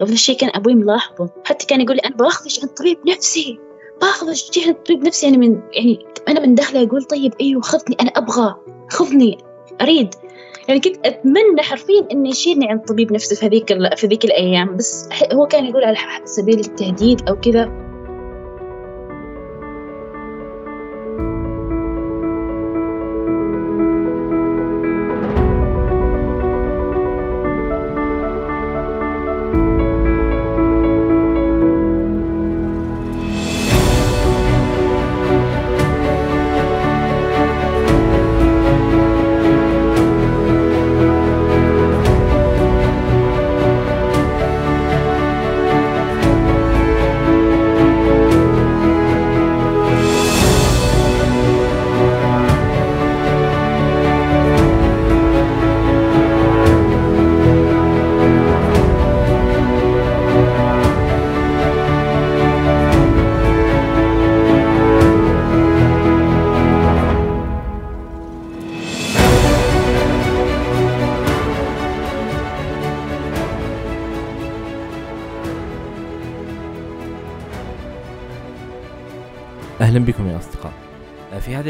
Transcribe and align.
وهذا 0.00 0.12
الشيء 0.12 0.36
كان 0.36 0.50
أبوي 0.54 0.74
ملاحظه 0.74 1.30
حتى 1.44 1.66
كان 1.66 1.80
يقول 1.80 1.96
لي 1.96 2.02
أنا 2.04 2.16
باخذك 2.16 2.52
عند 2.62 2.70
طبيب 2.70 2.98
نفسي. 3.08 3.58
باخذك 4.00 4.66
عند 4.66 4.74
طبيب 4.74 5.04
نفسي. 5.04 5.26
يعني 5.26 5.38
من 5.38 5.60
يعني 5.72 6.06
أنا 6.28 6.40
من 6.40 6.54
داخلي 6.54 6.82
أقول 6.82 7.04
طيب 7.04 7.34
أيوه 7.40 7.62
خذني 7.62 7.96
أنا 8.00 8.10
أبغى 8.10 8.54
خذني 8.90 9.38
أريد. 9.80 10.14
يعني 10.68 10.80
كنت 10.80 11.06
أتمنى 11.06 11.62
حرفيا 11.62 12.06
إنه 12.12 12.28
يشيلني 12.28 12.68
عند 12.68 12.80
طبيب 12.80 13.12
نفسي 13.12 13.36
في 13.36 13.46
هذيك 13.46 13.96
في 13.96 14.06
ذيك 14.06 14.24
الأيام. 14.24 14.76
بس 14.76 15.08
هو 15.32 15.46
كان 15.46 15.66
يقول 15.66 15.84
على 15.84 15.96
سبيل 16.24 16.60
التهديد 16.60 17.28
أو 17.28 17.40
كذا. 17.40 17.85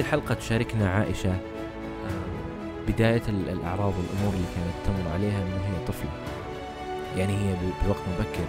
الحلقة 0.07 0.35
تشاركنا 0.35 0.91
عائشة 0.91 1.31
آه، 1.31 2.89
بداية 2.89 3.23
الأعراض 3.29 3.93
والأمور 3.99 4.35
اللي 4.35 4.47
كانت 4.57 4.87
تمر 4.87 5.13
عليها 5.13 5.45
من 5.45 5.53
هي 5.53 5.87
طفلة. 5.87 6.11
يعني 7.17 7.33
هي 7.33 7.57
بوقت 7.87 8.01
مبكر 8.09 8.49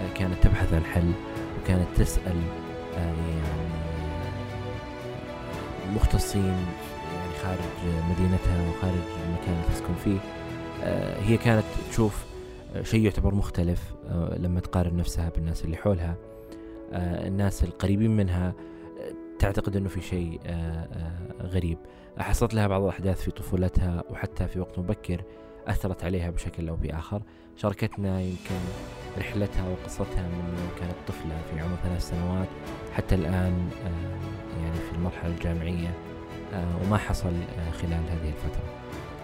آه، 0.00 0.14
كانت 0.14 0.34
تبحث 0.42 0.72
عن 0.72 0.84
حل 0.84 1.12
وكانت 1.62 1.86
تسأل 1.96 2.36
يعني 2.96 3.40
مختصين 5.94 6.44
يعني 7.14 7.34
خارج 7.42 7.94
مدينتها 8.10 8.70
وخارج 8.70 9.02
المكان 9.26 9.54
اللي 9.54 9.74
تسكن 9.74 9.94
فيه. 10.04 10.18
هي 11.26 11.36
كانت 11.36 11.64
تشوف 11.90 12.24
شيء 12.82 13.04
يعتبر 13.04 13.34
مختلف 13.34 13.94
لما 14.36 14.60
تقارن 14.60 14.96
نفسها 14.96 15.30
بالناس 15.36 15.64
اللي 15.64 15.76
حولها. 15.76 16.14
الناس 16.92 17.64
القريبين 17.64 18.16
منها 18.16 18.54
تعتقد 19.38 19.76
إنه 19.76 19.88
في 19.88 20.00
شيء 20.00 20.40
آه، 20.46 20.52
آه، 20.52 21.46
غريب. 21.46 21.78
حصلت 22.18 22.54
لها 22.54 22.66
بعض 22.66 22.82
الأحداث 22.82 23.22
في 23.22 23.30
طفولتها 23.30 24.04
وحتى 24.10 24.48
في 24.48 24.60
وقت 24.60 24.78
مبكر 24.78 25.22
أثرت 25.66 26.04
عليها 26.04 26.30
بشكل 26.30 26.68
أو 26.68 26.76
بآخر. 26.76 27.22
شاركتنا 27.56 28.20
يمكن 28.20 28.54
رحلتها 29.18 29.68
وقصتها 29.68 30.28
من 30.28 30.70
كانت 30.80 30.94
طفلة 31.08 31.40
في 31.50 31.60
عمر 31.60 31.76
ثلاث 31.82 32.08
سنوات 32.08 32.48
حتى 32.92 33.14
الآن 33.14 33.68
آه، 33.84 34.62
يعني 34.62 34.78
في 34.90 34.96
المرحلة 34.96 35.34
الجامعية 35.34 35.94
وما 36.82 36.96
حصل 36.96 37.32
خلال 37.72 37.92
هذه 37.92 38.28
الفترة. 38.28 38.62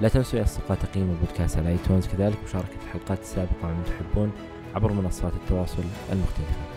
لا 0.00 0.08
تنسوا 0.08 0.38
يا 0.38 0.44
أصدقاء 0.44 0.78
تقييم 0.78 1.10
البودكاست 1.10 1.58
على 1.58 1.68
ايتونز 1.68 2.06
كذلك 2.06 2.38
مشاركة 2.44 2.76
الحلقات 2.86 3.20
السابقة 3.20 3.62
مع 3.62 3.74
تحبون 3.86 4.32
عبر 4.74 4.92
منصات 4.92 5.32
التواصل 5.34 5.82
المختلفة. 6.12 6.73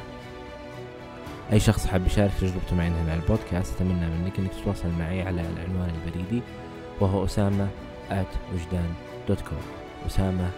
أي 1.51 1.59
شخص 1.59 1.85
حاب 1.85 2.05
يشارك 2.05 2.31
تجربته 2.41 2.75
معي 2.75 2.87
هنا 2.87 3.11
على 3.11 3.21
البودكاست 3.21 3.75
أتمنى 3.75 4.09
منك 4.09 4.39
أنك 4.39 4.51
تتواصل 4.53 4.89
معي 4.99 5.21
على 5.21 5.41
العنوان 5.41 5.89
البريدي 5.89 6.41
وهو 7.01 7.25
أسامة 7.25 7.67
at 8.09 8.53
وجدان 8.53 8.93
dot 9.27 9.41
com 9.41 9.61
أسامة 10.05 10.49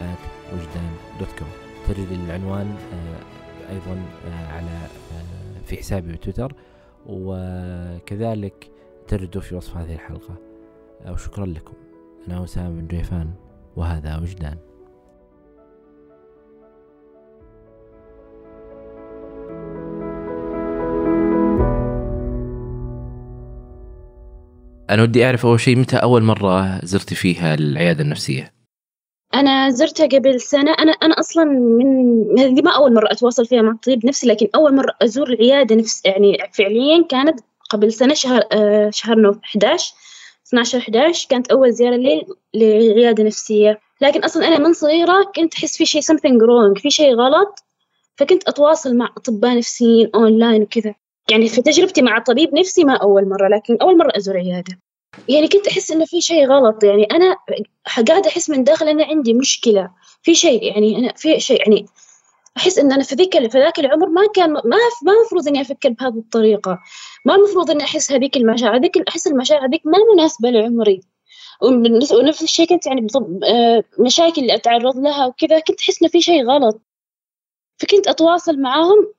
at 0.00 0.52
وجدان 0.54 0.90
dot 1.18 1.28
com 1.38 1.48
تجد 1.88 2.08
العنوان 2.10 2.76
آه، 2.92 3.72
أيضا 3.72 4.02
آه، 4.28 4.46
على 4.52 4.70
آه، 5.12 5.60
في 5.66 5.76
حسابي 5.76 6.12
بتويتر. 6.12 6.52
وكذلك 7.06 8.70
تجده 9.08 9.40
في 9.40 9.54
وصف 9.54 9.76
هذه 9.76 9.94
الحلقة. 9.94 10.34
وشكرا 11.08 11.46
لكم. 11.46 11.72
أنا 12.28 12.44
أسامة 12.44 12.80
بن 12.80 12.86
جيفان 12.86 13.30
وهذا 13.76 14.16
وجدان. 14.16 14.56
أنا 24.90 25.02
ودي 25.02 25.26
أعرف 25.26 25.46
أول 25.46 25.60
شيء 25.60 25.78
متى 25.78 25.96
أول 25.96 26.22
مرة 26.22 26.80
زرتي 26.84 27.14
فيها 27.14 27.54
العيادة 27.54 28.02
النفسية؟ 28.02 28.52
أنا 29.34 29.70
زرتها 29.70 30.06
قبل 30.06 30.40
سنة. 30.40 30.72
أنا 30.72 30.92
أنا 30.92 31.14
أصلا 31.20 31.44
من 31.44 32.40
هذه 32.40 32.62
ما 32.62 32.70
أول 32.70 32.94
مرة 32.94 33.08
أتواصل 33.12 33.46
فيها 33.46 33.62
مع 33.62 33.76
طبيب 33.82 34.06
نفسي 34.06 34.26
لكن 34.26 34.48
أول 34.54 34.74
مرة 34.74 34.92
أزور 35.02 35.30
العيادة 35.30 35.74
نفس 35.74 36.02
يعني 36.04 36.38
فعليا 36.52 37.04
كانت 37.08 37.40
قبل 37.70 37.92
سنة 37.92 38.14
شهر 38.14 38.42
آه 38.52 38.90
شهر 38.90 39.18
نوف 39.18 39.36
11 39.44 39.94
12 40.48 40.78
11 40.78 41.26
كانت 41.30 41.50
أول 41.50 41.72
زيارة 41.72 41.96
لي 41.96 42.26
لعيادة 42.54 43.24
نفسية. 43.24 43.80
لكن 44.00 44.24
أصلا 44.24 44.48
أنا 44.48 44.58
من 44.58 44.72
صغيرة 44.72 45.32
كنت 45.36 45.54
أحس 45.54 45.76
في 45.76 45.86
شيء 45.86 46.02
something 46.02 46.38
wrong 46.40 46.82
في 46.82 46.90
شيء 46.90 47.14
غلط 47.14 47.64
فكنت 48.16 48.48
أتواصل 48.48 48.96
مع 48.96 49.08
أطباء 49.16 49.56
نفسيين 49.56 50.10
أونلاين 50.14 50.62
وكذا. 50.62 50.94
يعني 51.30 51.48
في 51.48 51.62
تجربتي 51.62 52.02
مع 52.02 52.18
طبيب 52.18 52.54
نفسي 52.54 52.84
ما 52.84 52.96
أول 52.96 53.28
مرة 53.28 53.48
لكن 53.48 53.76
أول 53.82 53.98
مرة 53.98 54.12
أزور 54.16 54.36
عيادة. 54.36 54.78
يعني 55.28 55.48
كنت 55.48 55.66
أحس 55.66 55.90
إنه 55.90 56.04
في 56.04 56.20
شيء 56.20 56.46
غلط 56.46 56.84
يعني 56.84 57.04
أنا 57.04 57.36
قاعدة 58.08 58.28
أحس 58.28 58.50
من 58.50 58.64
داخل 58.64 58.88
أنا 58.88 59.04
عندي 59.04 59.34
مشكلة. 59.34 59.90
في 60.22 60.34
شيء 60.34 60.62
يعني 60.62 60.98
أنا 60.98 61.12
في 61.16 61.40
شيء 61.40 61.58
يعني 61.58 61.86
أحس 62.56 62.78
إن 62.78 62.92
أنا 62.92 63.02
في 63.02 63.14
ذيك 63.14 63.50
في 63.50 63.58
ذاك 63.58 63.78
العمر 63.78 64.08
ما 64.08 64.26
كان 64.34 64.52
ما 64.52 64.62
ما 65.02 65.12
المفروض 65.12 65.48
إني 65.48 65.60
أفكر 65.60 65.88
بهذه 65.88 66.18
الطريقة. 66.18 66.78
ما 67.24 67.34
المفروض 67.34 67.70
إني 67.70 67.84
أحس 67.84 68.12
هذيك 68.12 68.36
المشاعر 68.36 68.76
هذيك 68.76 69.08
أحس 69.08 69.26
المشاعر 69.26 69.66
هذيك 69.66 69.82
ما 69.84 69.98
مناسبة 70.14 70.50
لعمري. 70.50 71.00
ونفس 72.12 72.42
الشيء 72.42 72.66
كنت 72.66 72.86
يعني 72.86 73.06
آه، 73.44 73.84
مشاكل 73.98 74.42
اللي 74.42 74.54
أتعرض 74.54 74.98
لها 74.98 75.26
وكذا 75.26 75.58
كنت 75.58 75.80
أحس 75.80 76.02
إنه 76.02 76.10
في 76.10 76.20
شيء 76.20 76.46
غلط. 76.46 76.80
فكنت 77.78 78.08
أتواصل 78.08 78.60
معاهم 78.60 79.12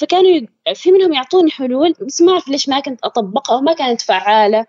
فكانوا 0.00 0.40
في 0.74 0.92
منهم 0.92 1.12
يعطوني 1.12 1.50
حلول 1.50 1.92
بس 2.06 2.22
ما 2.22 2.32
أعرف 2.32 2.48
ليش 2.48 2.68
ما 2.68 2.80
كنت 2.80 3.00
أطبقها 3.04 3.56
وما 3.56 3.72
كانت 3.72 4.00
فعالة. 4.00 4.66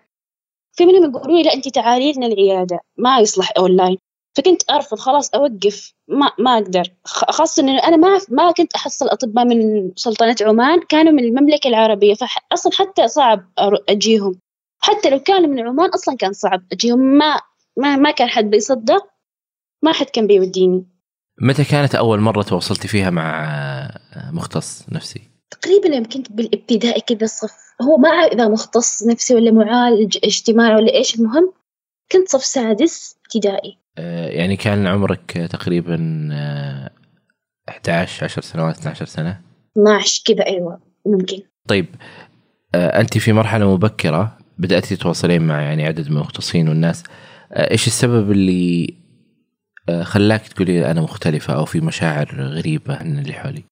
في 0.72 0.86
منهم 0.86 1.10
يقولوا 1.10 1.36
لي 1.36 1.42
لا 1.42 1.54
أنت 1.54 1.68
تعالي 1.68 2.12
لنا 2.12 2.26
العيادة 2.26 2.80
ما 2.96 3.18
يصلح 3.18 3.52
أونلاين. 3.58 3.98
فكنت 4.36 4.70
أرفض 4.70 4.98
خلاص 4.98 5.34
أوقف 5.34 5.92
ما 6.08 6.32
ما 6.38 6.54
أقدر. 6.58 6.82
خاصة 7.04 7.62
إنه 7.62 7.78
أنا 7.78 7.96
ما 7.96 8.20
ما 8.28 8.52
كنت 8.52 8.74
أحصل 8.74 9.08
أطباء 9.08 9.44
من 9.44 9.90
سلطنة 9.96 10.36
عمان 10.40 10.80
كانوا 10.80 11.12
من 11.12 11.24
المملكة 11.24 11.68
العربية 11.68 12.14
فأصلا 12.14 12.72
حتى 12.74 13.08
صعب 13.08 13.52
أجيهم. 13.88 14.40
حتى 14.80 15.10
لو 15.10 15.18
كانوا 15.20 15.48
من 15.48 15.60
عمان 15.60 15.90
أصلا 15.90 16.16
كان 16.16 16.32
صعب 16.32 16.62
أجيهم. 16.72 16.98
ما 16.98 17.40
ما 17.76 17.96
ما 17.96 18.10
كان 18.10 18.28
حد 18.28 18.44
بيصدق 18.50 19.06
ما 19.82 19.92
حد 19.92 20.06
كان 20.06 20.26
بيوديني. 20.26 20.86
متى 21.40 21.64
كانت 21.64 21.94
أول 21.94 22.20
مرة 22.20 22.42
تواصلتي 22.42 22.88
فيها 22.88 23.10
مع 23.10 23.48
مختص 24.32 24.86
نفسي؟ 24.92 25.20
تقريبا 25.50 25.96
يوم 25.96 26.04
كنت 26.04 26.32
بالابتدائي 26.32 27.00
كذا 27.00 27.26
صف. 27.26 27.54
هو 27.82 27.96
ما 27.96 28.08
أعرف 28.08 28.32
إذا 28.32 28.48
مختص 28.48 29.06
نفسي 29.06 29.34
ولا 29.34 29.50
معالج 29.50 30.18
اجتماعي 30.24 30.74
ولا 30.74 30.94
إيش 30.94 31.14
المهم 31.14 31.52
كنت 32.12 32.28
صف 32.28 32.44
سادس 32.44 33.16
ابتدائي. 33.24 33.78
آه، 33.98 34.28
يعني 34.28 34.56
كان 34.56 34.86
عمرك 34.86 35.48
تقريبا 35.50 36.28
11 37.68 38.24
10 38.24 38.42
سنوات 38.42 38.78
12 38.78 39.06
سنة؟ 39.06 39.40
12 39.72 40.22
كذا 40.26 40.46
أيوة 40.46 40.80
ممكن. 41.06 41.40
طيب 41.68 41.86
آه، 42.74 43.00
أنت 43.00 43.18
في 43.18 43.32
مرحلة 43.32 43.74
مبكرة 43.74 44.38
بدأتي 44.58 44.96
تتواصلين 44.96 45.42
مع 45.42 45.62
يعني 45.62 45.86
عدد 45.86 46.10
من 46.10 46.16
المختصين 46.16 46.68
والناس. 46.68 47.02
آه، 47.52 47.70
إيش 47.70 47.86
السبب 47.86 48.30
اللي 48.30 48.94
خلاك 50.02 50.48
تقولي 50.48 50.90
أنا 50.90 51.00
مختلفة 51.00 51.54
أو 51.54 51.64
في 51.64 51.80
مشاعر 51.80 52.34
غريبة 52.40 52.96
عن 52.96 53.18
اللي 53.18 53.32
حولي. 53.32 53.64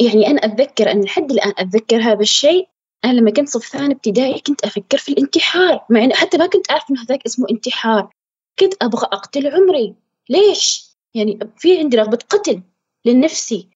يعني 0.00 0.26
أنا 0.26 0.44
أتذكر 0.44 0.90
أن 0.90 1.02
لحد 1.02 1.30
الآن 1.30 1.52
أتذكر 1.58 1.96
هذا 1.96 2.20
الشيء. 2.20 2.68
أنا 3.04 3.12
لما 3.12 3.30
كنت 3.30 3.48
صف 3.48 3.66
ثاني 3.66 3.94
ابتدائي 3.94 4.40
كنت 4.40 4.64
أفكر 4.64 4.98
في 4.98 5.08
الانتحار 5.08 5.84
مع 5.90 6.04
إنه 6.04 6.14
حتى 6.14 6.38
ما 6.38 6.46
كنت 6.46 6.70
أعرف 6.70 6.82
إنه 6.90 7.02
هذاك 7.02 7.26
اسمه 7.26 7.46
انتحار. 7.50 8.10
كنت 8.58 8.74
أبغى 8.82 9.06
أقتل 9.12 9.46
عمري. 9.46 9.94
ليش؟ 10.30 10.84
يعني 11.14 11.38
في 11.56 11.78
عندي 11.78 11.96
رغبة 11.96 12.18
قتل 12.30 12.62
لنفسي. 13.04 13.68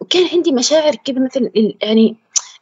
وكان 0.00 0.28
عندي 0.32 0.52
مشاعر 0.52 0.94
كذا 0.94 1.18
مثل 1.24 1.50
يعني 1.82 2.16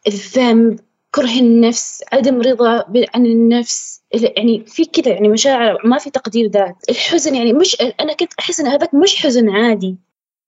الذنب 0.07 0.81
كره 1.11 1.39
النفس 1.41 2.05
عدم 2.13 2.41
رضا 2.41 2.85
عن 3.15 3.27
النفس. 3.27 3.98
يعني 4.13 4.65
في 4.67 4.85
كذا 4.85 5.13
يعني 5.13 5.29
مشاعر 5.29 5.87
ما 5.87 5.99
في 5.99 6.11
تقدير 6.11 6.51
ذات. 6.51 6.77
الحزن 6.91 7.35
يعني 7.35 7.53
مش 7.53 7.77
أنا 8.01 8.13
كنت 8.13 8.33
أحس 8.39 8.61
إن 8.61 8.67
هذاك 8.67 8.95
مش 8.95 9.17
حزن 9.23 9.51
عادي. 9.51 9.97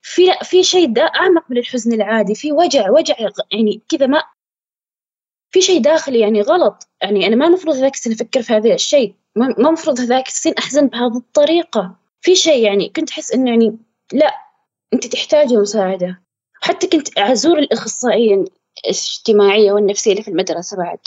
في 0.01 0.25
لا 0.25 0.43
في 0.43 0.63
شيء 0.63 0.93
دا 0.93 1.01
أعمق 1.01 1.43
من 1.49 1.57
الحزن 1.57 1.93
العادي. 1.93 2.35
في 2.35 2.51
وجع 2.51 2.89
وجع 2.89 3.15
يعني 3.51 3.81
كذا 3.89 4.07
ما 4.07 4.23
في 5.51 5.61
شيء 5.61 5.81
داخلي 5.81 6.19
يعني 6.19 6.41
غلط. 6.41 6.87
يعني 7.01 7.27
أنا 7.27 7.35
ما 7.35 7.47
المفروض 7.47 7.75
ذاك 7.75 7.93
السنة 7.93 8.13
أفكر 8.13 8.41
في 8.41 8.53
هذا 8.53 8.73
الشيء 8.73 9.15
ما 9.35 9.47
المفروض 9.47 9.99
ذاك 9.99 10.27
السن 10.27 10.53
أحزن 10.53 10.87
بهذه 10.87 11.17
الطريقة. 11.17 11.95
في 12.21 12.35
شيء 12.35 12.65
يعني 12.65 12.89
كنت 12.89 13.09
أحس 13.09 13.31
إنه 13.31 13.49
يعني 13.49 13.77
لا 14.13 14.35
أنت 14.93 15.07
تحتاجي 15.07 15.57
مساعدة. 15.57 16.21
حتى 16.61 16.87
كنت 16.87 17.17
أزور 17.17 17.59
الأخصائية 17.59 18.45
الاجتماعية 18.85 19.71
والنفسية 19.71 20.11
اللي 20.11 20.23
في 20.23 20.31
المدرسة 20.31 20.77
بعد. 20.77 20.99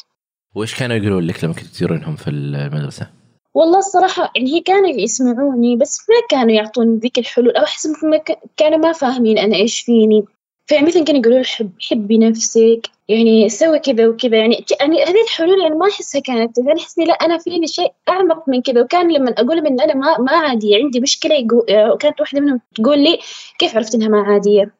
وإيش 0.54 0.74
كانوا 0.78 0.96
يقولون 0.96 1.26
لك 1.26 1.44
لما 1.44 1.54
كنت 1.54 1.66
تزورينهم 1.66 2.16
في 2.16 2.30
المدرسة؟ 2.30 3.10
والله 3.54 3.78
الصراحة 3.78 4.32
يعني 4.36 4.54
هي 4.54 4.60
كانوا 4.60 4.88
يسمعوني 4.88 5.76
بس 5.76 6.00
ما 6.08 6.14
كانوا 6.30 6.54
يعطوني 6.54 6.98
ذيك 6.98 7.18
الحلول. 7.18 7.56
أو 7.56 7.64
أحس 7.64 7.86
ما 7.86 8.20
كانوا 8.56 8.78
ما 8.78 8.92
فاهمين 8.92 9.38
أنا 9.38 9.56
إيش 9.56 9.80
فيني. 9.80 10.24
فمثلا 10.66 11.04
كانوا 11.04 11.20
يقولوا 11.20 11.42
حب 11.42 11.70
حبي 11.90 12.18
نفسك 12.18 12.80
يعني 13.08 13.48
سوي 13.48 13.78
كذا 13.78 14.08
وكذا. 14.08 14.36
يعني 14.36 14.64
يعني 14.80 15.04
هذه 15.04 15.22
الحلول 15.24 15.62
يعني 15.62 15.74
ما 15.74 15.88
أحسها 15.88 16.20
كانت. 16.20 16.58
أنا 16.58 16.80
أحس 16.80 16.98
لا 16.98 17.12
أنا 17.12 17.38
فيني 17.38 17.66
شيء 17.66 17.92
أعمق 18.08 18.48
من 18.48 18.62
كذا. 18.62 18.80
وكان 18.80 19.12
لما 19.12 19.30
أقول 19.30 19.56
لهم 19.56 19.66
إن 19.66 19.80
أنا 19.80 19.94
ما 19.94 20.18
ما 20.18 20.32
عادية 20.32 20.84
عندي 20.84 21.00
مشكلة 21.00 21.34
يقول 21.34 21.90
وكانت 21.92 22.20
واحدة 22.20 22.40
منهم 22.40 22.60
تقول 22.74 22.98
لي 22.98 23.18
كيف 23.58 23.76
عرفت 23.76 23.94
إنها 23.94 24.08
ما 24.08 24.20
عادية؟ 24.20 24.74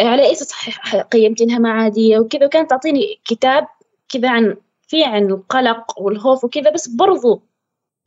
على 0.00 0.22
أي 0.22 0.32
أساس 0.32 0.52
قيمت 1.12 1.40
إنها 1.42 1.58
ما 1.58 1.70
عادية 1.70 2.18
وكذا. 2.18 2.46
وكانت 2.46 2.70
تعطيني 2.70 3.18
كتاب 3.24 3.66
كذا 4.08 4.30
عن 4.30 4.56
في 4.90 5.04
عن 5.04 5.26
القلق 5.26 6.00
والخوف 6.00 6.44
وكذا 6.44 6.70
بس 6.70 6.88
برضو 6.88 7.42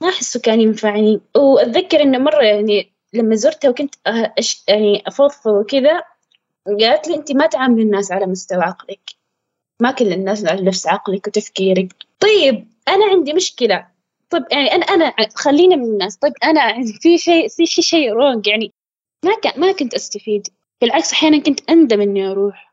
ما 0.01 0.09
أحسه 0.09 0.39
كان 0.39 0.62
ينفعني. 0.62 1.21
وأتذكر 1.35 2.01
إنه 2.01 2.18
مرة 2.18 2.44
يعني 2.44 2.94
لما 3.13 3.35
زرتها 3.35 3.69
وكنت 3.69 3.95
أش 4.07 4.63
يعني 4.68 5.03
أفضفض 5.07 5.51
وكذا 5.51 6.03
قالت 6.68 7.07
لي 7.07 7.15
أنت 7.15 7.31
ما 7.31 7.47
تعاملي 7.47 7.83
الناس 7.83 8.12
على 8.12 8.25
مستوى 8.25 8.63
عقلك. 8.63 9.09
ما 9.81 9.91
كل 9.91 10.13
الناس 10.13 10.45
على 10.45 10.62
نفس 10.62 10.88
عقلك 10.88 11.27
وتفكيرك. 11.27 11.94
طيب 12.19 12.68
أنا 12.88 13.06
عندي 13.06 13.33
مشكلة. 13.33 13.88
طيب 14.29 14.44
يعني 14.51 14.68
أنا 14.69 14.86
أنا 14.86 15.13
خلينا 15.36 15.75
من 15.75 15.86
الناس. 15.86 16.18
طيب 16.18 16.33
أنا 16.44 16.83
في 17.01 17.18
شيء 17.18 17.47
في 17.47 17.65
شيء 17.65 17.83
شيء 17.83 18.12
رونج 18.12 18.47
يعني 18.47 18.71
ما 19.25 19.36
كان 19.36 19.62
ما 19.62 19.71
كنت 19.71 19.94
أستفيد. 19.94 20.47
بالعكس 20.81 21.13
أحيانا 21.13 21.39
كنت 21.39 21.69
أندم 21.69 22.01
إني 22.01 22.27
أروح. 22.31 22.73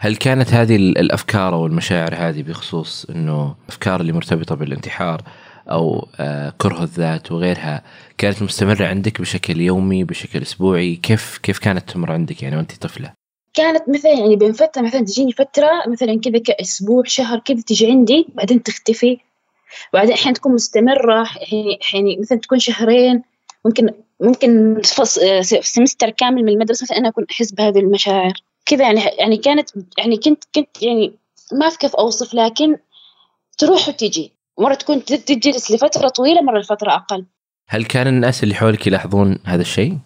هل 0.00 0.16
كانت 0.16 0.54
هذه 0.54 0.76
الأفكار 0.76 1.54
أو 1.54 1.66
المشاعر 1.66 2.14
هذه 2.14 2.42
بخصوص 2.42 3.06
إنه 3.10 3.54
الافكار 3.64 4.00
اللي 4.00 4.12
مرتبطة 4.12 4.54
بالانتحار 4.54 5.22
أو 5.70 6.08
آه، 6.20 6.52
كره 6.58 6.82
الذات 6.82 7.32
وغيرها 7.32 7.82
كانت 8.18 8.42
مستمرة 8.42 8.86
عندك 8.86 9.20
بشكل 9.20 9.60
يومي 9.60 10.04
بشكل 10.04 10.42
أسبوعي؟ 10.42 10.96
كيف 10.96 11.38
كيف 11.38 11.58
كانت 11.58 11.90
تمر 11.90 12.12
عندك 12.12 12.42
يعني 12.42 12.56
وأنت 12.56 12.72
طفلة؟ 12.72 13.12
كانت 13.54 13.88
مثلا 13.88 14.12
يعني 14.12 14.36
بين 14.36 14.52
فترة 14.52 14.82
مثلا 14.82 15.00
تجيني 15.00 15.32
فترة 15.32 15.70
مثلا 15.88 16.20
كذا 16.20 16.38
كأسبوع 16.38 17.02
شهر 17.06 17.38
كذا 17.38 17.60
تجي 17.66 17.86
عندي 17.86 18.26
بعدين 18.34 18.62
تختفي. 18.62 19.18
وبعدين 19.94 20.12
أحيانا 20.12 20.34
تكون 20.34 20.54
مستمرة 20.54 21.28
يعني 21.92 22.18
مثلا 22.20 22.38
تكون 22.38 22.58
شهرين 22.58 23.22
ممكن 23.64 23.88
ممكن 24.20 24.80
سمستر 25.62 26.10
كامل 26.10 26.42
من 26.42 26.48
المدرسة 26.48 26.84
مثلا 26.84 26.98
أنا 26.98 27.08
أكون 27.08 27.24
أحس 27.30 27.52
بهذه 27.52 27.78
المشاعر. 27.78 28.32
كذا 28.68 28.82
يعني 28.82 29.00
يعني 29.00 29.36
كانت 29.36 29.70
يعني 29.98 30.16
كنت 30.16 30.44
كنت 30.54 30.82
يعني 30.82 31.12
ما 31.52 31.62
أعرف 31.62 31.76
كيف 31.76 31.96
أوصف 31.96 32.34
لكن 32.34 32.76
تروح 33.58 33.88
وتجي. 33.88 34.32
مرة 34.58 34.74
تكون 34.74 35.04
تجلس 35.04 35.70
لفترة 35.70 36.08
طويلة 36.08 36.42
مرة 36.42 36.58
لفترة 36.58 36.94
أقل. 36.94 37.24
هل 37.68 37.84
كان 37.84 38.06
الناس 38.06 38.42
اللي 38.42 38.54
حولك 38.54 38.86
يلاحظون 38.86 39.38
هذا 39.44 39.62
الشيء؟ 39.62 39.98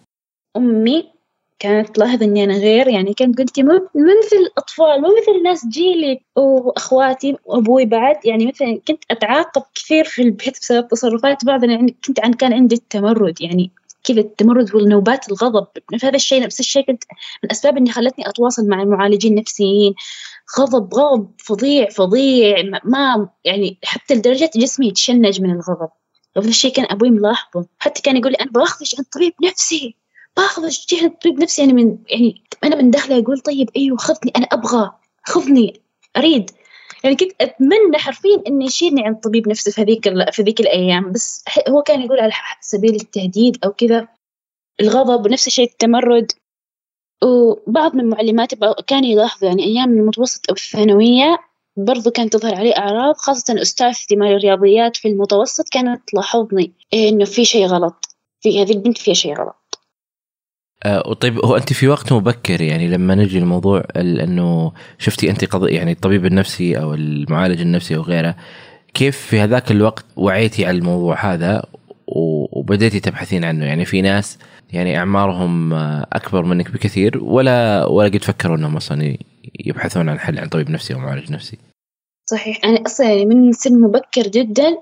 أمي 0.57 1.13
كانت 1.59 1.95
تلاحظ 1.95 2.23
إني 2.23 2.43
أنا 2.43 2.57
غير 2.57 2.87
يعني 2.87 3.13
كانت 3.13 3.39
قلت 3.39 3.59
مو 3.59 3.73
مثل 3.95 4.35
الأطفال 4.35 5.01
مو 5.01 5.07
مثل 5.07 5.43
ناس 5.43 5.67
جيلي 5.67 6.21
وأخواتي 6.35 7.37
وأبوي 7.45 7.85
بعد. 7.85 8.25
يعني 8.25 8.45
مثلا 8.45 8.79
كنت 8.87 9.03
أتعاقب 9.11 9.61
كثير 9.75 10.03
في 10.03 10.21
البيت 10.21 10.59
بسبب 10.59 10.87
تصرفات 10.87 11.45
بعض 11.45 11.63
يعني 11.63 11.95
كنت 12.07 12.19
عن 12.19 12.33
كان 12.33 12.53
عندي 12.53 12.75
التمرد 12.75 13.41
يعني 13.41 13.71
كذا 14.03 14.19
التمرد 14.19 14.75
والنوبات 14.75 15.29
الغضب؟ 15.29 15.67
هذا 16.03 16.15
الشيء 16.15 16.43
نفس 16.43 16.59
الشيء 16.59 16.85
كنت 16.85 17.03
من 17.43 17.47
الأسباب 17.47 17.77
اللي 17.77 17.91
خلتني 17.91 18.29
أتواصل 18.29 18.67
مع 18.67 18.81
المعالجين 18.81 19.31
النفسيين. 19.31 19.93
غضب 20.59 20.93
غضب 20.93 21.31
فظيع 21.39 21.89
فظيع 21.89 22.55
ما 22.83 23.29
يعني 23.43 23.77
حتى 23.83 24.15
لدرجة 24.15 24.51
جسمي 24.55 24.87
يتشنج 24.87 25.41
من 25.41 25.51
الغضب. 25.51 25.89
وهذا 26.35 26.49
الشيء 26.49 26.73
كان 26.73 26.85
أبوي 26.89 27.09
ملاحظه. 27.09 27.65
حتى 27.79 28.01
كان 28.01 28.17
يقول 28.17 28.31
لي 28.31 28.37
أنا 28.41 28.51
باخذك 28.51 28.87
عند 28.97 29.07
طبيب 29.13 29.33
نفسي. 29.43 29.95
باخذك 30.37 31.01
عند 31.01 31.11
طبيب 31.11 31.39
نفسي. 31.39 31.61
يعني 31.61 31.73
من 31.73 31.97
يعني 32.09 32.43
أنا 32.63 32.75
من 32.75 32.91
داخلي 32.91 33.19
أقول 33.19 33.39
طيب 33.39 33.69
أيوه 33.75 33.97
خذني 33.97 34.31
أنا 34.35 34.45
أبغى 34.45 34.91
خذني 35.23 35.81
أريد. 36.17 36.51
يعني 37.03 37.15
كنت 37.15 37.31
أتمنى 37.41 37.97
حرفيا 37.97 38.43
إنه 38.47 38.65
يشيلني 38.65 39.05
عند 39.05 39.19
طبيب 39.19 39.47
نفسي 39.49 39.71
في 39.71 39.81
هذيك 39.81 40.31
في 40.31 40.41
ذيك 40.41 40.59
الأيام. 40.59 41.11
بس 41.11 41.43
هو 41.69 41.81
كان 41.81 42.01
يقول 42.01 42.19
على 42.19 42.31
سبيل 42.61 42.95
التهديد 42.95 43.57
أو 43.65 43.71
كذا 43.71 44.07
الغضب 44.81 45.25
ونفس 45.25 45.47
الشيء 45.47 45.65
التمرد. 45.65 46.31
وبعض 47.23 47.95
من 47.95 48.09
معلماتي 48.09 48.55
كانوا 48.87 49.09
يلاحظوا 49.09 49.49
يعني 49.49 49.63
أيام 49.63 49.89
المتوسط 49.89 50.49
أو 50.49 50.55
الثانوية 50.55 51.37
برضو 51.77 52.11
كانت 52.11 52.33
تظهر 52.33 52.55
علي 52.55 52.77
أعراض 52.77 53.15
خاصة 53.15 53.61
أستاذتي 53.61 54.15
مال 54.15 54.27
الرياضيات 54.27 54.97
في 54.97 55.07
المتوسط 55.07 55.69
كانت 55.71 56.01
تلاحظني 56.07 56.73
إنه 56.93 57.25
في 57.25 57.45
شيء 57.45 57.65
غلط 57.65 58.05
في 58.41 58.61
هذه 58.61 58.71
البنت 58.71 58.97
فيها 58.97 59.13
شيء 59.13 59.37
غلط. 59.37 59.62
آه 60.83 61.13
طيب 61.13 61.45
هو 61.45 61.57
أنت 61.57 61.73
في 61.73 61.87
وقت 61.87 62.13
مبكر 62.13 62.61
يعني 62.61 62.87
لما 62.87 63.15
نجي 63.15 63.37
الموضوع 63.39 63.83
إنه 63.95 64.71
شفتي 64.97 65.29
أنت 65.29 65.45
قضية 65.45 65.75
يعني 65.75 65.91
الطبيب 65.91 66.25
النفسي 66.25 66.79
أو 66.79 66.93
المعالج 66.93 67.61
النفسي 67.61 67.95
أو 67.95 68.01
غيره 68.01 68.35
كيف 68.93 69.17
في 69.17 69.39
هذاك 69.39 69.71
الوقت 69.71 70.05
وعيتي 70.15 70.65
على 70.65 70.77
الموضوع 70.77 71.33
هذا 71.33 71.63
وبديتي 72.07 72.99
تبحثين 72.99 73.45
عنه؟ 73.45 73.65
يعني 73.65 73.85
في 73.85 74.01
ناس 74.01 74.37
يعني 74.73 74.97
أعمارهم 74.97 75.73
أكبر 76.13 76.43
منك 76.43 76.71
بكثير 76.71 77.23
ولا 77.23 77.85
ولا 77.85 78.07
قد 78.07 78.23
فكروا 78.23 78.57
إنهم 78.57 78.75
أصلا 78.75 79.17
يبحثون 79.65 80.09
عن 80.09 80.19
حل 80.19 80.39
عن 80.39 80.47
طبيب 80.47 80.69
نفسي 80.69 80.93
أو 80.93 80.99
معالج 80.99 81.31
نفسي؟ 81.31 81.57
صحيح. 82.25 82.65
أنا 82.65 82.85
أصلا 82.85 83.09
يعني 83.09 83.25
من 83.25 83.51
سن 83.51 83.81
مبكر 83.81 84.21
جدا 84.21 84.77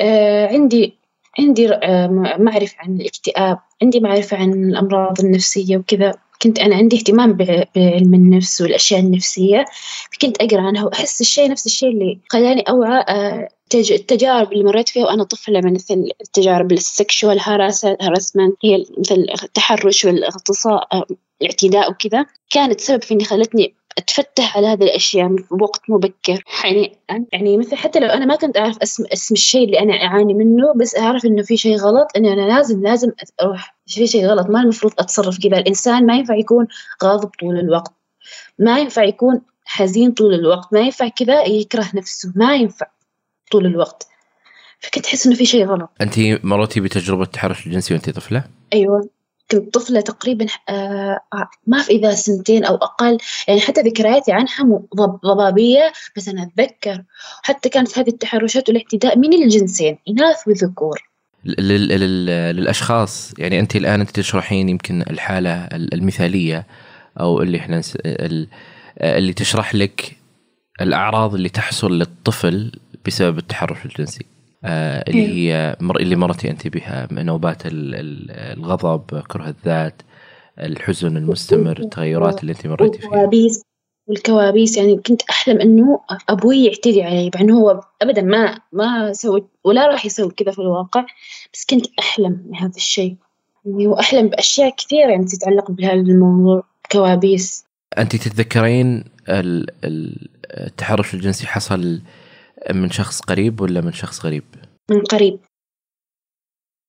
آه 0.00 0.46
عندي 0.46 0.94
عندي 1.38 1.74
آه 1.74 2.06
معرفة 2.38 2.76
عن 2.78 3.00
الاكتئاب 3.00 3.58
عندي 3.82 4.00
معرفة 4.00 4.36
عن 4.36 4.52
الأمراض 4.52 5.20
النفسية 5.20 5.76
وكذا. 5.76 6.12
كنت 6.42 6.58
أنا 6.58 6.76
عندي 6.76 6.96
اهتمام 6.96 7.32
بعلم 7.32 8.14
النفس 8.14 8.60
والأشياء 8.60 9.00
النفسية 9.00 9.64
كنت 10.22 10.42
أقرأ 10.42 10.60
عنها 10.60 10.84
وأحس 10.84 11.20
الشيء 11.20 11.50
نفس 11.50 11.66
الشيء 11.66 11.88
اللي 11.88 12.18
خلاني 12.28 12.60
أوعى 12.62 13.04
آه، 13.08 13.48
التجارب 13.74 14.52
اللي 14.52 14.64
مريت 14.64 14.88
فيها 14.88 15.04
وأنا 15.04 15.24
طفلة 15.24 15.60
مثل 15.60 16.10
التجارب 16.20 16.72
السكشوال 16.72 17.40
هاراسمنت 17.40 18.56
هي 18.64 18.84
مثل 18.98 19.26
التحرش 19.42 20.04
والاغتصاب 20.04 20.80
آه، 20.92 21.06
الاعتداء 21.42 21.90
وكذا. 21.90 22.26
كانت 22.50 22.80
سبب 22.80 23.02
في 23.02 23.14
إني 23.14 23.24
خلتني 23.24 23.74
أتفتح 23.98 24.56
على 24.56 24.66
هذه 24.66 24.82
الأشياء 24.82 25.36
بوقت 25.50 25.80
مبكر. 25.88 26.44
يعني 26.64 26.98
يعني 27.32 27.56
مثل 27.56 27.76
حتى 27.76 28.00
لو 28.00 28.06
أنا 28.06 28.24
ما 28.24 28.36
كنت 28.36 28.56
أعرف 28.56 28.78
اسم 28.82 29.04
اسم 29.12 29.34
الشيء 29.34 29.64
اللي 29.64 29.80
أنا 29.80 29.92
أعاني 29.92 30.34
منه 30.34 30.74
بس 30.76 30.96
أعرف 30.96 31.24
إنه 31.24 31.42
في 31.42 31.56
شيء 31.56 31.76
غلط 31.76 32.08
إني 32.16 32.32
أنا 32.32 32.40
لازم 32.54 32.82
لازم 32.82 33.12
أروح. 33.42 33.74
في 33.86 34.06
شيء 34.06 34.26
غلط 34.26 34.46
ما 34.50 34.62
المفروض 34.62 34.92
أتصرف 34.98 35.38
كذا. 35.38 35.58
الإنسان 35.58 36.06
ما 36.06 36.16
ينفع 36.16 36.34
يكون 36.34 36.66
غاضب 37.04 37.30
طول 37.40 37.58
الوقت. 37.58 37.92
ما 38.58 38.78
ينفع 38.78 39.04
يكون 39.04 39.40
حزين 39.64 40.12
طول 40.12 40.34
الوقت. 40.34 40.72
ما 40.72 40.80
ينفع 40.80 41.08
كذا 41.08 41.44
يكره 41.44 41.86
نفسه. 41.94 42.32
ما 42.36 42.54
ينفع 42.54 42.86
طول 43.50 43.66
الوقت. 43.66 44.06
فكنت 44.80 45.06
أحس 45.06 45.26
إنه 45.26 45.36
في 45.36 45.46
شيء 45.46 45.66
غلط. 45.66 45.90
أنت 46.00 46.14
مرتي 46.44 46.80
بتجربة 46.80 47.24
تحرش 47.24 47.66
الجنسي 47.66 47.94
وأنت 47.94 48.10
طفلة؟ 48.10 48.44
أيوة. 48.72 49.08
كنت 49.50 49.74
طفلة 49.74 50.00
تقريبا 50.00 50.46
آه 50.68 51.20
ما 51.66 51.82
في 51.82 51.92
إذا 51.92 52.14
سنتين 52.14 52.64
أو 52.64 52.74
أقل. 52.74 53.18
يعني 53.48 53.60
حتى 53.60 53.80
ذكرياتي 53.80 54.32
عنها 54.32 54.82
ضبابية 55.24 55.92
بس 56.16 56.28
أنا 56.28 56.42
أتذكر 56.42 57.04
حتى 57.42 57.68
كانت 57.68 57.98
هذه 57.98 58.08
التحرشات 58.08 58.68
والاعتداء 58.68 59.18
من 59.18 59.32
الجنسين 59.32 59.98
إناث 60.08 60.48
وذكور. 60.48 61.08
للأشخاص. 61.44 63.34
يعني 63.38 63.60
أنت 63.60 63.76
الآن 63.76 64.00
أنت 64.00 64.10
تشرحين 64.10 64.68
يمكن 64.68 65.02
الحالة 65.02 65.64
المثالية 65.72 66.66
أو 67.20 67.42
اللي 67.42 67.58
إحنا 67.58 67.82
اللي 69.00 69.32
تشرح 69.32 69.74
لك 69.74 70.16
الأعراض 70.80 71.34
اللي 71.34 71.48
تحصل 71.48 71.98
للطفل 71.98 72.72
بسبب 73.06 73.38
التحرش 73.38 73.84
الجنسي. 73.84 74.24
آه، 74.24 74.37
اللي 74.64 75.28
هي 75.28 75.76
مر 75.80 76.00
اللي 76.00 76.16
مرتي 76.16 76.50
أنت 76.50 76.68
بها 76.68 77.08
نوبات 77.12 77.62
الغضب 77.64 79.20
كره 79.20 79.48
الذات 79.48 80.02
الحزن 80.58 81.16
المستمر 81.16 81.78
التغيرات 81.78 82.40
اللي 82.40 82.52
أنت 82.52 82.66
مريتي 82.66 82.98
فيها. 82.98 83.10
والكوابيس 83.10 83.62
والكوابيس 84.06 84.76
يعني 84.76 84.96
كنت 84.96 85.22
أحلم 85.22 85.60
إنه 85.60 86.00
أبوي 86.28 86.64
يعتدي 86.64 87.02
علي 87.02 87.30
مع 87.34 87.40
إنه 87.40 87.58
هو 87.58 87.80
ابدا 88.02 88.22
ما 88.22 88.60
ما 88.72 89.12
سوى 89.12 89.44
ولا 89.64 89.86
راح 89.86 90.06
يسوي 90.06 90.30
كذا 90.30 90.50
في 90.50 90.58
الواقع 90.58 91.06
بس 91.54 91.66
كنت 91.70 91.86
أحلم 91.98 92.42
بهذا 92.44 92.76
الشيء. 92.76 93.16
يعني 93.64 93.86
واحلم 93.86 94.28
بأشياء 94.28 94.74
كثيرة 94.76 95.10
يعني 95.10 95.24
تتعلق 95.24 95.70
بهذا 95.70 95.92
الموضوع 95.92 96.62
كوابيس. 96.92 97.64
أنت 97.98 98.16
تتذكرين 98.16 99.04
التحرش 100.54 101.14
الجنسي 101.14 101.46
حصل 101.46 102.00
من 102.70 102.90
شخص 102.90 103.20
قريب 103.20 103.60
ولا 103.60 103.80
من 103.80 103.92
شخص 103.92 104.26
غريب؟ 104.26 104.44
من 104.90 105.00
قريب. 105.00 105.40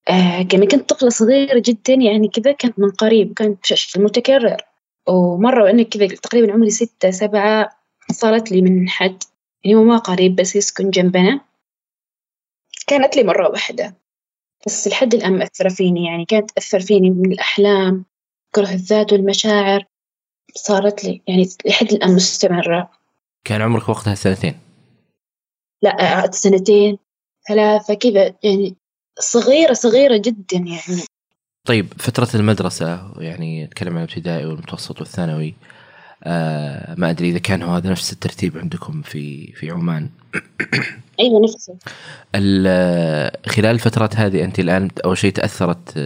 آه 0.09 0.41
كنت 0.43 0.89
طفلة 0.89 1.09
صغيرة 1.09 1.63
جدا 1.65 1.93
يعني 1.93 2.27
كذا 2.27 2.51
كانت 2.51 2.79
من 2.79 2.89
قريب 2.89 3.33
كان 3.33 3.53
بشكل 3.53 4.03
متكرر. 4.03 4.57
ومرة 5.07 5.63
وأنا 5.63 5.83
كذا 5.83 6.07
تقريبا 6.07 6.53
عمري 6.53 6.69
ستة 6.69 7.11
سبعة 7.11 7.69
صارت 8.11 8.51
لي 8.51 8.61
من 8.61 8.89
حد. 8.89 9.23
يعني 9.63 9.77
هو 9.77 9.83
ما 9.83 9.97
قريب 9.97 10.35
بس 10.35 10.55
يسكن 10.55 10.89
جنبنا. 10.89 11.41
كانت 12.87 13.15
لي 13.15 13.23
مرة 13.23 13.49
واحدة. 13.49 13.95
بس 14.65 14.87
لحد 14.87 15.13
الآن 15.13 15.37
مأثرة 15.37 15.69
فيني 15.69 16.05
يعني 16.05 16.25
كانت 16.25 16.51
تأثر 16.51 16.79
فيني 16.79 17.09
من 17.09 17.31
الأحلام 17.31 18.05
كره 18.55 18.71
الذات 18.71 19.13
والمشاعر. 19.13 19.85
صارت 20.55 21.03
لي 21.03 21.21
يعني 21.27 21.49
لحد 21.65 21.91
الآن 21.91 22.15
مستمرة. 22.15 22.91
كان 23.45 23.61
عمرك 23.61 23.89
وقتها 23.89 24.15
سنتين؟ 24.15 24.68
لا 25.81 26.31
سنتين 26.31 26.97
ثلاثة 27.47 27.93
كذا 27.93 28.35
يعني 28.43 28.75
صغيرة 29.19 29.73
صغيرة 29.73 30.17
جدا 30.17 30.57
يعني. 30.57 31.03
طيب 31.65 31.93
فترة 31.97 32.29
المدرسة 32.35 33.13
يعني 33.17 33.65
نتكلم 33.65 33.97
عن 33.97 34.03
الابتدائي 34.03 34.45
والمتوسط 34.45 34.99
والثانوي 34.99 35.55
آه 36.23 36.95
ما 36.97 37.09
أدري 37.09 37.29
إذا 37.29 37.39
كان 37.39 37.63
هذا 37.63 37.89
نفس 37.89 38.13
الترتيب 38.13 38.57
عندكم 38.57 39.01
في 39.01 39.53
في 39.53 39.71
عمان. 39.71 40.09
أيوه 41.19 41.43
نفسه 41.43 41.75
خلال 43.47 43.75
الفترات 43.75 44.15
هذه 44.15 44.43
أنت 44.43 44.59
الآن 44.59 44.89
أول 45.05 45.17
شيء 45.17 45.31
تأثرت 45.31 45.97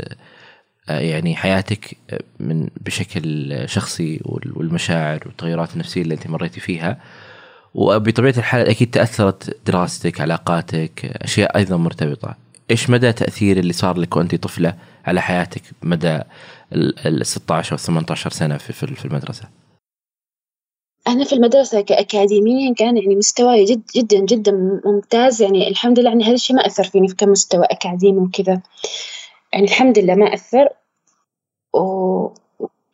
آه 0.89 0.99
يعني 0.99 1.35
حياتك 1.35 1.97
من 2.39 2.69
بشكل 2.81 3.55
شخصي 3.69 4.21
والمشاعر 4.25 5.23
والتغيرات 5.25 5.73
النفسية 5.73 6.01
اللي 6.01 6.13
أنت 6.13 6.27
مريتي 6.27 6.59
فيها. 6.59 7.01
وبطبيعة 7.73 8.33
الحال 8.37 8.67
أكيد 8.67 8.91
تأثرت 8.91 9.57
دراستك 9.65 10.21
علاقاتك 10.21 11.05
أشياء 11.05 11.57
أيضا 11.57 11.77
مرتبطة. 11.77 12.35
إيش 12.71 12.89
مدى 12.89 13.13
تأثير 13.13 13.57
اللي 13.57 13.73
صار 13.73 13.97
لك 13.97 14.15
وأنت 14.15 14.35
طفلة 14.35 14.75
على 15.05 15.21
حياتك 15.21 15.61
مدى 15.83 16.19
ال 16.73 17.25
16 17.25 17.71
أو 17.71 17.77
18 17.77 18.29
سنة 18.29 18.57
في 18.57 18.73
في 18.73 19.05
المدرسة؟ 19.05 19.49
أنا 21.07 21.23
في 21.23 21.33
المدرسة 21.33 21.81
كأكاديميا 21.81 22.73
كان 22.73 22.97
يعني 22.97 23.15
مستواي 23.15 23.65
جد 23.65 23.81
جدا 23.95 24.19
جدا 24.19 24.81
ممتاز. 24.85 25.41
يعني 25.41 25.67
الحمد 25.67 25.99
لله 25.99 26.09
يعني 26.09 26.23
هذا 26.23 26.33
الشيء 26.33 26.55
ما 26.55 26.65
أثر 26.65 26.83
فيني 26.83 27.07
كمستوى 27.07 27.65
أكاديمي 27.65 28.17
وكذا. 28.17 28.61
يعني 29.53 29.65
الحمد 29.65 29.99
لله 29.99 30.15
ما 30.15 30.33
أثر. 30.33 30.69
و... 31.73 32.27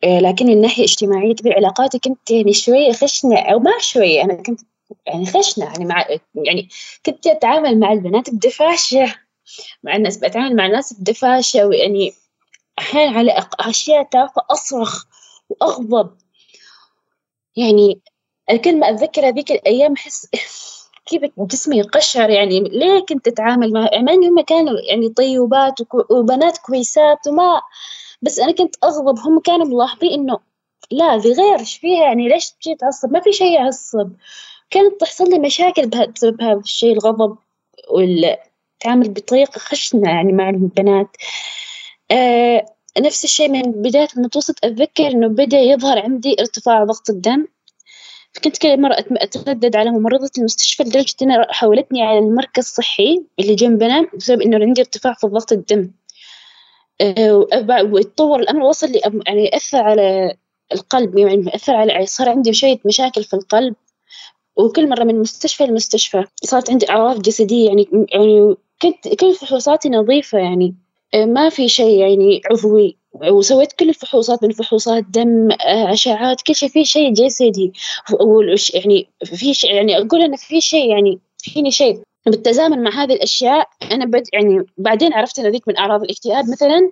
لكن 0.04 0.46
من 0.46 0.52
الناحية 0.52 0.84
الاجتماعية 0.84 1.34
بعلاقاتي 1.44 1.98
كنت 1.98 2.30
يعني 2.30 2.52
شوية 2.52 2.92
خشنة 2.92 3.38
أو 3.38 3.58
ما 3.58 3.70
شوية. 3.80 4.24
أنا 4.24 4.34
كنت 4.34 4.60
يعني 5.06 5.26
خشنة 5.26 5.64
يعني 5.64 5.84
مع 5.84 6.06
يعني 6.34 6.68
كنت 7.06 7.26
أتعامل 7.26 7.80
مع 7.80 7.92
البنات 7.92 8.30
بدفاشة 8.30 9.14
مع 9.82 9.96
الناس 9.96 10.16
بتعامل 10.16 10.56
مع 10.56 10.66
الناس 10.66 10.92
بدفاشة 11.00 11.66
ويعني 11.66 12.14
أحيانا 12.78 13.18
على 13.18 13.46
أشياء 13.60 14.02
تافهة 14.02 14.46
أصرخ 14.50 15.04
وأغضب. 15.48 16.16
يعني 17.56 18.00
كل 18.64 18.78
ما 18.78 18.90
أتذكر 18.90 19.28
هذيك 19.28 19.52
الأيام 19.52 19.92
أحس 19.92 20.26
كيف 21.06 21.22
جسمي 21.38 21.82
قشر 21.82 22.30
يعني 22.30 22.60
ليه 22.60 23.00
كنت 23.08 23.28
أتعامل 23.28 23.72
مع 23.72 23.88
مع 23.94 24.12
هم 24.12 24.40
كانوا 24.40 24.80
يعني 24.90 25.08
طيوبات 25.08 25.74
وبنات 26.10 26.58
كويسات 26.58 27.26
وما 27.28 27.60
بس 28.22 28.38
أنا 28.38 28.52
كنت 28.52 28.76
أغضب. 28.84 29.18
هم 29.18 29.40
كانوا 29.40 29.66
ملاحظين 29.66 30.12
إنه 30.12 30.40
لا 30.90 31.16
ذي 31.16 31.32
غير 31.32 31.58
إيش 31.58 31.78
فيها؟ 31.78 32.04
يعني 32.04 32.28
ليش 32.28 32.50
تجي 32.50 32.74
تعصب؟ 32.74 33.12
ما 33.12 33.20
في 33.20 33.32
شيء 33.32 33.52
يعصب. 33.52 34.12
كانت 34.70 35.00
تحصل 35.00 35.30
لي 35.30 35.38
مشاكل 35.38 35.86
بسبب 35.86 36.42
هذا 36.42 36.60
الشيء 36.60 36.92
الغضب 36.92 37.36
وال 37.90 38.36
تعامل 38.80 39.08
بطريقة 39.08 39.58
خشنة 39.58 40.10
يعني 40.10 40.32
مع 40.32 40.50
البنات. 40.50 41.16
آه 42.10 42.66
نفس 42.98 43.24
الشيء 43.24 43.48
من 43.48 43.62
بداية 43.62 44.08
المتوسط 44.16 44.64
أتذكر 44.64 45.06
إنه 45.06 45.28
بدأ 45.28 45.58
يظهر 45.58 45.98
عندي 45.98 46.36
ارتفاع 46.40 46.84
ضغط 46.84 47.10
الدم. 47.10 47.46
فكنت 48.32 48.58
كل 48.58 48.80
مرة 48.80 48.96
أتردد 49.10 49.76
على 49.76 49.90
ممرضة 49.90 50.30
المستشفى 50.38 50.82
لدرجة 50.82 51.14
إنها 51.22 51.46
حولتني 51.52 52.02
على 52.02 52.18
المركز 52.18 52.64
الصحي 52.64 53.24
اللي 53.40 53.54
جنبنا 53.54 54.06
بسبب 54.16 54.42
إنه 54.42 54.58
عندي 54.58 54.80
ارتفاع 54.80 55.14
في 55.14 55.26
ضغط 55.26 55.52
الدم. 55.52 55.90
أه 57.00 57.46
وتطور 57.82 58.40
الأمر 58.40 58.62
وصل 58.62 58.92
لي 58.92 59.00
يعني 59.26 59.44
يأثر 59.44 59.82
على 59.82 60.36
القلب 60.72 61.18
يعني 61.18 61.44
يأثر 61.46 61.74
على 61.76 62.06
صار 62.06 62.28
عندي 62.28 62.52
شوية 62.52 62.78
مشاكل 62.84 63.24
في 63.24 63.34
القلب. 63.34 63.74
وكل 64.64 64.88
مرة 64.88 65.04
من 65.04 65.20
مستشفى 65.20 65.66
لمستشفى 65.66 66.24
صارت 66.44 66.70
عندي 66.70 66.90
أعراض 66.90 67.22
جسدية 67.22 67.66
يعني 67.66 67.88
يعني 68.12 68.56
كنت 68.82 69.08
كل 69.08 69.34
فحوصاتي 69.34 69.88
نظيفة 69.88 70.38
يعني 70.38 70.74
آه، 71.14 71.24
ما 71.24 71.48
في 71.48 71.68
شيء 71.68 71.98
يعني 71.98 72.40
عضوي 72.50 72.96
وسويت 73.12 73.72
كل 73.72 73.88
الفحوصات 73.88 74.44
من 74.44 74.52
فحوصات 74.52 75.04
دم 75.04 75.50
آه، 75.50 75.92
أشعات 75.92 76.42
كل 76.42 76.54
شيء 76.54 76.68
في 76.68 76.84
شيء 76.84 77.12
جسدي 77.12 77.72
يعني 78.74 79.08
في 79.24 79.54
شيء 79.54 79.74
يعني 79.74 79.98
أقول 79.98 80.22
أنا 80.22 80.36
في 80.36 80.60
شيء 80.60 80.90
يعني 80.90 81.20
فيني 81.38 81.70
شيء. 81.70 82.00
بالتزامن 82.26 82.82
مع 82.82 82.90
هذه 82.90 83.12
الأشياء 83.12 83.68
أنا 83.92 84.04
بد 84.04 84.22
يعني 84.32 84.64
بعدين 84.78 85.12
عرفت 85.12 85.38
أن 85.38 85.52
ذيك 85.52 85.68
من 85.68 85.76
أعراض 85.76 86.02
الاكتئاب. 86.02 86.50
مثلا 86.50 86.90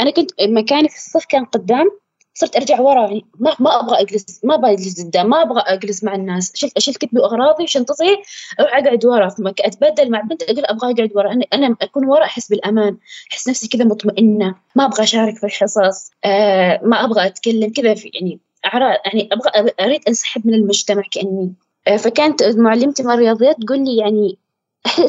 أنا 0.00 0.10
كنت 0.10 0.30
مكاني 0.42 0.88
في 0.88 0.96
الصف 0.96 1.24
كان 1.24 1.44
قدام 1.44 1.90
صرت 2.38 2.56
أرجع 2.56 2.80
ورا 2.80 3.00
يعني 3.00 3.24
ما 3.40 3.56
ما 3.58 3.80
أبغى 3.80 4.00
أجلس 4.00 4.40
ما 4.44 4.54
أبغى 4.54 4.72
أجلس 4.72 5.04
قدام 5.04 5.30
ما 5.30 5.42
أبغى 5.42 5.60
أجلس 5.66 6.04
مع 6.04 6.14
الناس. 6.14 6.52
شلت 6.54 6.76
اشيل 6.76 6.94
كتبي 6.94 7.20
وأغراضي 7.20 7.64
وشنطتي 7.64 8.16
أروح 8.60 8.76
أقعد 8.76 9.04
ورا. 9.04 9.28
أتبدل 9.60 10.10
مع 10.10 10.20
بنت 10.20 10.42
أقول 10.42 10.64
أبغى 10.66 10.92
أقعد 10.92 11.10
ورا. 11.14 11.32
أنا 11.32 11.44
أنا 11.52 11.76
أكون 11.82 12.04
ورا 12.06 12.24
أحس 12.24 12.48
بالأمان 12.48 12.96
أحس 13.32 13.48
نفسي 13.48 13.68
كذا 13.68 13.84
مطمئنة. 13.84 14.54
ما 14.76 14.84
أبغى 14.84 15.02
أشارك 15.02 15.36
في 15.36 15.46
الحصص. 15.46 16.10
آه 16.24 16.80
ما 16.82 17.04
أبغى 17.04 17.26
أتكلم 17.26 17.72
كذا 17.72 17.94
يعني 18.14 18.40
يعني 18.64 19.28
أبغى 19.32 19.72
أريد 19.80 20.00
أنسحب 20.08 20.46
من 20.46 20.54
المجتمع 20.54 21.02
كأني. 21.12 21.54
آه 21.88 21.96
فكانت 21.96 22.42
معلمتي 22.42 23.02
من 23.02 23.10
الرياضيات 23.10 23.56
تقول 23.66 23.84
لي 23.84 23.96
يعني 23.96 24.38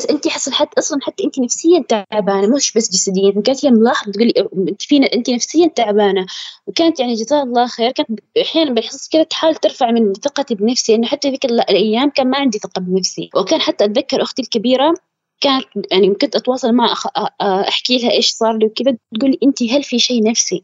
انت 0.09 0.27
حصل 0.27 0.53
حتى 0.53 0.79
أصلا 0.79 0.99
حتى 1.01 1.23
انت 1.23 1.39
نفسيا 1.39 1.85
تعبانة 1.89 2.55
مش 2.55 2.73
بس 2.73 2.91
جسديا 2.91 3.31
كانت 3.31 3.65
هي 3.65 3.71
ملاحظة 3.71 4.11
تقولي 4.11 4.33
انت 4.69 4.81
فينا 4.81 5.13
انت 5.13 5.29
نفسيا 5.29 5.67
تعبانة 5.67 6.25
وكانت 6.67 6.99
يعني 6.99 7.13
جزاها 7.13 7.43
الله 7.43 7.67
خير 7.67 7.91
كانت 7.91 8.19
أحيانا 8.41 8.73
بحس 8.73 9.09
كذا 9.09 9.23
تحاول 9.23 9.55
ترفع 9.55 9.91
من 9.91 10.13
ثقتي 10.13 10.55
بنفسي 10.55 10.95
إنه 10.95 11.07
حتى 11.07 11.29
ذيك 11.29 11.45
الأيام 11.45 12.09
كان 12.09 12.29
ما 12.29 12.37
عندي 12.37 12.59
ثقة 12.59 12.79
بنفسي. 12.81 13.29
وكان 13.35 13.61
حتى 13.61 13.85
أتذكر 13.85 14.21
أختي 14.21 14.41
الكبيرة 14.41 14.93
كانت 15.41 15.65
يعني 15.91 16.15
كنت 16.15 16.35
أتواصل 16.35 16.73
معها 16.73 17.11
أحكي 17.41 17.97
لها 17.97 18.11
إيش 18.11 18.31
صار 18.31 18.57
لي 18.57 18.65
وكذا 18.65 18.97
تقول 19.15 19.31
لي 19.31 19.37
انت 19.43 19.63
هل 19.63 19.83
في 19.83 19.99
شيء 19.99 20.23
نفسي 20.23 20.61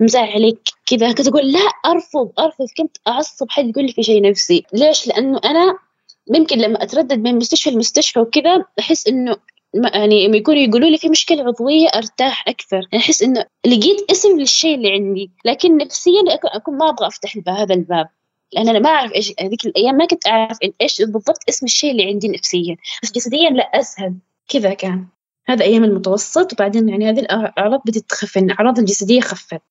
مزعلك 0.00 0.58
كذا؟ 0.86 1.12
كنت 1.12 1.28
أقول 1.28 1.52
لا 1.52 1.60
أرفض 1.86 2.32
أرفض 2.38 2.66
كنت 2.78 2.96
أعصب 3.08 3.46
حد 3.50 3.68
يقول 3.68 3.84
لي 3.86 3.92
في 3.92 4.02
شيء 4.02 4.22
نفسي. 4.30 4.64
ليش؟ 4.72 5.06
لأنه 5.06 5.40
أنا 5.44 5.78
ممكن 6.30 6.58
لما 6.58 6.82
أتردد 6.82 7.18
من 7.18 7.36
مستشفى 7.36 7.70
لمستشفى 7.70 8.20
وكذا 8.20 8.64
أحس 8.78 9.08
إنه 9.08 9.36
يعني 9.74 10.28
لما 10.28 10.36
يكونوا 10.36 10.60
يقولوا 10.60 10.88
لي 10.88 10.98
في 10.98 11.08
مشكلة 11.08 11.44
عضوية 11.44 11.88
أرتاح 11.88 12.48
أكثر. 12.48 12.76
يعني 12.76 13.04
أحس 13.04 13.22
إنه 13.22 13.44
لقيت 13.66 14.10
اسم 14.10 14.38
للشيء 14.40 14.74
اللي 14.74 14.92
عندي 14.92 15.30
لكن 15.44 15.76
نفسيا 15.76 16.22
أكون, 16.28 16.50
أكون 16.50 16.78
ما 16.78 16.88
أبغى 16.88 17.06
أفتح 17.06 17.38
هذا 17.48 17.74
الباب. 17.74 18.08
لأن 18.52 18.68
أنا 18.68 18.78
ما 18.78 18.88
أعرف 18.88 19.12
إيش 19.12 19.32
هذيك 19.40 19.66
الأيام 19.66 19.94
ما 19.94 20.06
كنت 20.06 20.26
أعرف 20.26 20.58
إيش 20.80 21.02
بالضبط 21.02 21.38
اسم 21.48 21.66
الشيء 21.66 21.90
اللي 21.90 22.04
عندي 22.04 22.28
نفسيا. 22.28 22.76
بس 23.02 23.12
جسديا 23.12 23.50
لا 23.50 23.62
أسهل. 23.62 24.14
كذا 24.48 24.74
كان. 24.74 25.06
هذا 25.46 25.64
أيام 25.64 25.84
المتوسط 25.84 26.52
وبعدين 26.52 26.88
يعني 26.88 27.10
هذه 27.10 27.20
الأعراض 27.20 27.80
بدأت 27.86 28.04
تخف 28.08 28.38
الأعراض 28.38 28.78
الجسدية 28.78 29.20
خفت. 29.20 29.62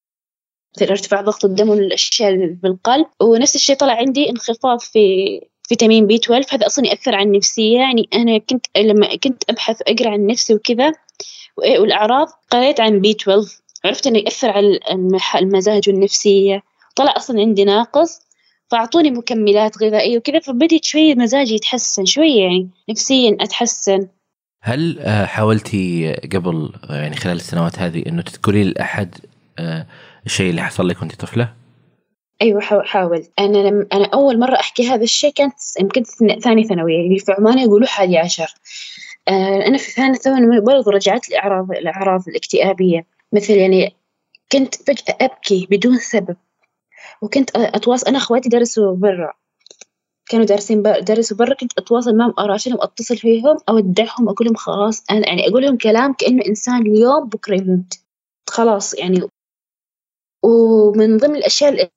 مثل 0.77 0.85
ارتفاع 0.89 1.21
ضغط 1.21 1.45
الدم 1.45 1.69
والأشياء 1.69 2.45
بالقلب. 2.63 3.05
ونفس 3.21 3.55
الشيء 3.55 3.75
طلع 3.75 3.93
عندي 3.93 4.29
انخفاض 4.29 4.79
في 4.79 4.99
فيتامين 5.63 6.07
بي 6.07 6.15
12 6.15 6.55
هذا 6.55 6.65
أصلا 6.65 6.87
يأثر 6.87 7.15
على 7.15 7.25
النفسية. 7.25 7.79
يعني 7.79 8.09
أنا 8.13 8.37
كنت 8.37 8.65
لما 8.77 9.15
كنت 9.15 9.43
أبحث 9.49 9.81
اقرا 9.87 10.09
عن 10.09 10.27
نفسي 10.27 10.53
وكذا 10.53 10.91
والأعراض 11.57 12.27
قريت 12.51 12.79
عن 12.79 12.99
بي 12.99 13.11
12 13.11 13.63
عرفت 13.85 14.07
إنه 14.07 14.19
يأثر 14.19 14.49
على 14.49 14.79
المزاج 15.35 15.89
والنفسية. 15.89 16.63
طلع 16.95 17.13
أصلا 17.17 17.39
عندي 17.39 17.63
ناقص 17.63 18.21
فأعطوني 18.71 19.11
مكملات 19.11 19.83
غذائية 19.83 20.17
وكذا 20.17 20.39
فبديت 20.39 20.85
شوية 20.85 21.15
مزاجي 21.15 21.55
يتحسن 21.55 22.05
شوية 22.05 22.41
يعني 22.41 22.69
نفسيا 22.89 23.37
أتحسن. 23.41 24.07
هل 24.61 24.99
آه، 24.99 25.25
حاولتي 25.25 26.13
قبل 26.13 26.73
يعني 26.89 27.15
خلال 27.15 27.35
السنوات 27.35 27.79
هذه 27.79 28.03
إنه 28.07 28.21
تذكري 28.21 28.63
لأحد 28.63 29.15
آه، 29.59 29.87
الشيء 30.25 30.49
اللي 30.49 30.61
حصل 30.61 30.87
لك 30.87 31.01
وأنت 31.01 31.15
طفلة؟ 31.15 31.53
أيوه 32.43 32.61
حاولت. 32.61 33.31
أنا 33.39 33.57
لم 33.57 33.87
أنا 33.93 34.05
أول 34.13 34.39
مرة 34.39 34.55
أحكي 34.55 34.87
هذا 34.87 35.03
الشيء 35.03 35.33
كانت 35.33 35.53
يمكن 35.79 36.03
ثاني 36.39 36.63
ثانوي 36.63 36.93
يعني 36.93 37.19
في 37.19 37.31
عمان 37.31 37.59
يقولوا 37.59 37.87
حادي 37.87 38.17
عشر. 38.17 38.53
آه 39.27 39.65
أنا 39.67 39.77
في 39.77 39.91
ثاني 39.91 40.15
ثانوي 40.15 40.59
برضو 40.61 40.89
رجعت 40.89 41.29
لي 41.29 41.37
اعراض 41.39 41.71
الأعراض 41.71 42.21
الاكتئابية. 42.27 43.05
مثل 43.33 43.53
يعني 43.53 43.95
كنت 44.51 44.75
فجأة 44.75 45.17
أبكي 45.21 45.67
بدون 45.71 45.97
سبب 45.97 46.37
وكنت 47.21 47.49
اتواصل 47.55 48.07
أنا 48.07 48.17
أخواتي 48.17 48.49
درسوا 48.49 48.95
برا. 48.95 49.33
كانوا 50.29 50.45
دارسين 50.45 50.81
درسوا 50.81 51.37
برا 51.37 51.53
كنت 51.53 51.71
أتواصل 51.77 52.17
معهم 52.17 52.33
اراسلهم 52.39 52.81
أتصل 52.81 53.17
فيهم 53.17 53.57
أودعهم 53.69 54.29
أقول 54.29 54.47
لهم 54.47 54.55
خلاص 54.55 55.03
أنا 55.11 55.27
يعني 55.27 55.47
أقول 55.47 55.63
لهم 55.63 55.77
كلام 55.77 56.13
كأنه 56.13 56.45
إنسان 56.47 56.81
اليوم 56.81 57.29
بكرة 57.29 57.55
يموت. 57.55 57.93
خلاص 58.49 58.93
يعني. 58.93 59.21
ومن 60.43 61.17
ضمن 61.17 61.35
الأشياء 61.35 61.89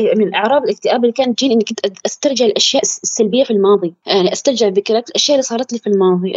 من 0.00 0.34
اعراض 0.34 0.62
الاكتئاب 0.62 1.04
اللي 1.04 1.12
كانت 1.12 1.38
تجيني 1.38 1.54
اني 1.54 1.64
كنت 1.64 1.80
أسترجع 2.06 2.44
الأشياء 2.44 2.82
السلبية 2.82 3.44
في 3.44 3.50
الماضي. 3.50 3.94
يعني 4.06 4.32
أسترجع 4.32 4.68
ذكريات 4.68 5.08
الأشياء 5.08 5.34
اللي 5.34 5.42
صارت 5.42 5.72
لي 5.72 5.78
في 5.78 5.86
الماضي 5.86 6.36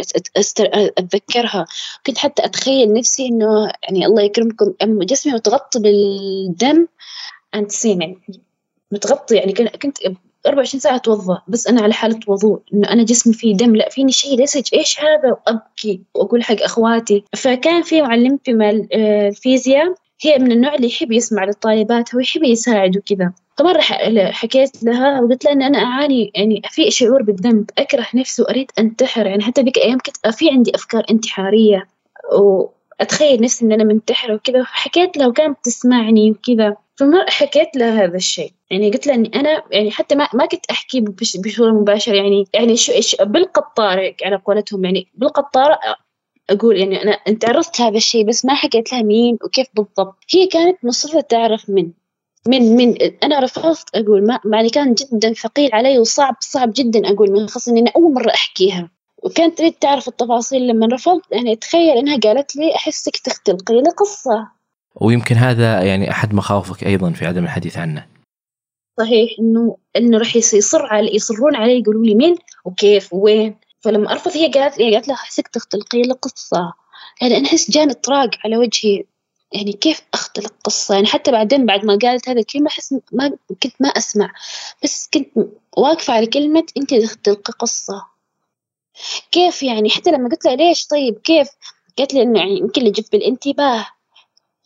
أتذكرها. 0.98 1.66
كنت 2.06 2.18
حتى 2.18 2.44
أتخيل 2.44 2.92
نفسي 2.92 3.26
إنه 3.26 3.72
يعني 3.82 4.06
الله 4.06 4.22
يكرمكم 4.22 4.74
جسمي 4.82 5.32
متغطي 5.32 5.78
بالدم 5.78 6.86
انتسين 7.54 8.02
يعني 8.02 8.18
متغطي 8.92 9.36
يعني 9.36 9.52
كنت 9.52 9.98
24 10.46 10.80
ساعة 10.80 10.96
أتوضأ 10.96 11.42
بس 11.48 11.66
أنا 11.66 11.82
على 11.82 11.92
حالة 11.92 12.20
وضوء. 12.26 12.60
إنه 12.74 12.88
أنا 12.88 13.02
جسمي 13.02 13.34
فيه 13.34 13.56
دم 13.56 13.76
لا 13.76 13.88
فيني 13.88 14.12
شيء 14.12 14.42
لزج 14.42 14.68
إيش 14.74 15.00
هذا؟ 15.00 15.32
وأبكي 15.32 16.00
وأقول 16.14 16.44
حق 16.44 16.62
أخواتي. 16.62 17.24
فكان 17.36 17.82
في 17.82 18.02
معلمتي 18.02 18.52
مال 18.52 18.94
الفيزياء 18.94 19.94
هي 20.22 20.38
من 20.38 20.52
النوع 20.52 20.74
اللي 20.74 20.86
يحب 20.86 21.12
يسمع 21.12 21.44
للطالبات 21.44 22.14
ويحب 22.14 22.44
يساعد 22.44 22.96
وكذا 22.96 23.32
فمرة 23.60 23.80
حكيت 24.30 24.84
لها 24.84 25.20
وقلت 25.20 25.44
لها 25.44 25.52
إن 25.52 25.62
أنا 25.62 25.78
أعاني 25.78 26.32
يعني 26.34 26.62
في 26.70 26.90
شعور 26.90 27.22
بالذنب 27.22 27.70
أكره 27.78 28.06
نفسي 28.14 28.42
وأريد 28.42 28.70
أنتحر 28.78 29.26
يعني 29.26 29.42
حتى 29.42 29.62
ذيك 29.62 29.76
الأيام 29.76 29.98
كنت 29.98 30.34
في 30.34 30.50
عندي 30.50 30.72
أفكار 30.74 31.04
انتحارية 31.10 31.88
وأتخيل 32.32 33.42
نفسي 33.42 33.64
إن 33.64 33.72
أنا 33.72 33.84
منتحرة 33.84 34.34
وكذا. 34.34 34.62
فحكيت 34.62 35.16
لها 35.16 35.26
وكانت 35.26 35.58
تسمعني 35.64 36.30
وكذا. 36.30 36.76
فمرة 36.96 37.26
حكيت 37.28 37.76
لها 37.76 38.04
هذا 38.04 38.16
الشيء. 38.16 38.52
يعني 38.70 38.90
قلت 38.90 39.06
لها 39.06 39.14
إني 39.14 39.30
أنا 39.34 39.62
يعني 39.70 39.90
حتى 39.90 40.14
ما 40.14 40.28
ما 40.34 40.46
كنت 40.46 40.66
أحكي 40.70 41.00
بصوره 41.44 41.70
مباشره 41.72 42.14
يعني 42.14 42.44
يعني 42.54 42.76
شو 42.76 42.92
إيش 42.92 43.16
بالقطارة 43.20 44.14
على 44.24 44.36
قولتهم. 44.36 44.84
يعني 44.84 45.08
بالقطارة 45.14 45.78
أقول 46.50 46.76
يعني 46.76 47.02
أنا 47.02 47.10
أنت 47.10 47.48
عرفت 47.48 47.80
هذا 47.80 47.96
الشيء 47.96 48.26
بس 48.26 48.44
ما 48.44 48.54
حكيت 48.54 48.92
لها 48.92 49.02
مين 49.02 49.38
وكيف 49.44 49.66
بالضبط. 49.74 50.16
هي 50.34 50.46
كانت 50.46 50.84
مصرة 50.84 51.20
تعرف 51.20 51.70
من. 51.70 51.90
من 52.48 52.76
من 52.76 53.02
أنا 53.22 53.40
رفضت 53.40 53.84
أقول 53.94 54.26
ما 54.26 54.40
يعني 54.52 54.70
كان 54.70 54.94
جدا 54.94 55.32
ثقيل 55.32 55.70
علي 55.74 55.98
وصعب 55.98 56.36
صعب 56.40 56.72
جدا 56.76 57.12
أقول 57.12 57.30
من 57.30 57.48
خاصة 57.48 57.72
إني 57.72 57.90
أول 57.96 58.14
مرة 58.14 58.30
أحكيها. 58.34 58.90
وكانت 59.22 59.58
تريد 59.58 59.72
تعرف 59.72 60.08
التفاصيل 60.08 60.66
لما 60.66 60.86
رفضت 60.86 61.32
يعني 61.32 61.56
تخيل 61.56 61.98
إنها 61.98 62.18
قالت 62.18 62.56
لي 62.56 62.74
أحسك 62.74 63.16
تختلقي 63.16 63.74
لي 63.74 63.90
قصه 63.90 64.48
ويمكن 64.94 65.34
هذا 65.34 65.82
يعني 65.82 66.10
أحد 66.10 66.34
مخاوفك 66.34 66.84
أيضا 66.84 67.10
في 67.10 67.26
عدم 67.26 67.44
الحديث 67.44 67.78
عنه. 67.78 68.06
صحيح 68.98 69.30
انه 69.38 69.76
إنه 69.96 70.18
راح 70.18 70.36
يصر 70.36 70.86
علي 70.86 71.14
يصرون 71.14 71.56
علي 71.56 71.78
يقولوا 71.78 72.04
لي 72.04 72.14
مين 72.14 72.36
وكيف 72.64 73.12
وين. 73.12 73.56
فلما 73.80 74.12
أرفض 74.12 74.30
هي 74.30 74.50
قالت 74.50 74.78
لي 74.78 74.94
قالت 74.94 75.08
لها 75.08 75.16
أحسك 75.16 75.48
تختلقي 75.48 76.02
لي 76.02 76.12
قصه 76.12 76.72
يعني 77.22 77.36
أنا 77.36 77.48
أحس 77.48 77.70
جاني 77.70 77.92
إطراق 77.92 78.30
على 78.44 78.56
وجهي. 78.56 79.04
يعني 79.52 79.72
كيف 79.72 80.02
أختلق 80.14 80.52
قصة؟ 80.64 80.94
يعني 80.94 81.06
حتى 81.06 81.32
بعدين 81.32 81.66
بعد 81.66 81.84
ما 81.84 81.98
قالت 82.02 82.28
هذا 82.28 82.40
الكلمة 82.40 82.66
أحس 82.66 82.94
ما 83.12 83.36
كنت 83.62 83.74
ما 83.80 83.88
أسمع. 83.88 84.32
بس 84.84 85.08
كنت 85.14 85.28
واقفة 85.76 86.12
على 86.12 86.26
كلمة 86.26 86.66
أنت 86.76 86.94
تختلقي 86.94 87.52
قصة. 87.52 88.06
كيف 89.32 89.62
يعني؟ 89.62 89.90
حتى 89.90 90.10
لما 90.10 90.28
قلت 90.28 90.44
لها 90.44 90.56
ليش 90.56 90.86
طيب؟ 90.86 91.18
كيف؟ 91.24 91.48
قالت 91.98 92.14
لي 92.14 92.22
إنه 92.22 92.38
يعني 92.38 92.58
يمكن 92.58 92.80
اللي 92.80 92.92
جذب 92.92 93.14
الانتباه. 93.14 93.86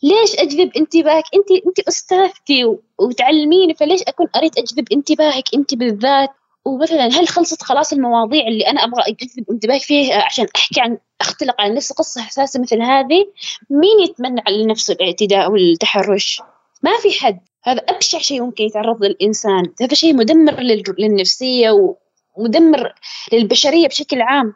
ليش 0.03 0.35
أجذب 0.35 0.71
انتباهك؟ 0.77 1.23
انت 1.35 1.51
أنت 1.67 1.79
أستاذتي 1.79 2.77
وتعلميني 2.99 3.73
فليش 3.73 4.01
أكون 4.07 4.27
أريد 4.35 4.57
أجذب 4.57 4.87
انتباهك 4.91 5.43
أنت 5.55 5.75
بالذات؟ 5.75 6.29
ومثلا 6.65 7.05
هل 7.05 7.27
خلصت 7.27 7.63
خلاص 7.63 7.93
المواضيع 7.93 8.47
اللي 8.47 8.67
أنا 8.67 8.83
أبغى 8.83 9.01
اجذب 9.07 9.51
انتباهك 9.51 9.81
فيها 9.81 10.23
عشان 10.23 10.47
أحكي 10.55 10.81
عن 10.81 10.97
أختلق 11.21 11.61
على 11.61 11.73
نفسي 11.73 11.93
قصة 11.93 12.21
حساسة 12.21 12.61
مثل 12.61 12.81
هذه؟ 12.81 13.25
مين 13.69 13.99
يتمنى 14.03 14.41
على 14.47 14.65
نفسه 14.65 14.93
الاعتداء 14.93 15.51
والتحرش؟ 15.51 16.41
ما 16.83 16.97
في 16.97 17.11
حد. 17.19 17.39
هذا 17.63 17.79
أبشع 17.79 18.17
شيء 18.19 18.41
ممكن 18.41 18.63
يتعرض 18.63 19.03
للإنسان. 19.03 19.63
هذا 19.81 19.93
شيء 19.93 20.15
مدمر 20.15 20.59
للنفسية 20.99 21.95
ومدمر 22.35 22.93
للبشرية 23.33 23.87
بشكل 23.87 24.21
عام. 24.21 24.53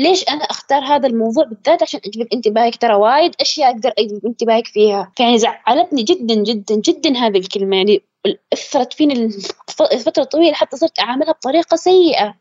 ليش 0.00 0.28
أنا 0.28 0.44
أختار 0.44 0.82
هذا 0.84 1.06
الموضوع 1.06 1.44
بالذات؟ 1.44 1.82
عشان 1.82 2.00
اجذب 2.06 2.26
انتباهك. 2.32 2.76
ترى 2.76 2.94
وايد 2.94 3.34
أشياء 3.40 3.70
أقدر 3.70 3.92
اجذب 3.98 4.26
انتباهك 4.26 4.66
فيها. 4.66 5.12
فيعني 5.16 5.38
زعلتني 5.38 6.02
جدا 6.02 6.34
جدا 6.34 6.74
جدا 6.74 7.18
هذه 7.18 7.38
الكلمة. 7.38 7.76
يعني 7.76 8.02
أثرت 8.52 8.92
فيني 8.92 9.30
لفترة 9.92 10.24
طويلة 10.24 10.54
حتى 10.54 10.76
صرت 10.76 11.00
أعاملها 11.00 11.32
بطريقة 11.32 11.76
سيئة 11.76 12.34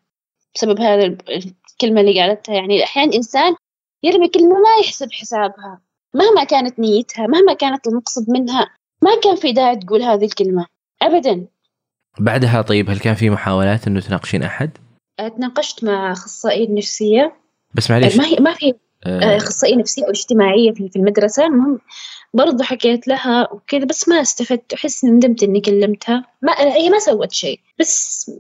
بسبب 0.56 0.80
هذا 0.80 1.06
الكلمة 1.06 2.02
اللي 2.02 2.22
قالتها. 2.22 2.56
يعني 2.56 2.84
أحيانا 2.84 3.16
إنسان 3.16 3.56
يرمي 4.04 4.28
كلمة 4.28 4.54
ما 4.54 4.84
يحسب 4.84 5.12
حسابها. 5.12 5.82
مهما 6.16 6.44
كانت 6.44 6.80
نيتها 6.80 7.28
مهما 7.28 7.54
كانت 7.54 7.88
المقصد 7.88 8.30
منها 8.30 8.70
ما 9.04 9.20
كان 9.24 9.36
في 9.36 9.52
داعي 9.52 9.76
تقول 9.76 10.02
هذه 10.02 10.26
الكلمة. 10.26 10.66
ابدا. 11.02 11.48
بعدها 12.20 12.62
طيب 12.62 12.90
هل 12.90 13.00
كان 13.00 13.16
في 13.16 13.30
محاولات 13.30 13.88
إنه 13.88 14.00
تناقشين 14.00 14.44
أحد؟ 14.44 14.78
تناقشت 15.28 15.84
مع 15.84 16.12
اخصائيه 16.12 16.70
نفسية. 16.70 17.40
بس 17.74 17.92
معليش. 17.92 18.18
ما 18.18 18.26
هي 18.26 18.36
ما 18.36 18.54
في 18.54 18.74
آه. 19.06 19.38
أخصائية 19.38 19.76
نفسية 19.76 20.06
أو 20.06 20.10
اجتماعية 20.10 20.72
في 20.72 20.92
المدرسة. 20.96 21.46
المهم 21.46 21.80
برضو 22.34 22.64
حكيت 22.64 23.08
لها 23.08 23.54
وكذا 23.54 23.86
بس 23.86 24.10
ما 24.10 24.22
استفدت. 24.22 24.74
أحس 24.74 25.06
ندمت 25.06 25.44
إني 25.44 25.62
كلمتها. 25.62 26.26
ما 26.42 26.54
هي 26.60 26.90
ما 26.90 27.00
سوت 27.00 27.32
شيء. 27.32 27.60
بس 27.80 28.32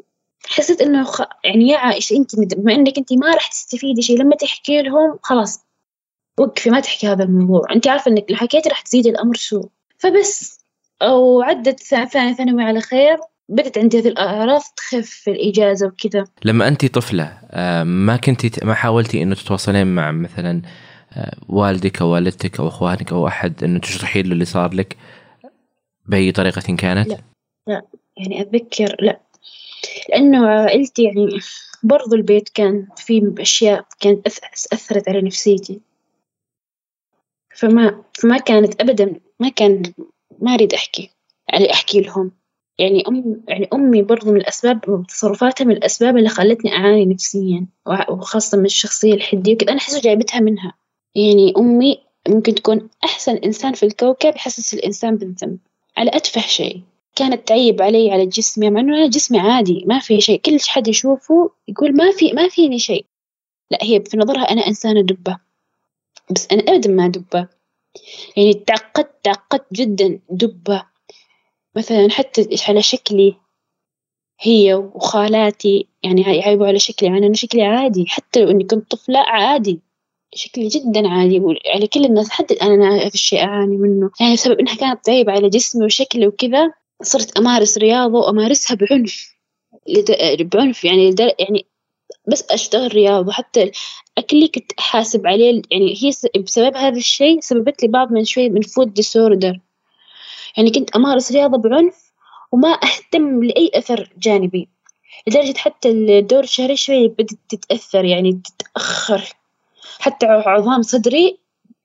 حسيت 0.48 0.82
إنه 0.82 1.04
خ... 1.04 1.22
يعني 1.44 1.68
يا 1.68 1.78
عائشة 1.78 2.16
انت 2.16 2.36
بما 2.56 2.74
إنك 2.74 2.98
انت 2.98 3.14
ما 3.14 3.34
راح 3.34 3.48
تستفيدي 3.48 4.02
شيء 4.02 4.18
لما 4.18 4.36
تحكي 4.36 4.82
لهم 4.82 5.20
خلاص 5.24 5.66
وقفي 6.40 6.70
ما 6.70 6.80
تحكي 6.80 7.08
هذا 7.08 7.24
الموضوع. 7.24 7.68
انت 7.72 7.88
عارفة 7.88 8.12
إنك 8.12 8.26
لو 8.30 8.38
حكيتي 8.38 8.70
راح 8.70 8.82
تزيد 8.82 9.08
الأمر 9.08 9.36
سوء 9.36 9.70
فبس 9.98 10.60
وعدت 11.04 11.80
ثاني 11.80 12.34
ثانوي 12.34 12.64
على 12.64 12.82
خير. 12.82 13.18
بدت 13.50 13.78
عندي 13.78 14.00
هذه 14.00 14.08
الأعراض 14.08 14.62
تخف 14.78 15.10
في 15.10 15.32
الإجازة 15.32 15.88
وكذا. 15.88 16.24
لما 16.46 16.68
أنت 16.68 16.86
طفلة 16.86 17.38
آه، 17.52 17.84
ما 17.84 18.18
كنتي 18.18 18.52
ما 18.64 18.74
حاولتي 18.74 19.24
إنه 19.24 19.36
تتواصلين 19.36 19.88
مع 19.88 20.12
مثلا 20.12 20.62
آه، 21.14 21.38
والدك 21.50 22.02
أو 22.02 22.08
والدتك 22.08 22.60
أو 22.60 22.68
أخوانك 22.68 23.12
أو 23.12 23.28
أحد 23.28 23.64
إنه 23.64 23.80
تشرحين 23.80 24.26
له 24.26 24.32
اللي 24.32 24.46
صار 24.46 24.74
لك 24.74 24.98
بأي 26.06 26.32
طريقة 26.32 26.76
كانت؟ 26.76 27.10
لا 27.10 27.18
لا 27.68 27.82
يعني 28.18 28.42
أتذكر 28.42 28.96
لا. 29.00 29.20
لأنه 30.10 30.48
عائلتي 30.48 31.04
يعني 31.04 31.40
برضو 31.84 32.16
البيت 32.16 32.50
كان 32.50 32.88
فيه 32.98 33.22
أشياء 33.40 33.86
كانت 34.00 34.28
أثرت 34.74 35.10
على 35.10 35.22
نفسيتي. 35.22 35.82
فما 37.56 38.04
فما 38.14 38.38
كانت 38.38 38.82
أبدا 38.82 39.20
ما 39.40 39.50
كان 39.50 39.84
ما 40.42 40.54
أريد 40.54 40.74
أحكي 40.74 41.10
يعني 41.54 41.74
أحكي 41.74 42.02
لهم. 42.02 42.39
يعني 42.80 43.04
أم 43.08 43.42
يعني 43.48 43.70
أمي 43.74 44.02
برضو 44.02 44.32
من 44.32 44.38
الأسباب 44.38 45.06
تصرفاتها 45.08 45.66
من 45.66 45.72
الأسباب 45.72 46.18
اللي 46.18 46.30
خلتني 46.30 46.74
أعاني 46.74 47.06
نفسيا 47.06 47.66
وخاصة 48.10 48.58
من 48.58 48.66
الشخصية 48.66 49.14
الحدية 49.14 49.58
كنت 49.58 49.70
أنا 49.70 49.78
أحس 49.78 50.00
جايبتها 50.00 50.40
منها. 50.40 50.74
يعني 51.16 51.54
أمي 51.58 51.98
ممكن 52.28 52.56
تكون 52.56 52.90
أحسن 53.04 53.36
إنسان 53.36 53.74
في 53.74 53.86
الكوكب 53.86 54.36
يحسس 54.36 54.74
الإنسان 54.74 55.16
بالذنب. 55.16 55.58
على 55.98 56.12
أتفه 56.14 56.42
شيء. 56.42 56.82
كانت 57.16 57.48
تعيب 57.48 57.82
علي 57.82 58.12
على 58.12 58.26
جسمي 58.26 58.70
مع 58.70 58.80
إنه 58.80 58.98
أنا 58.98 59.08
جسمي 59.08 59.40
عادي 59.40 59.84
ما 59.88 60.00
في 60.00 60.22
شيء. 60.22 60.42
كل 60.42 60.58
حد 60.68 60.88
يشوفه 60.88 61.52
يقول 61.68 61.96
ما 61.96 62.12
في 62.12 62.34
ما 62.34 62.50
فيني 62.50 62.80
شيء. 62.80 63.06
لا 63.72 63.78
هي 63.82 64.04
في 64.04 64.18
نظرها 64.18 64.42
أنا 64.52 64.68
إنسانة 64.68 65.02
دبة. 65.02 65.38
بس 66.32 66.48
أنا 66.52 66.62
أبدا 66.62 66.90
ما 66.92 67.08
دبة. 67.08 67.48
يعني 68.38 68.54
تعقدت 68.54 69.12
تعقدت 69.24 69.74
جدا 69.74 70.20
دبة. 70.30 70.84
مثلا 71.80 72.10
حتى 72.12 72.50
على 72.68 72.82
شكلي 72.82 73.36
هي 74.42 74.74
وخالاتي 74.74 75.88
يعني 76.04 76.22
يعيبوا 76.22 76.68
على 76.68 76.80
شكلي 76.80 77.10
يعني 77.10 77.26
أنا 77.26 77.34
شكلي 77.34 77.64
عادي 77.64 78.06
حتى 78.08 78.40
لو 78.40 78.52
إني 78.52 78.64
كنت 78.64 78.92
طفلة 78.92 79.20
عادي 79.20 79.80
شكلي 80.34 80.68
جدا 80.68 81.08
عادي 81.08 81.42
يعني 81.66 81.88
كل 81.88 82.06
الناس 82.06 82.30
حتى 82.30 82.54
أنا 82.54 83.10
في 83.10 83.16
الشيء 83.16 83.44
أعاني 83.44 83.78
منه 83.78 84.12
يعني 84.20 84.34
بسبب 84.34 84.60
إنها 84.60 84.76
كانت 84.76 85.06
تعيب 85.06 85.30
على 85.30 85.50
جسمي 85.50 85.86
وشكلي 85.86 86.28
وكذا 86.28 86.74
صرت 87.04 87.38
أمارس 87.38 87.78
رياضة 87.78 88.20
وأمارسها 88.20 88.76
بعنف 88.76 89.36
بعنف 90.40 90.86
يعني 90.86 91.16
يعني 91.40 91.66
بس 92.28 92.52
أشتغل 92.52 92.94
رياضة 92.96 93.32
حتى 93.32 93.72
أكلي 94.18 94.48
كنت 94.48 94.72
أحاسب 94.80 95.28
عليه 95.28 95.62
يعني 95.72 95.94
هي 96.04 96.12
بسبب 96.42 96.76
هذا 96.76 96.98
الشيء 96.98 97.40
سببت 97.42 97.84
لي 97.84 97.88
بعض 97.88 98.12
من 98.12 98.24
شوي 98.24 98.50
من 98.50 98.62
food 98.62 98.94
disorder 98.94 99.60
يعني 100.60 100.72
كنت 100.72 100.96
أمارس 100.96 101.32
رياضة 101.32 101.58
بعنف 101.58 102.12
وما 102.52 102.70
أهتم 102.70 103.44
لأي 103.44 103.72
أثر 103.74 104.10
جانبي 104.18 104.70
لدرجة 105.28 105.58
حتى 105.58 105.90
الدورة 105.90 106.44
الشهرية 106.44 106.76
شوي 106.76 107.08
بدت 107.08 107.38
تتأثر 107.50 108.06
يعني 108.06 108.42
تتأخر. 108.58 109.24
حتى 110.00 110.26
عظام 110.26 110.82
صدري 110.82 111.38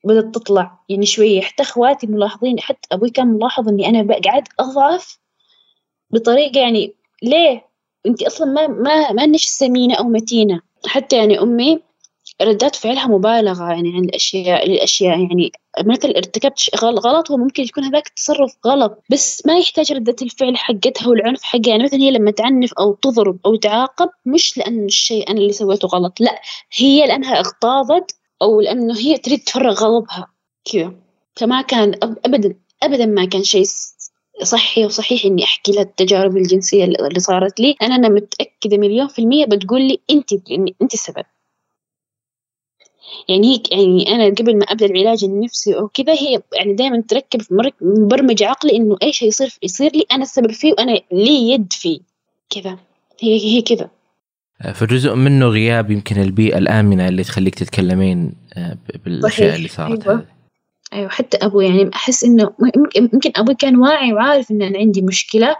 بدت 0.03 0.35
تطلع 0.35 0.79
يعني 0.89 1.05
شوية 1.05 1.41
حتى 1.41 1.63
إخواتي 1.63 2.07
ملاحظين 2.07 2.59
حتى 2.59 2.87
أبوي 2.91 3.09
كان 3.09 3.27
ملاحظ 3.27 3.69
إني 3.69 3.89
أنا 3.89 4.19
قاعد 4.25 4.47
أضعف 4.59 5.19
بطريقة 6.11 6.59
يعني 6.59 6.93
ليه؟ 7.23 7.65
أنت 8.05 8.23
أصلا 8.23 8.47
ما 8.47 8.67
ما 8.67 9.11
ما 9.11 9.23
إنش 9.23 9.45
سمينة 9.45 9.95
أو 9.95 10.03
متينة. 10.03 10.61
حتى 10.87 11.17
يعني 11.17 11.41
أمي 11.41 11.79
ردات 12.41 12.75
فعلها 12.75 13.07
مبالغة 13.07 13.69
يعني 13.71 13.93
عن 13.95 14.03
الأشياء 14.05 14.65
الأشياء 14.65 15.19
يعني 15.19 15.51
مثل 15.79 16.09
ارتكبت 16.09 16.69
غلط 16.83 17.31
وممكن 17.31 17.63
يكون 17.63 17.83
هذاك 17.83 18.07
التصرف 18.07 18.55
غلط 18.67 19.03
بس 19.11 19.45
ما 19.45 19.57
يحتاج 19.57 19.93
ردة 19.93 20.15
الفعل 20.21 20.57
حقتها 20.57 21.07
والعنف 21.07 21.43
حقها. 21.43 21.61
يعني 21.67 21.83
مثلا 21.83 21.99
هي 21.99 22.11
لما 22.11 22.31
تعنف 22.31 22.73
أو 22.73 22.93
تضرب 22.93 23.39
أو 23.45 23.55
تعاقب 23.55 24.09
مش 24.25 24.57
لأن 24.57 24.85
الشيء 24.85 25.29
أنا 25.29 25.39
اللي 25.39 25.53
سويته 25.53 25.87
غلط 25.87 26.21
لا 26.21 26.41
هي 26.77 27.07
لأنها 27.07 27.39
اغتاظت 27.39 28.11
أو 28.41 28.61
لأنه 28.61 28.97
هي 28.97 29.17
تريد 29.17 29.39
تفرغ 29.39 29.73
غضبها. 29.73 30.27
كذا. 30.73 30.93
فما 31.35 31.61
كان 31.61 31.99
أبدا 32.25 32.55
أبدا 32.83 33.05
ما 33.05 33.25
كان 33.25 33.43
شيء 33.43 33.65
صحي 34.43 34.85
وصحيح 34.85 35.25
إني 35.25 35.43
أحكي 35.43 35.71
لها 35.71 35.81
التجارب 35.83 36.37
الجنسية 36.37 36.83
اللي 36.83 37.19
صارت 37.19 37.59
لي. 37.59 37.75
أنا 37.81 37.95
أنا 37.95 38.09
متأكدة 38.09 38.77
مليون 38.77 39.07
في 39.07 39.19
المية 39.19 39.45
بتقول 39.45 39.81
لي 39.81 39.99
أنت 40.11 40.33
أنت 40.81 40.93
السبب. 40.93 41.25
يعني 43.29 43.53
هيك 43.53 43.71
يعني 43.71 44.15
أنا 44.15 44.35
قبل 44.35 44.57
ما 44.57 44.65
أبدأ 44.65 44.85
العلاج 44.85 45.23
النفسي 45.23 45.75
أو 45.75 45.87
كذا 45.87 46.13
هي 46.13 46.41
يعني 46.53 46.73
دائما 46.73 47.03
تركب 47.07 47.41
مبرمجة 47.81 48.47
عقلي 48.47 48.75
إنه 48.75 48.97
أي 49.03 49.13
شيء 49.13 49.27
يصير 49.27 49.57
يصير 49.63 49.91
لي 49.95 50.05
أنا 50.11 50.23
السبب 50.23 50.51
فيه 50.51 50.71
وأنا 50.71 50.99
لي 51.11 51.51
يد 51.51 51.73
فيه. 51.73 51.99
كذا. 52.49 52.77
هي 53.19 53.39
هي 53.39 53.61
كذا. 53.61 53.89
فجزء 54.73 55.15
منه 55.15 55.45
غياب 55.47 55.91
يمكن 55.91 56.21
البيئة 56.21 56.57
الآمنة 56.57 57.07
اللي 57.07 57.23
تخليك 57.23 57.55
تتكلمين 57.55 58.33
آه، 58.57 58.77
بالأشياء 59.05 59.55
اللي 59.55 59.67
صارت 59.67 60.07
أيوة. 60.07 60.25
أيوة 60.93 61.09
حتى 61.09 61.37
أبوي 61.37 61.65
يعني 61.65 61.89
أحس 61.93 62.23
إنه 62.23 62.53
يمكن 62.95 63.31
أبوي 63.35 63.55
كان 63.55 63.75
واعي 63.75 64.13
وعارف 64.13 64.51
إن 64.51 64.61
أنا 64.61 64.77
عندي 64.77 65.01
مشكلة 65.01 65.55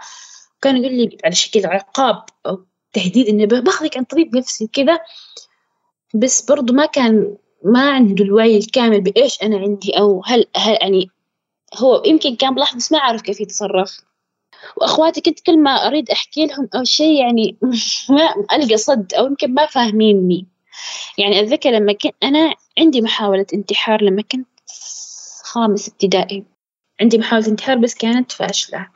وكان 0.58 0.76
يقول 0.76 0.94
لي 0.94 1.18
على 1.24 1.34
شكل 1.34 1.66
عقاب 1.66 2.22
أو 2.46 2.64
تهديد 2.92 3.28
إنه 3.28 3.44
باخذك 3.44 3.96
عند 3.96 4.06
طبيب 4.06 4.36
نفسي 4.36 4.68
كذا 4.72 4.98
بس 6.20 6.44
برضو 6.50 6.72
ما 6.72 6.86
كان 6.86 7.36
ما 7.64 7.90
عنده 7.90 8.24
الوعي 8.24 8.56
الكامل 8.56 9.00
بإيش 9.00 9.42
أنا 9.42 9.56
عندي 9.58 9.98
أو 9.98 10.22
هل, 10.26 10.46
هل 10.56 10.78
يعني 10.80 11.10
هو 11.74 12.02
يمكن 12.06 12.36
كان 12.36 12.54
بلحظة 12.54 12.76
بس 12.76 12.92
ما 12.92 12.98
عرف 12.98 13.22
كيف 13.22 13.40
يتصرف. 13.40 14.00
وأخواتي 14.76 15.20
كنت 15.20 15.40
كل 15.40 15.58
ما 15.58 15.70
أريد 15.70 16.10
أحكي 16.10 16.46
لهم 16.46 16.68
أو 16.74 16.84
شيء 16.84 17.20
يعني 17.20 17.56
ما 18.10 18.56
ألقى 18.56 18.76
صد 18.76 19.14
أو 19.14 19.26
يمكن 19.26 19.54
ما 19.54 19.66
فاهميني. 19.66 20.46
يعني 21.18 21.40
أتذكر 21.40 21.70
لما 21.70 21.92
كنت 21.92 22.14
أنا 22.22 22.54
عندي 22.78 23.00
محاولة 23.00 23.46
انتحار 23.54 24.02
لما 24.02 24.22
كنت 24.22 24.48
خامس 25.44 25.88
ابتدائي. 25.88 26.44
عندي 27.00 27.18
محاولة 27.18 27.46
انتحار 27.46 27.78
بس 27.78 27.94
كانت 27.94 28.32
فاشلة. 28.32 28.88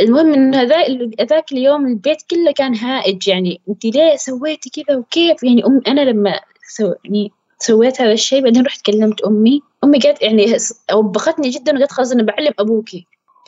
المهم 0.00 0.34
إن 0.34 0.54
هذا 0.54 0.76
ذاك 1.22 1.52
اليوم 1.52 1.86
البيت 1.86 2.22
كله 2.30 2.52
كان 2.52 2.76
هائج 2.76 3.28
يعني 3.28 3.60
أنت 3.68 3.84
ليه 3.84 4.16
سويتي 4.16 4.70
كذا 4.70 4.96
وكيف؟ 4.96 5.42
يعني 5.42 5.64
أم 5.66 5.80
أنا 5.86 6.00
لما 6.00 6.40
سو 6.68 6.94
يعني 7.04 7.32
سويت 7.58 8.00
هذا 8.00 8.12
الشيء 8.12 8.42
بعدين 8.42 8.66
رحت 8.66 8.86
كلمت 8.86 9.20
أمي. 9.20 9.62
أمي 9.84 9.98
قالت 9.98 10.22
يعني 10.22 10.56
وبختني 10.94 11.48
جدا 11.48 11.72
وقالت 11.72 11.92
خلاص 11.92 12.12
أنا 12.12 12.22
بعلم 12.22 12.52
أبوكي 12.58 13.06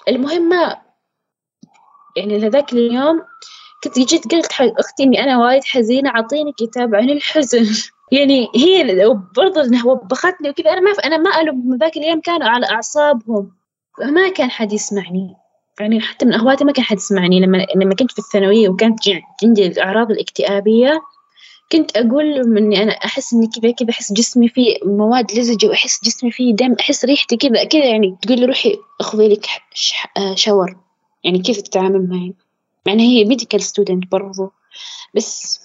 المهم 0.09 0.49
ما 0.49 0.77
يعني 2.17 2.39
لذاك 2.39 2.73
اليوم 2.73 3.23
كنت 3.85 3.99
جيت 3.99 4.33
قلت 4.33 4.53
حق 4.53 4.79
أختي 4.79 5.03
إني 5.03 5.23
أنا 5.23 5.39
وايد 5.39 5.65
حزينة 5.65 6.11
أعطيني 6.11 6.53
كتاب 6.53 6.95
عن 6.95 7.11
الحزن. 7.11 7.67
يعني 8.13 8.49
هي 8.57 9.09
برضه 9.37 9.65
إنها 9.65 9.87
وبختني 9.87 10.51
وكذا. 10.51 10.73
أنا 10.73 10.81
ما 10.81 10.91
أنا 11.05 11.17
ما 11.17 11.41
ألوم 11.41 11.77
ذاك 11.81 11.97
اليوم 11.97 12.21
كانوا 12.21 12.49
على 12.49 12.67
أعصابهم. 12.67 13.51
ما 14.01 14.29
كان 14.29 14.51
حد 14.51 14.73
يسمعني. 14.73 15.37
يعني 15.81 16.01
حتى 16.01 16.27
من 16.27 16.33
أخواتي 16.33 16.65
ما 16.65 16.73
كان 16.73 16.85
حد 16.85 16.97
يسمعني. 16.97 17.41
لما 17.41 17.67
لما 17.77 17.95
كنت 17.95 18.13
في 18.13 18.19
الثانوية 18.19 18.69
وكانت 18.69 18.99
عندي 19.45 19.67
الأعراض 19.67 20.11
الاكتئابية 20.11 21.01
كنت 21.73 21.97
أقول 21.97 22.57
إني 22.59 22.83
أنا 22.83 22.93
أحس 22.93 23.33
إني 23.33 23.47
كذا 23.47 23.71
كذا 23.71 23.91
أحس 23.91 24.13
جسمي 24.13 24.49
فيه 24.49 24.77
مواد 24.85 25.33
لزجة 25.33 25.67
وأحس 25.67 26.05
جسمي 26.05 26.31
فيه 26.31 26.55
دم 26.55 26.75
أحس 26.81 27.05
ريحتي 27.05 27.37
كذا 27.37 27.65
كذا 27.65 27.85
يعني 27.85 28.17
تقول 28.23 28.49
روحي 28.49 28.77
أخذي 29.01 29.29
لك 29.29 29.47
شاور 30.35 30.77
يعني 31.25 31.39
كيف 31.39 31.61
تتعامل 31.61 32.09
معي؟ 32.09 32.35
مع 32.87 32.93
إن 32.93 33.01
هي 33.01 33.25
medical 33.25 33.63
student 33.63 34.11
برضو. 34.13 34.53
بس 35.15 35.61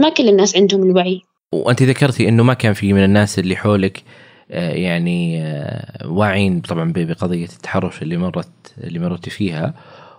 ما 0.00 0.08
كل 0.08 0.28
الناس 0.28 0.56
عندهم 0.56 0.82
الوعي. 0.82 1.22
وأنت 1.52 1.82
ذكرتي 1.82 2.28
إنه 2.28 2.42
ما 2.42 2.54
كان 2.54 2.72
في 2.72 2.92
من 2.92 3.04
الناس 3.04 3.38
اللي 3.38 3.56
حولك 3.56 3.98
آه، 3.98 4.27
يعني 4.50 5.42
آه، 5.42 6.06
واعين 6.06 6.60
طبعا 6.60 6.92
بقضية 6.96 7.44
التحرش 7.44 8.02
اللي 8.02 8.16
مرت 8.16 8.74
اللي 8.78 8.98
مرت 8.98 9.28
فيها 9.28 9.74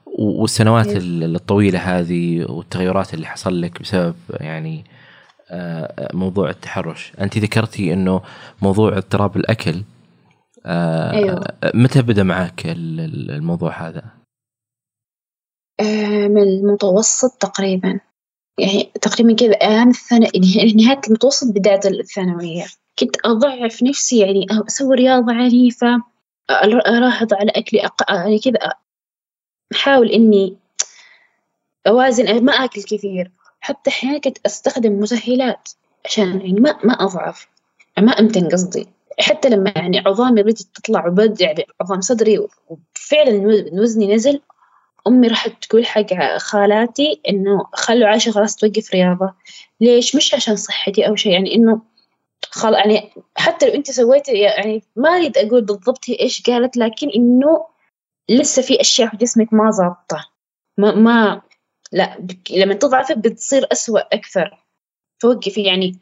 والسنوات 0.05 0.87
إيه. 0.87 0.97
الطويلة 1.01 1.79
هذه 1.79 2.45
والتغيرات 2.51 3.13
اللي 3.13 3.27
حصل 3.27 3.61
لك 3.61 3.81
بسبب 3.81 4.15
يعني 4.31 4.83
آه، 5.49 6.09
موضوع 6.13 6.49
التحرش 6.49 7.11
أنت 7.21 7.37
ذكرتي 7.37 7.93
أنه 7.93 8.21
موضوع 8.61 8.97
اضطراب 8.97 9.37
الأكل 9.37 9.83
أيوه. 10.65 11.43
متى 11.73 12.01
بدأ 12.01 12.23
معك 12.23 12.61
الموضوع 12.65 13.87
هذا؟ 13.87 14.03
من 16.29 16.41
المتوسط 16.41 17.31
تقريبا 17.39 17.99
يعني 18.59 18.91
تقريبا 19.01 19.33
كذا 19.33 19.53
أيام 19.53 19.89
الثانوية 19.89 20.29
يعني 20.57 20.71
نهاية 20.73 21.01
المتوسط 21.07 21.47
بداية 21.51 21.79
الثانوية 21.85 22.65
كنت 22.99 23.15
أضعف 23.25 23.83
نفسي 23.83 24.19
يعني 24.19 24.45
أسوي 24.67 24.95
رياضة 24.95 25.33
عنيفة 25.33 26.03
أراهض 26.87 27.33
على 27.33 27.51
أكلي 27.55 27.85
أق... 27.85 28.11
يعني 28.11 28.39
كذا 28.39 28.73
أحاول 29.73 30.09
إني 30.09 30.57
أوازن 31.87 32.43
ما 32.45 32.51
آكل 32.51 32.83
كثير. 32.83 33.31
حتى 33.59 33.89
أحيانا 33.89 34.17
كنت 34.17 34.37
أستخدم 34.45 34.99
مسهلات 34.99 35.69
عشان 36.05 36.41
يعني 36.41 36.59
ما 36.59 36.79
ما 36.83 36.93
أضعف 36.93 37.47
ما 37.97 38.11
أمتن 38.11 38.49
قصدي. 38.49 38.87
حتى 39.19 39.49
لما 39.49 39.73
يعني 39.75 39.99
عظامي 39.99 40.43
بدت 40.43 40.61
تطلع 40.61 41.07
وبد 41.07 41.41
يعني 41.41 41.65
عظام 41.81 42.01
صدري 42.01 42.39
وفعلا 42.39 43.63
وزني 43.73 44.15
نزل 44.15 44.41
أمي 45.07 45.27
راحت 45.27 45.65
تقول 45.65 45.85
حق 45.85 46.37
خالاتي 46.37 47.21
إنه 47.29 47.63
خلوا 47.73 48.07
عائشة 48.07 48.31
خلاص 48.31 48.55
توقف 48.55 48.93
رياضة. 48.93 49.33
ليش؟ 49.81 50.15
مش 50.15 50.33
عشان 50.33 50.55
صحتي 50.55 51.07
أو 51.07 51.15
شيء 51.15 51.31
يعني 51.31 51.55
إنه 51.55 51.81
خل 52.51 52.73
يعني 52.73 53.13
حتى 53.37 53.65
لو 53.65 53.73
أنت 53.73 53.91
سويتي 53.91 54.31
يعني 54.31 54.83
ما 54.95 55.09
أريد 55.09 55.37
أقول 55.37 55.61
بالضبط 55.61 56.09
هي 56.09 56.19
إيش 56.19 56.41
قالت 56.41 56.77
لكن 56.77 57.09
إنه 57.09 57.65
لسه 58.29 58.61
في 58.61 58.81
أشياء 58.81 59.09
في 59.09 59.17
جسمك 59.17 59.53
ما 59.53 59.71
ظابطة. 59.71 60.31
ما, 60.77 60.95
ما 60.95 61.41
لا 61.91 62.27
لما 62.51 62.73
تضعف 62.73 63.11
بتصير 63.11 63.67
أسوأ 63.71 64.15
أكثر. 64.15 64.65
توقفي 65.19 65.63
يعني 65.63 65.99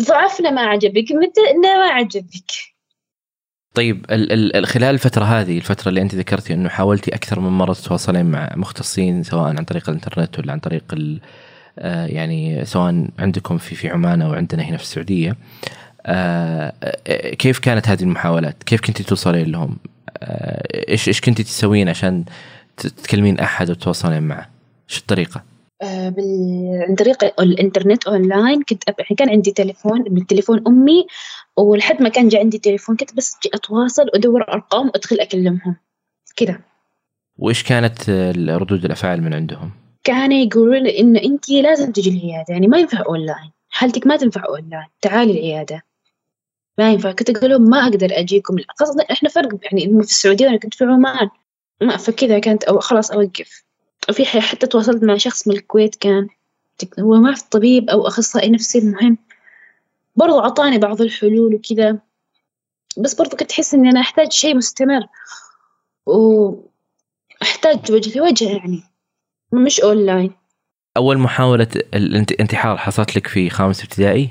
ضعفنا 0.00 0.50
ما 0.50 0.60
عجبك 0.60 1.12
متى 1.12 1.40
ما 1.62 1.88
عجبك. 1.90 2.50
طيب 3.74 4.06
ال 4.10 4.56
ال 4.56 4.66
خلال 4.66 4.94
الفترة 4.94 5.24
هذه 5.24 5.56
الفترة 5.56 5.88
اللي 5.88 6.02
أنت 6.02 6.14
ذكرتي 6.14 6.54
أنه 6.54 6.68
حاولتي 6.68 7.14
أكثر 7.14 7.40
من 7.40 7.48
مرة 7.48 7.72
تتواصلين 7.72 8.26
مع 8.26 8.52
مختصين 8.56 9.22
سواء 9.22 9.56
عن 9.56 9.64
طريق 9.64 9.88
الإنترنت 9.88 10.38
ولا 10.38 10.52
عن 10.52 10.58
طريق 10.58 10.84
يعني 12.06 12.64
سواء 12.64 13.08
عندكم 13.18 13.58
في 13.58 13.74
في 13.74 13.88
عمان 13.88 14.22
أو 14.22 14.32
عندنا 14.32 14.62
هنا 14.62 14.76
في 14.76 14.82
السعودية 14.82 15.36
آه 16.06 16.72
كيف 17.38 17.58
كانت 17.58 17.88
هذه 17.88 18.02
المحاولات؟ 18.02 18.62
كيف 18.62 18.80
كنت 18.80 19.02
توصلين 19.02 19.52
لهم؟ 19.52 19.76
آه، 20.18 20.88
إيش 20.88 21.08
إيش 21.08 21.20
كنتي 21.20 21.42
تسوين 21.42 21.88
عشان 21.88 22.24
تكلمين 22.76 23.38
أحد 23.38 23.70
وتتواصلين 23.70 24.22
معه؟ 24.22 24.48
إيش 24.90 24.98
الطريقة؟ 24.98 25.42
آه. 25.82 26.14
عن 26.88 26.94
طريق 26.94 27.40
الإنترنت 27.40 28.06
أونلاين 28.06 28.62
كنت. 28.62 28.84
كان 29.18 29.30
عندي 29.30 29.50
تليفون 29.50 30.04
من 30.10 30.26
تليفون 30.26 30.62
أمي 30.66 31.06
ولحد 31.56 32.02
ما 32.02 32.08
كان 32.08 32.28
جاء 32.28 32.40
عندي 32.40 32.58
تليفون 32.58 32.96
كنت 32.96 33.16
بس 33.16 33.36
أتواصل 33.54 34.02
وأدور 34.02 34.42
أرقام 34.42 34.86
وأدخل 34.86 35.20
أكلمهم 35.20 35.76
كذا 36.36 36.58
وإيش 37.38 37.62
كانت 37.62 38.10
ردود 38.48 38.84
الأفعال 38.84 39.22
من 39.22 39.34
عندهم؟ 39.34 39.70
كانوا 40.06 40.38
يقولون 40.38 40.82
لي 40.82 41.00
إنه 41.00 41.20
أنت 41.20 41.50
لازم 41.50 41.92
تجي 41.92 42.10
العيادة 42.10 42.46
يعني 42.48 42.66
ما 42.66 42.78
ينفع 42.78 43.02
اونلاين 43.06 43.52
حالتك 43.68 44.06
ما 44.06 44.16
تنفع 44.16 44.44
اونلاين 44.48 44.86
تعالي 45.02 45.32
العيادة. 45.32 45.82
ما 46.78 46.92
ينفع. 46.92 47.12
كنت 47.12 47.30
أقول 47.30 47.50
لهم 47.50 47.62
ما 47.62 47.84
أقدر 47.84 48.08
أجيكم. 48.12 48.56
خاصة 48.78 49.06
إحنا 49.10 49.28
فرق. 49.28 49.58
يعني 49.62 49.86
في 49.86 50.10
السعودية 50.10 50.46
وأنا 50.46 50.58
كنت 50.58 50.74
في 50.74 50.84
عمان. 50.84 51.28
ما 51.82 51.96
فكذا 51.96 52.38
كانت 52.38 52.64
أو 52.64 52.78
خلاص 52.78 53.10
أوقف. 53.10 53.62
وفي 54.10 54.26
حتى 54.26 54.66
تواصلت 54.66 55.04
مع 55.04 55.16
شخص 55.16 55.48
من 55.48 55.54
الكويت 55.54 55.94
كان 55.94 56.28
هو 57.00 57.14
ما 57.14 57.34
في 57.34 57.44
طبيب 57.50 57.90
أو 57.90 58.06
أخصائي 58.06 58.50
نفسي 58.50 58.78
المهم. 58.78 59.18
برضو 60.16 60.40
أعطاني 60.40 60.78
بعض 60.78 61.00
الحلول 61.00 61.54
وكذا. 61.54 61.98
بس 62.98 63.14
برضو 63.14 63.36
كنت 63.36 63.52
أحس 63.52 63.74
إني 63.74 63.90
أنا 63.90 64.00
أحتاج 64.00 64.32
شيء 64.32 64.56
مستمر. 64.56 65.06
وأحتاج 66.06 67.92
وجه 67.92 68.10
في 68.10 68.20
وجه 68.20 68.48
يعني. 68.48 68.95
مش 69.52 69.80
أونلاين 69.80 70.32
أول 70.96 71.18
محاولة 71.18 71.68
الانتحار 71.94 72.76
حصلت 72.76 73.16
لك 73.16 73.26
في 73.26 73.50
خامس 73.50 73.82
ابتدائي؟ 73.82 74.30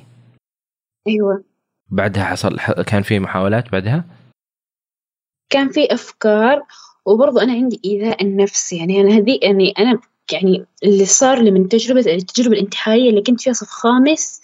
أيوة. 1.08 1.44
بعدها 1.90 2.24
حصل 2.24 2.58
كان 2.88 3.02
في 3.02 3.20
محاولات 3.20 3.72
بعدها؟ 3.72 4.06
كان 5.50 5.70
في 5.70 5.94
أفكار 5.94 6.64
وبرضه 7.06 7.42
أنا 7.42 7.54
عندي 7.54 7.82
إيذاء 7.86 8.24
النفس. 8.24 8.74
يعني 8.74 9.02
أنا 9.02 9.18
هذي 9.18 9.40
يعني 9.44 9.74
أنا 9.80 10.00
يعني 10.32 10.66
اللي 10.84 11.06
صار 11.06 11.42
لي 11.42 11.52
من 11.52 11.70
تجربة 11.70 12.14
التجربة 12.14 12.56
الانتحارية 12.56 13.10
اللي 13.10 13.22
كنت 13.22 13.42
فيها 13.42 13.54
صف 13.54 13.68
خامس 13.68 14.42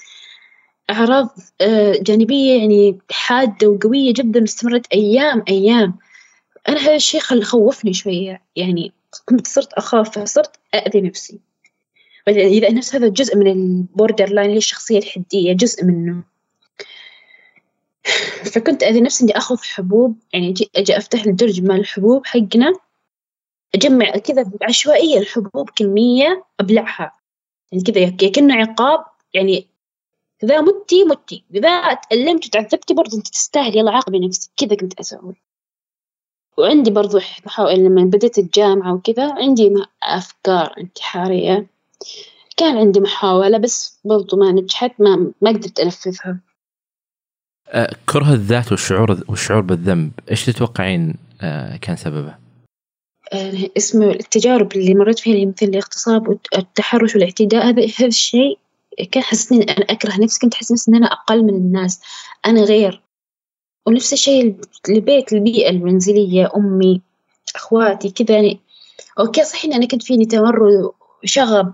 أعراض 0.89 1.29
آه، 1.62 1.95
جانبية 2.01 2.60
يعني 2.60 2.99
حادة 3.12 3.67
وقوية 3.67 4.13
جدا 4.13 4.43
استمرت 4.43 4.93
أيام 4.93 5.43
أيام. 5.49 5.93
أنا 6.69 6.79
هذا 6.79 6.95
الشيء 6.95 7.21
خل 7.21 7.43
خوفني 7.43 7.93
شوية. 7.93 8.41
يعني 8.55 8.93
كنت 9.26 9.47
صرت 9.47 9.74
أخاف 9.74 10.19
فصرت 10.19 10.52
أأذي 10.74 11.02
نفسي. 11.02 11.39
إذا 12.28 12.71
نفس 12.71 12.95
هذا 12.95 13.08
جزء 13.08 13.38
من 13.38 13.47
ال 13.47 14.29
borderline 14.29 14.57
الشخصية 14.58 14.97
الحدية 14.97 15.54
جزء 15.54 15.86
منه. 15.86 16.24
فكنت 18.54 18.84
أذي 18.84 19.02
نفسي 19.02 19.24
إني 19.24 19.38
آخذ 19.38 19.58
حبوب. 19.58 20.17
يعني 20.34 20.50
أجي, 20.50 20.69
أجي 20.76 20.97
أفتح 20.97 21.24
الدرج 21.24 21.62
مال 21.62 21.80
الحبوب 21.80 22.26
حقنا. 22.26 22.74
أجمع 23.76 24.12
كذا 24.12 24.43
بعشوائية 24.43 25.19
الحبوب 25.19 25.69
كمية 25.69 26.45
أبلعها. 26.60 27.15
يعني 27.71 27.84
كذا 27.84 28.10
كأنه 28.10 28.56
عقاب. 28.56 29.06
يعني 29.34 29.67
إذا 30.43 30.62
متي 30.62 31.04
متي. 31.04 31.43
إذا 31.56 31.93
تألمت 31.93 32.45
وتعذبتي 32.45 32.93
برضه 32.93 33.17
أنت 33.17 33.28
تستاهل 33.28 33.78
يلا 33.78 33.91
عاقبي 33.91 34.19
نفسك. 34.19 34.52
كذا 34.58 34.76
كنت 34.76 35.00
أسوي. 35.00 35.36
وعندي 36.62 36.91
برضو 36.91 37.19
بحاول 37.45 37.74
لما 37.74 38.04
بديت 38.04 38.38
الجامعة 38.38 38.93
وكذا 38.93 39.34
عندي 39.34 39.74
أفكار 40.04 40.76
انتحارية. 40.78 41.65
كان 42.58 42.78
عندي 42.78 43.00
محاولة 43.00 43.58
بس 43.58 44.00
برضو 44.06 44.38
ما 44.38 44.52
نجحت 44.52 44.91
ما 45.00 45.32
ما 45.41 45.50
قدرت 45.50 45.80
أنفذها 45.80 46.39
أه، 47.67 47.95
كره 48.06 48.34
الذات 48.34 48.71
والشعور 48.71 49.24
والشعور 49.30 49.62
بالذنب 49.62 50.12
إيش 50.32 50.45
تتوقعين 50.45 51.15
أه، 51.41 51.78
كان 51.78 51.95
سببه؟ 51.95 52.36
أه، 53.34 53.69
اسمه 53.78 54.12
التجارب 54.12 54.76
اللي 54.76 54.93
مريت 54.93 55.19
فيها 55.19 55.45
مثل 55.45 55.65
الاغتصاب 55.65 56.28
والتحرش 56.28 57.15
والاعتداء 57.15 57.65
هذا 57.65 57.86
هذا 58.00 58.08
الشيء 58.08 58.58
كان 59.12 59.24
حسسني 59.24 59.63
أنا 59.63 59.86
أكره 59.89 60.24
نفسي 60.24 60.39
كنت 60.39 60.54
أحس 60.54 60.71
نفسي 60.71 60.91
إن 60.91 60.95
أنا 60.95 61.06
أقل 61.06 61.43
من 61.43 61.54
الناس. 61.54 62.02
أنا 62.45 62.62
غير. 62.63 63.02
ونفس 63.85 64.13
الشيء 64.13 64.55
البيت 64.89 65.33
البيئة 65.33 65.69
المنزلية 65.69 66.49
أمي 66.55 67.01
أخواتي 67.55 68.09
كذا 68.09 68.35
يعني. 68.35 68.59
أوكي 69.19 69.43
صحيح 69.43 69.65
إن 69.65 69.73
أنا 69.73 69.87
كنت 69.87 70.03
فيني 70.03 70.25
تمرد 70.25 70.91
وشغب 71.23 71.73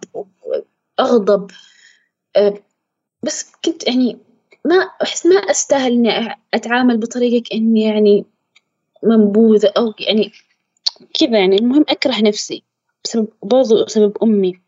وأغضب 0.99 1.51
بس 3.23 3.51
كنت 3.65 3.87
يعني 3.87 4.17
ما 4.65 4.75
أحس 4.75 5.25
ما 5.25 5.35
أستاهل 5.35 5.91
إني 5.91 6.35
أتعامل 6.53 6.97
بطريقة 6.97 7.43
كأني 7.49 7.81
يعني 7.81 8.25
منبوذة 9.03 9.73
أو 9.77 9.93
يعني 9.99 10.31
كذا 11.19 11.39
يعني. 11.39 11.55
المهم 11.55 11.85
أكره 11.89 12.21
نفسي 12.21 12.63
بسبب 13.03 13.27
برضو 13.43 13.85
بسبب 13.85 14.17
أمي. 14.23 14.59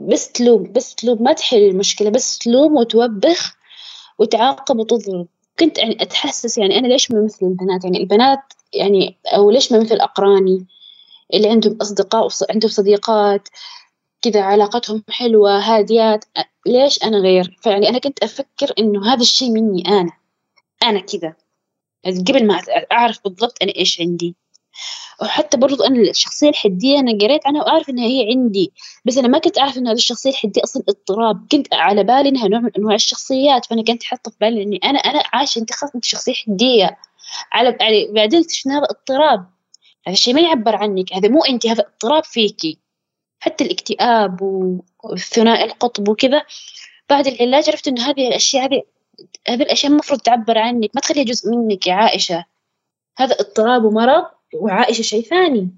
بس 0.00 0.32
تلوم 0.32 0.72
بس 0.72 0.94
تلوم 0.94 1.22
ما 1.22 1.32
تحل 1.32 1.56
المشكلة 1.56 2.10
بس 2.10 2.38
تلوم 2.38 2.76
وتوبخ 2.76 3.56
وتعاقب 4.18 4.78
وتضرب 4.78 5.26
كنت 5.58 5.78
يعني 5.78 6.02
أتحسس 6.02 6.58
يعني 6.58 6.78
أنا 6.78 6.86
ليش 6.86 7.10
ما 7.10 7.24
مثل 7.24 7.46
البنات؟ 7.46 7.84
يعني 7.84 7.98
البنات 7.98 8.40
يعني 8.74 9.16
أو 9.26 9.50
ليش 9.50 9.72
ما 9.72 9.80
مثل 9.80 9.96
أقراني 10.00 10.66
اللي 11.34 11.48
عندهم 11.48 11.78
أصدقاء 11.80 12.28
عندهم 12.50 12.70
صديقات 12.70 13.48
كذا 14.22 14.42
علاقتهم 14.42 15.04
حلوة 15.10 15.58
هاديات 15.58 16.24
ليش 16.66 17.04
أنا 17.04 17.18
غير؟ 17.18 17.56
فيعني 17.62 17.88
أنا 17.88 17.98
كنت 17.98 18.22
أفكر 18.22 18.72
إنه 18.78 19.12
هذا 19.12 19.20
الشيء 19.20 19.50
مني 19.50 19.88
أنا 19.88 20.12
أنا 20.82 21.00
كذا. 21.00 21.34
قبل 22.06 22.46
ما 22.46 22.60
أعرف 22.92 23.20
بالضبط 23.24 23.62
أنا 23.62 23.72
إيش 23.76 24.00
عندي. 24.00 24.36
وحتى 25.22 25.56
برضو 25.56 25.84
أنا 25.84 26.10
الشخصية 26.10 26.48
الحدية 26.48 26.98
أنا 26.98 27.12
قريت 27.12 27.46
عنها 27.46 27.62
وأعرف 27.62 27.88
إنها 27.88 28.06
هي 28.06 28.26
عندي 28.30 28.72
بس 29.04 29.18
أنا 29.18 29.28
ما 29.28 29.38
كنت 29.38 29.58
أعرف 29.58 29.78
إن 29.78 29.86
هذه 29.86 29.96
الشخصية 29.96 30.30
الحدية 30.30 30.62
أصلا 30.64 30.82
اضطراب 30.88 31.46
كنت 31.52 31.74
على 31.74 32.04
بالي 32.04 32.28
إنها 32.28 32.48
نوع 32.48 32.60
من 32.60 32.70
أنواع 32.78 32.94
الشخصيات 32.94 33.66
فأنا 33.66 33.82
كنت 33.82 34.02
حاطة 34.02 34.30
في 34.30 34.36
بالي 34.40 34.62
إني 34.62 34.80
أنا 34.84 34.98
أنا 34.98 35.22
عايشة 35.32 35.58
أنت 35.58 35.72
خلاص 35.72 35.94
أنت 35.94 36.04
شخصية 36.04 36.34
حدية 36.34 36.98
على 37.52 37.76
يعني 37.80 38.12
بعدين 38.12 38.40
اكتشفنا 38.40 38.78
هذا 38.78 38.84
اضطراب 38.84 39.46
هذا 40.06 40.14
الشيء 40.14 40.34
ما 40.34 40.40
يعبر 40.40 40.76
عنك 40.76 41.12
هذا 41.12 41.28
مو 41.28 41.44
أنت 41.44 41.66
هذا 41.66 41.80
اضطراب 41.80 42.24
فيكي 42.24 42.78
حتى 43.40 43.64
الاكتئاب 43.64 44.40
والثنائي 45.04 45.64
القطب 45.64 46.08
وكذا 46.08 46.42
بعد 47.10 47.26
العلاج 47.26 47.70
عرفت 47.70 47.88
إنه 47.88 48.10
هذه 48.10 48.28
الأشياء 48.28 48.64
هذه 48.64 48.82
هذه 49.48 49.62
الأشياء 49.62 49.92
المفروض 49.92 50.20
تعبر 50.20 50.58
عنك 50.58 50.90
ما 50.94 51.00
تخليها 51.00 51.24
جزء 51.24 51.50
منك 51.50 51.86
يا 51.86 51.94
عائشة 51.94 52.44
هذا 53.16 53.40
اضطراب 53.40 53.84
ومرض 53.84 54.24
وعائشة 54.54 55.02
شيء 55.02 55.24
ثاني 55.24 55.70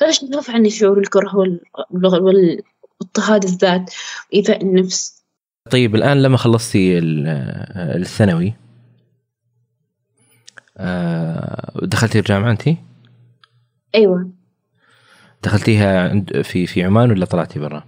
فليش 0.00 0.24
نرفع 0.24 0.52
عني 0.52 0.70
شعور 0.70 0.98
الكره 0.98 1.36
والاضطهاد 1.90 3.44
الذات 3.44 3.94
وإيذاء 4.32 4.62
النفس 4.62 5.24
طيب 5.70 5.94
الآن 5.94 6.22
لما 6.22 6.36
خلصتي 6.36 6.98
الثانوي 6.98 8.54
آه، 10.78 11.72
دخلتي 11.82 12.18
الجامعة 12.18 12.50
أنت؟ 12.50 12.62
أيوة 13.94 14.30
دخلتيها 15.42 16.20
في 16.42 16.66
في 16.66 16.84
عمان 16.84 17.10
ولا 17.10 17.24
طلعتي 17.24 17.58
برا؟ 17.58 17.84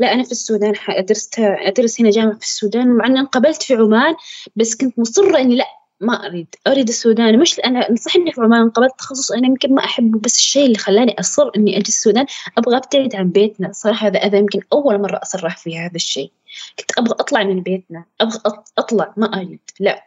لا 0.00 0.12
أنا 0.12 0.22
في 0.22 0.32
السودان 0.32 0.74
درست 1.08 1.38
أدرس 1.38 2.00
هنا 2.00 2.10
جامعة 2.10 2.38
في 2.38 2.44
السودان 2.44 2.88
مع 2.96 3.06
أني 3.06 3.20
انقبلت 3.20 3.62
في 3.62 3.74
عمان 3.74 4.14
بس 4.56 4.76
كنت 4.76 4.98
مصرة 4.98 5.38
إني 5.38 5.56
لا 5.56 5.64
ما 6.04 6.26
أريد 6.26 6.54
أريد 6.66 6.88
السودان 6.88 7.38
مش 7.38 7.60
أنا 7.60 7.92
نصحني 7.92 8.32
في 8.32 8.40
عمان 8.40 8.70
قبلت 8.70 8.92
تخصص 8.98 9.32
أنا 9.32 9.46
يمكن 9.46 9.74
ما 9.74 9.84
أحبه 9.84 10.18
بس 10.18 10.36
الشيء 10.36 10.66
اللي 10.66 10.78
خلاني 10.78 11.14
أصر 11.20 11.50
إني 11.56 11.78
أجي 11.78 11.88
السودان 11.88 12.26
أبغى 12.58 12.76
أبتعد 12.76 13.14
عن 13.14 13.30
بيتنا. 13.30 13.72
صراحة 13.72 14.06
هذا 14.06 14.20
هذا 14.20 14.38
يمكن 14.38 14.60
أول 14.72 15.00
مرة 15.00 15.20
أصرح 15.22 15.56
في 15.56 15.78
هذا 15.78 15.94
الشيء. 15.94 16.30
كنت 16.78 16.98
أبغى 16.98 17.12
أطلع 17.20 17.42
من 17.42 17.62
بيتنا 17.62 18.04
أبغى 18.20 18.40
أطلع 18.78 19.14
ما 19.16 19.26
أريد 19.26 19.60
لا. 19.80 20.04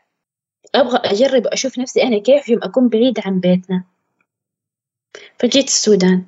أبغى 0.76 0.98
أجرب 0.98 1.48
أشوف 1.48 1.80
نفسي 1.80 2.04
أنا 2.04 2.20
كيف 2.20 2.50
يوم 2.50 2.60
أكون 2.64 2.90
بعيدة 2.90 3.24
عن 3.26 3.40
بيتنا. 3.40 3.84
فجيت 5.40 5.68
السودان. 5.68 6.26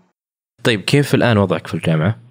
طيب 0.64 0.82
كيف 0.82 1.16
الآن 1.16 1.38
وضعك 1.38 1.68
في 1.68 1.74
الجامعة؟ 1.74 2.29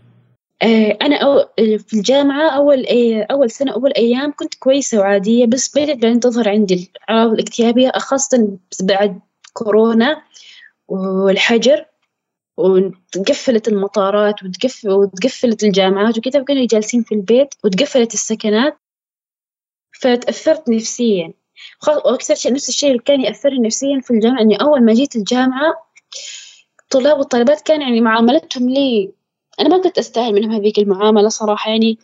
آه، 0.62 0.98
أنا 1.02 1.16
أو 1.16 1.48
في 1.58 1.94
الجامعة 1.94 2.50
أول 2.50 2.86
أول 3.30 3.50
سنة 3.50 3.72
أول 3.72 3.92
أيام 3.92 4.32
كنت 4.32 4.54
كويسة 4.54 4.98
وعادية 4.98 5.46
بس 5.46 5.78
بدأت 5.78 5.96
بعدين 5.96 6.20
تظهر 6.20 6.48
عندي 6.48 6.92
الأعراض 6.96 7.32
الاكتئابية 7.32 7.90
خاصة 7.90 8.58
بعد 8.82 9.20
كورونا 9.52 10.22
والحجر 10.88 11.84
وتقفلت 12.56 13.68
المطارات 13.68 14.42
وتقفل 14.44 14.90
وتقفلت 14.90 15.64
الجامعات 15.64 16.18
وكذا 16.18 16.40
وكانوا 16.40 16.66
جالسين 16.66 17.02
في 17.02 17.14
البيت 17.14 17.54
وتقفلت 17.64 18.14
السكنات. 18.14 18.78
فتأثرت 20.00 20.68
نفسيا. 20.68 21.32
وأكثر 21.88 22.34
شيء 22.34 22.52
نفس 22.52 22.68
الشيء 22.68 22.90
اللي 22.90 23.02
كان 23.02 23.20
يأثرني 23.20 23.58
نفسيا 23.66 24.00
في 24.00 24.10
الجامعة 24.10 24.40
إني 24.40 24.60
أول 24.60 24.84
ما 24.84 24.92
جيت 24.94 25.16
الجامعة 25.16 25.74
الطلاب 26.82 27.18
والطالبات 27.18 27.60
كان 27.60 27.82
يعني 27.82 28.00
معاملتهم 28.00 28.68
لي 28.68 29.12
أنا 29.60 29.68
ما 29.68 29.82
كنت 29.82 29.98
أستاهل 29.98 30.34
منهم 30.34 30.52
هذيك 30.52 30.78
المعاملة 30.78 31.28
صراحة 31.28 31.70
يعني 31.70 31.98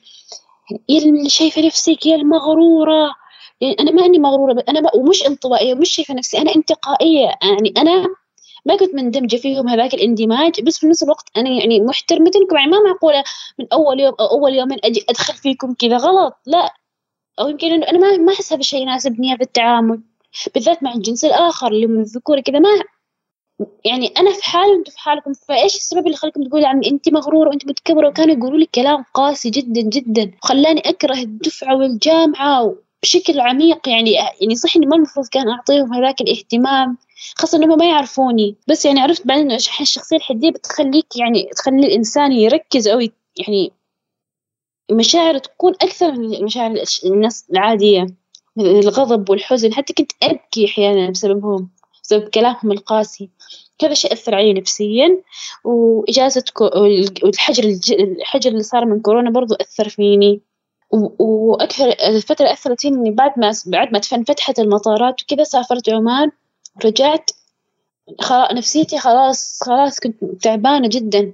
يا 0.89 0.99
اللي 0.99 1.29
شايفة 1.29 1.67
نفسك 1.67 2.07
يا 2.07 2.17
المغرورة. 2.17 3.15
يعني 3.61 3.77
أنا 3.81 3.91
ما 3.91 4.05
إني 4.05 4.19
مغرورة 4.19 4.65
أنا 4.69 4.81
ما 4.81 4.91
ومش 4.95 5.27
انطوائية 5.27 5.75
ومش 5.75 5.91
شايفة 5.91 6.15
نفسي 6.15 6.39
أنا 6.39 6.55
انتقائية. 6.57 7.35
يعني 7.43 7.75
أنا 7.77 8.07
ما 8.67 8.77
كنت 8.77 8.95
مندمجة 8.95 9.37
فيهم 9.37 9.69
هذاك 9.69 9.95
الاندماج 9.95 10.61
بس 10.63 10.79
في 10.79 10.87
نفس 10.87 11.03
الوقت 11.03 11.25
أنا 11.37 11.51
يعني 11.51 11.81
محترمتكم 11.81 12.57
يعني 12.57 12.71
ما 12.71 12.81
معقولة 12.81 13.25
من 13.59 13.67
أول 13.73 14.01
يوم 14.01 14.15
أو 14.21 14.27
أول 14.27 14.55
يومين 14.55 14.79
أجي 14.85 15.05
أدخل 15.09 15.35
فيكم 15.35 15.75
كذا 15.75 15.97
غلط؟ 15.97 16.37
لا. 16.47 16.75
أو 17.41 17.49
يمكن 17.49 17.73
إنه 17.73 17.89
أنا 17.89 17.99
ما 17.99 18.17
ما 18.17 18.33
أحس 18.33 18.53
هذا 18.53 18.61
الشيء 18.61 18.83
يناسبني 18.83 19.37
في 19.37 19.43
التعامل 19.43 20.01
بالذات 20.55 20.83
مع 20.83 20.93
الجنس 20.93 21.25
الآخر 21.25 21.67
اللي 21.67 21.87
من 21.87 22.01
الذكور 22.01 22.41
كذا 22.41 22.59
ما 22.59 22.69
يعني 23.85 24.07
أنا 24.07 24.33
في 24.33 24.45
حالي 24.45 24.73
وأنتم 24.73 24.93
في 24.93 24.99
حالكم 24.99 25.33
فإيش 25.33 25.75
السبب 25.77 26.07
اللي 26.07 26.17
خليكم 26.17 26.43
تقولوا 26.45 26.69
عني 26.69 26.91
انت 26.91 27.09
مغرورة 27.09 27.49
وانت 27.49 27.67
متكبرة؟ 27.67 28.09
وكانوا 28.09 28.35
يقولوا 28.35 28.59
لي 28.59 28.67
كلام 28.75 29.05
قاسي 29.15 29.51
جدا 29.51 29.81
جدا 29.81 30.33
وخلاني 30.43 30.81
أكره 30.81 31.15
الدفعة 31.15 31.77
والجامعة 31.77 32.75
بشكل 33.03 33.41
عميق. 33.41 33.89
يعني 33.89 34.13
يعني 34.13 34.57
صح 34.57 34.77
إني 34.77 34.87
ما 34.87 34.97
المفروض 34.97 35.27
كان 35.27 35.49
أعطيهم 35.49 35.95
هذاك 35.95 36.21
الاهتمام 36.21 36.97
خاصة 37.37 37.59
إنهم 37.59 37.79
ما 37.79 37.87
يعرفوني. 37.87 38.57
بس 38.69 38.85
يعني 38.85 39.01
عرفت 39.01 39.27
بعدين 39.27 39.53
الشخصية 39.53 40.17
الحدية 40.17 40.51
بتخليك 40.51 41.17
يعني 41.17 41.51
تخلي 41.57 41.87
الإنسان 41.87 42.33
يركز 42.33 42.89
أو 42.89 43.01
يعني 43.37 43.73
مشاعر 44.93 45.39
تكون 45.39 45.73
أكثر 45.83 46.13
من 46.13 46.45
مشاعر 46.45 46.75
الناس 47.05 47.47
العادية 47.51 48.07
الغضب 48.59 49.31
والحزن. 49.31 49.75
حتى 49.75 49.93
كنت 49.93 50.13
أبكي 50.23 50.67
أحيانا 50.67 51.11
بسببهم. 51.11 51.71
بسبب 52.05 52.29
كلامهم 52.29 52.73
القاسي. 52.73 53.31
كذا 53.79 53.95
شيء 53.95 54.13
أثر 54.13 54.35
علي 54.35 54.53
نفسيا 54.53 55.23
وإجازة 55.65 56.45
والحجر 57.23 57.65
الحجر 57.91 58.51
اللي 58.51 58.63
صار 58.63 58.85
من 58.85 59.01
كورونا 59.01 59.31
برضو 59.31 59.55
أثر 59.55 59.89
فيني. 59.89 60.41
وأكثر 61.19 61.89
الفترة 61.89 62.53
أثرت 62.53 62.81
فيني 62.81 62.97
إني 62.97 63.11
بعد 63.11 63.39
ما 63.39 63.53
بعد 63.67 63.93
ما 63.93 64.01
انفتحت 64.13 64.59
المطارات 64.59 65.23
وكذا 65.23 65.45
سافرت 65.45 65.89
عمان 65.89 66.31
رجعت 66.85 67.31
خلاص 68.21 68.53
نفسيتي 68.53 68.99
خلاص 68.99 69.59
خلاص 69.63 70.01
كنت 70.01 70.25
تعبانة 70.43 70.89
جدا. 70.89 71.33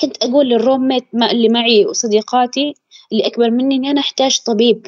كنت 0.00 0.24
أقول 0.24 0.48
للروم 0.48 0.88
ميت 0.88 1.04
اللي 1.14 1.48
معي 1.48 1.86
وصديقاتي 1.86 2.74
اللي 3.12 3.26
أكبر 3.26 3.50
مني 3.50 3.76
إني 3.76 3.90
أنا 3.90 4.00
أحتاج 4.00 4.40
طبيب. 4.46 4.86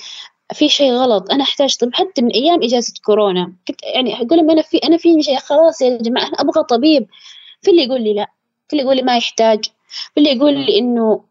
في 0.52 0.68
شيء 0.68 0.92
غلط. 0.92 1.30
أنا 1.30 1.42
أحتاج 1.44 1.76
طبيب 1.76 1.94
حتى 1.94 2.22
من 2.22 2.30
أيام 2.30 2.62
إجازة 2.62 2.94
كورونا. 3.04 3.52
كنت 3.68 3.82
يعني 3.82 4.16
أقول 4.16 4.38
لهم 4.38 4.50
أنا 4.50 4.62
في 4.62 4.78
أنا 4.78 4.96
في 4.96 5.22
شيء 5.22 5.38
خلاص 5.38 5.80
يا 5.80 5.98
جماعة 5.98 6.26
أنا 6.26 6.40
أبغى 6.40 6.64
طبيب. 6.64 7.06
في 7.62 7.70
اللي 7.70 7.84
يقول 7.84 8.02
لي 8.02 8.14
لا. 8.14 8.26
في 8.68 8.72
اللي 8.72 8.82
يقول 8.82 8.96
لي 8.96 9.02
ما 9.02 9.16
يحتاج. 9.16 9.64
في 10.14 10.18
اللي 10.18 10.36
يقول 10.36 10.54
لي 10.54 10.78
إنه 10.78 11.24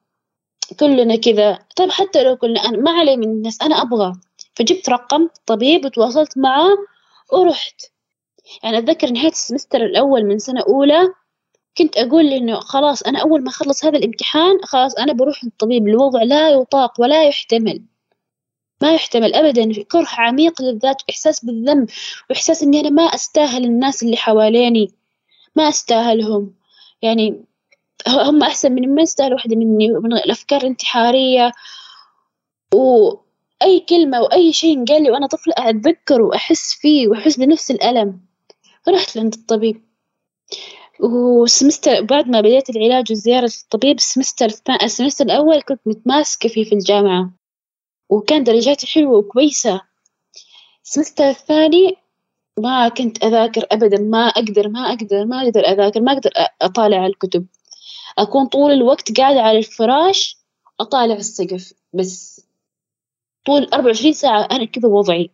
كلنا 0.80 1.16
كذا. 1.16 1.60
طيب 1.76 1.92
حتى 1.92 2.24
لو 2.24 2.38
كلنا 2.38 2.66
أنا 2.66 2.78
ما 2.78 2.92
علي 2.92 3.18
من 3.18 3.24
الناس 3.24 3.62
أنا 3.62 3.82
أبغى. 3.82 4.14
فجبت 4.56 4.90
رقم 4.90 5.30
طبيب 5.46 5.86
وتواصلت 5.86 6.38
معاه 6.38 6.78
ورحت. 7.34 7.82
يعني 8.64 8.78
أتذكر 8.78 9.10
نهاية 9.12 9.32
السمستر 9.32 9.86
الأول 9.86 10.26
من 10.26 10.40
سنة 10.40 10.62
أولى 10.62 11.14
كنت 11.78 11.98
أقول 11.98 12.26
إنه 12.26 12.60
خلاص 12.60 13.02
أنا 13.04 13.20
أول 13.20 13.44
ما 13.44 13.50
أخلص 13.50 13.86
هذا 13.86 13.98
الامتحان 13.98 14.58
خلاص 14.64 14.96
أنا 14.96 15.14
بروح 15.14 15.44
للطبيب. 15.44 15.88
الوضع 15.88 16.24
لا 16.24 16.50
يطاق 16.50 17.02
ولا 17.02 17.24
يحتمل. 17.28 17.82
ما 18.82 18.94
يحتمل 18.94 19.36
أبدا 19.36 19.84
كره 19.84 20.08
عميق 20.18 20.62
للذات 20.62 21.02
وإحساس 21.08 21.46
بالذنب 21.46 21.90
وإحساس 22.30 22.64
إني 22.64 22.80
أنا 22.80 22.90
ما 22.90 23.04
أستاهل 23.04 23.64
الناس 23.66 24.04
اللي 24.04 24.18
حواليني 24.18 24.92
ما 25.56 25.70
أستاهلهم. 25.70 26.54
يعني 27.02 27.46
هم 28.08 28.44
أحسن 28.44 28.72
من 28.72 28.96
ما 28.96 29.02
يستاهل 29.02 29.34
واحدة 29.34 29.56
مني 29.56 29.88
من 29.88 30.14
الأفكار 30.14 30.62
الانتحارية. 30.62 31.52
وأي 32.74 33.80
كلمة 33.90 34.22
وأي 34.22 34.54
شيء 34.54 34.86
قال 34.86 35.04
لي 35.04 35.12
وأنا 35.12 35.28
طفلة 35.28 35.54
أتذكر 35.58 36.22
وأحس 36.22 36.74
فيه 36.82 37.08
وأحس 37.08 37.38
بنفس 37.40 37.72
الألم. 37.72 38.20
رحت 38.90 39.16
لعند 39.16 39.34
الطبيب. 39.34 39.88
وسمستر 41.00 42.02
بعد 42.02 42.28
ما 42.28 42.42
بديت 42.42 42.70
العلاج 42.70 43.12
وزيارة 43.12 43.52
الطبيب 43.64 43.96
السمستر 43.96 44.48
السمستر 44.84 45.26
الأول 45.26 45.62
كنت 45.62 45.82
متماسكة 45.86 46.50
فيه 46.50 46.64
في 46.64 46.76
الجامعة. 46.76 47.37
وكان 48.10 48.44
درجاتي 48.44 48.88
حلوة 48.88 49.18
وكويسة. 49.18 49.82
السمستر 50.84 51.30
الثاني 51.30 51.98
ما 52.60 52.90
كنت 52.90 53.24
أذاكر 53.24 53.68
أبدا 53.72 53.98
ما 54.02 54.28
أقدر 54.28 54.70
ما 54.70 54.80
أقدر 54.80 55.26
ما 55.26 55.42
أقدر 55.42 55.62
أذاكر 55.62 56.02
ما 56.02 56.12
أقدر 56.12 56.32
أطالع 56.62 57.06
الكتب. 57.06 57.46
أكون 58.18 58.46
طول 58.46 58.72
الوقت 58.72 59.18
قاعدة 59.18 59.42
على 59.42 59.58
الفراش 59.58 60.38
أطالع 60.80 61.16
السقف 61.16 61.74
بس. 61.94 62.46
طول 63.46 63.64
أربعة 63.64 63.86
وعشرين 63.86 64.14
ساعة 64.14 64.48
أنا 64.52 64.66
كذا 64.66 64.88
وضعي. 64.88 65.32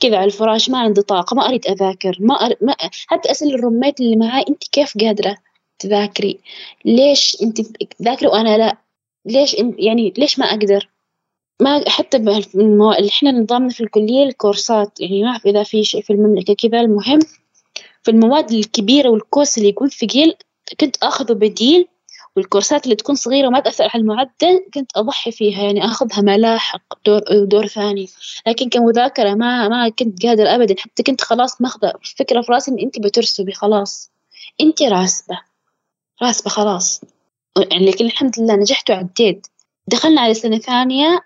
كذا 0.00 0.16
على 0.16 0.24
الفراش 0.26 0.70
ما 0.70 0.78
عندي 0.78 1.02
طاقة 1.02 1.34
ما 1.34 1.48
أريد 1.48 1.66
أذاكر 1.66 2.16
ما, 2.20 2.34
أر... 2.34 2.56
ما 2.60 2.76
حتى 3.06 3.30
أسأل 3.30 3.54
الروميت 3.54 4.00
اللي 4.00 4.16
معاي 4.16 4.44
أنت 4.48 4.64
كيف 4.68 4.98
قادرة 4.98 5.36
تذاكري؟ 5.78 6.40
ليش 6.84 7.36
أنت 7.42 7.60
ذاكري 8.02 8.28
وأنا 8.28 8.58
لا؟ 8.58 8.76
ليش 9.28 9.56
يعني 9.78 10.12
ليش 10.18 10.38
ما 10.38 10.44
أقدر؟ 10.46 10.88
ما 11.62 11.88
حتى 11.88 12.16
المو... 12.54 12.92
إحنا 12.92 13.32
نظامنا 13.32 13.68
في 13.68 13.80
الكلية 13.80 14.24
الكورسات 14.24 15.00
يعني 15.00 15.22
ما 15.22 15.28
أعرف 15.28 15.46
إذا 15.46 15.62
في 15.62 15.84
شيء 15.84 16.02
في 16.02 16.12
المملكة 16.12 16.54
كذا 16.54 16.80
المهم 16.80 17.18
في 18.02 18.10
المواد 18.10 18.52
الكبيرة 18.52 19.08
والكورس 19.08 19.58
اللي 19.58 19.68
يكون 19.68 19.88
ثقيل 19.88 20.34
كنت 20.80 20.96
آخذه 21.02 21.32
بديل 21.32 21.88
والكورسات 22.36 22.84
اللي 22.84 22.96
تكون 22.96 23.14
صغيرة 23.14 23.46
وما 23.48 23.60
تأثر 23.60 23.84
على 23.84 24.00
المعدل 24.02 24.64
كنت 24.74 24.96
أضحي 24.96 25.32
فيها 25.32 25.62
يعني 25.62 25.84
آخذها 25.84 26.20
ملاحق 26.20 26.82
دور 27.06 27.20
دور 27.44 27.66
ثاني. 27.66 28.08
لكن 28.46 28.68
كمذاكرة 28.68 29.34
ما 29.34 29.68
ما 29.68 29.88
كنت 29.88 30.26
قادرة 30.26 30.54
أبدا 30.54 30.74
حتى 30.78 31.02
كنت 31.02 31.20
خلاص 31.20 31.60
ماخذة 31.60 31.92
فكرة 32.18 32.40
في 32.40 32.52
راسي 32.52 32.70
إن 32.70 32.78
أنت 32.78 32.98
بترسبي 32.98 33.52
خلاص. 33.52 34.10
أنت 34.60 34.82
راسبة. 34.82 35.40
راسبة 36.22 36.50
خلاص. 36.50 37.00
لكن 37.56 38.04
الحمد 38.04 38.40
لله 38.40 38.56
نجحت 38.56 38.90
وعديت. 38.90 39.46
دخلنا 39.86 40.20
على 40.20 40.34
سنة 40.34 40.58
ثانية 40.58 41.20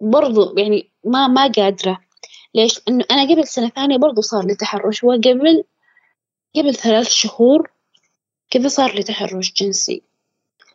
برضو 0.00 0.58
يعني 0.58 0.90
ما 1.04 1.26
ما 1.26 1.52
قادرة. 1.56 2.00
ليش؟ 2.54 2.80
إنه 2.88 3.04
أنا 3.10 3.22
قبل 3.32 3.48
سنة 3.48 3.68
ثانية 3.68 3.96
برضو 3.96 4.20
صار 4.20 4.46
لي 4.46 4.54
تحرش 4.54 5.04
وقبل 5.04 5.64
قبل 6.56 6.74
ثلاث 6.74 7.08
شهور 7.08 7.70
كذا 8.50 8.68
صار 8.68 8.94
لي 8.94 9.02
تحرش 9.02 9.52
جنسي. 9.52 10.02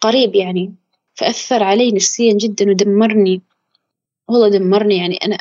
قريب 0.02 0.36
يعني. 0.36 0.76
فأثر 1.15 1.63
علي 1.63 1.91
نفسيا 1.91 2.34
جدا 2.34 2.69
ودمرني. 2.69 3.41
والله 4.28 4.50
دمرني 4.50 4.97
يعني 4.97 5.15
أنا 5.15 5.38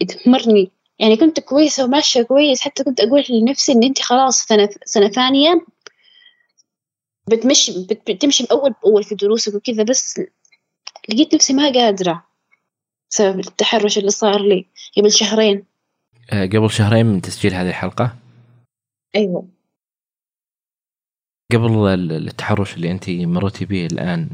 دمرني. 0.00 0.70
يعني 0.98 1.16
كنت 1.16 1.40
كويسة 1.40 1.84
وماشية 1.84 2.22
كويس 2.22 2.60
حتى 2.60 2.84
كنت 2.84 3.00
أقول 3.00 3.24
لنفسي 3.30 3.72
إن 3.72 3.82
أنت 3.82 4.02
خلاص 4.02 4.38
سنة 4.38 4.68
سنة 4.84 5.08
ثانية 5.08 5.66
بتمشي 7.28 7.86
بتمشي 7.90 8.44
أول 8.50 8.74
بأول 8.82 9.04
في 9.04 9.14
دروسك 9.14 9.54
وكذا 9.54 9.82
بس 9.82 10.20
لقيت 11.08 11.34
نفسي 11.34 11.52
ما 11.52 11.72
قادرة 11.72 12.24
بسبب 13.10 13.38
التحرش 13.38 13.98
اللي 13.98 14.10
صار 14.10 14.42
لي 14.42 14.66
قبل 14.96 15.12
شهرين. 15.12 15.64
آه، 16.32 16.46
قبل 16.46 16.70
شهرين 16.70 17.06
من 17.06 17.20
تسجيل 17.20 17.54
هذه 17.54 17.68
الحلقة؟ 17.68 18.16
أيوة. 19.16 19.48
قبل 21.52 21.88
التحرش 22.12 22.74
اللي 22.76 22.90
انت 22.90 23.10
مريتي 23.10 23.64
به 23.64 23.86
الآن 23.86 24.30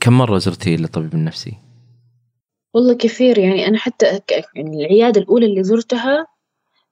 كم 0.00 0.18
مرة 0.18 0.38
زرتي 0.38 0.74
الطبيب 0.74 1.14
النفسي؟ 1.14 1.58
والله 2.74 2.94
كثير 2.94 3.38
يعني 3.38 3.66
أنا 3.66 3.78
حتى 3.78 4.20
يعني 4.54 4.84
العيادة 4.84 5.20
الأولى 5.20 5.46
اللي 5.46 5.64
زرتها 5.64 6.26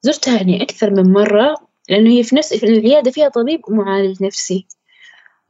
زرتها 0.03 0.37
يعني 0.37 0.63
أكثر 0.63 0.91
من 0.91 1.13
مرة 1.13 1.55
لأنه 1.89 2.11
هي 2.11 2.23
في 2.23 2.37
نفس 2.37 2.55
في 2.55 2.67
العيادة 2.67 3.11
فيها 3.11 3.29
طبيب 3.29 3.61
ومعالج 3.69 4.23
نفسي. 4.23 4.67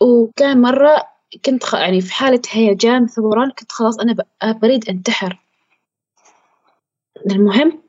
وكان 0.00 0.60
مرة 0.62 1.08
كنت 1.44 1.64
خ... 1.64 1.74
يعني 1.74 2.00
في 2.00 2.12
حالة 2.12 2.42
هيجان 2.50 3.06
ثوران 3.06 3.50
كنت 3.50 3.72
خلاص 3.72 3.98
أنا 3.98 4.16
بريد 4.42 4.88
أنتحر. 4.88 5.38
المهم 7.30 7.82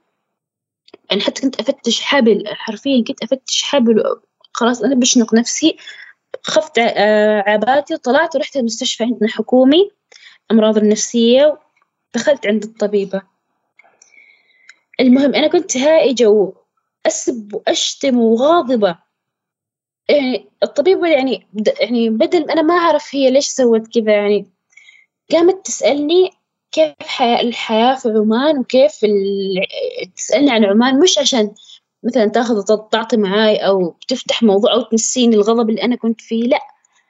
يعني 1.10 1.22
حتى 1.22 1.42
كنت 1.42 1.60
أفتش 1.60 2.02
حبل 2.02 2.44
حرفيا 2.48 3.04
كنت 3.08 3.24
أفتش 3.24 3.64
حبل 3.64 4.04
خلاص 4.54 4.82
أنا 4.82 4.96
بشنق 4.96 5.34
نفسي. 5.34 5.78
خفت 6.44 6.78
آه، 6.80 7.44
عباتي 7.48 7.94
وطلعت 7.94 8.36
ورحت 8.36 8.58
المستشفى 8.58 9.04
عندنا 9.04 9.30
حكومي 9.30 9.92
أمراض 10.52 10.78
النفسية 10.78 11.60
ودخلت 12.16 12.48
عند 12.48 12.64
الطبيبة. 12.64 13.22
المهم 15.00 15.36
أنا 15.36 15.48
كنت 15.48 15.78
هائجة 15.78 16.54
وأسب 17.06 17.54
وأشتم 17.54 18.18
وغاضبة. 18.18 18.98
يعني 20.12 20.50
الطبيبة 20.64 21.08
يعني 21.08 21.48
يعني 21.80 22.10
بدل 22.10 22.52
أنا 22.52 22.62
ما 22.62 22.74
أعرف 22.74 23.16
هي 23.16 23.32
ليش 23.32 23.46
سوت 23.48 23.88
كذا 23.88 24.14
يعني 24.14 24.46
قامت 25.32 25.66
تسألني 25.66 26.30
كيف 26.72 26.94
حياة 27.02 27.42
الحياة 27.42 27.96
في 27.96 28.10
عمان 28.10 28.58
وكيف 28.60 29.00
تسألني 30.16 30.52
عن 30.52 30.66
عمان 30.66 31.00
مش 31.00 31.18
عشان 31.18 31.52
مثلا 32.04 32.28
تاخذ 32.28 32.64
تعطي 32.92 33.18
معاي 33.18 33.56
أو 33.58 33.96
تفتح 34.08 34.44
موضوع 34.44 34.74
أو 34.74 34.82
تنسيني 34.82 35.36
الغضب 35.36 35.70
اللي 35.70 35.84
أنا 35.84 35.96
كنت 35.96 36.22
فيه 36.22 36.44
لأ 36.44 36.62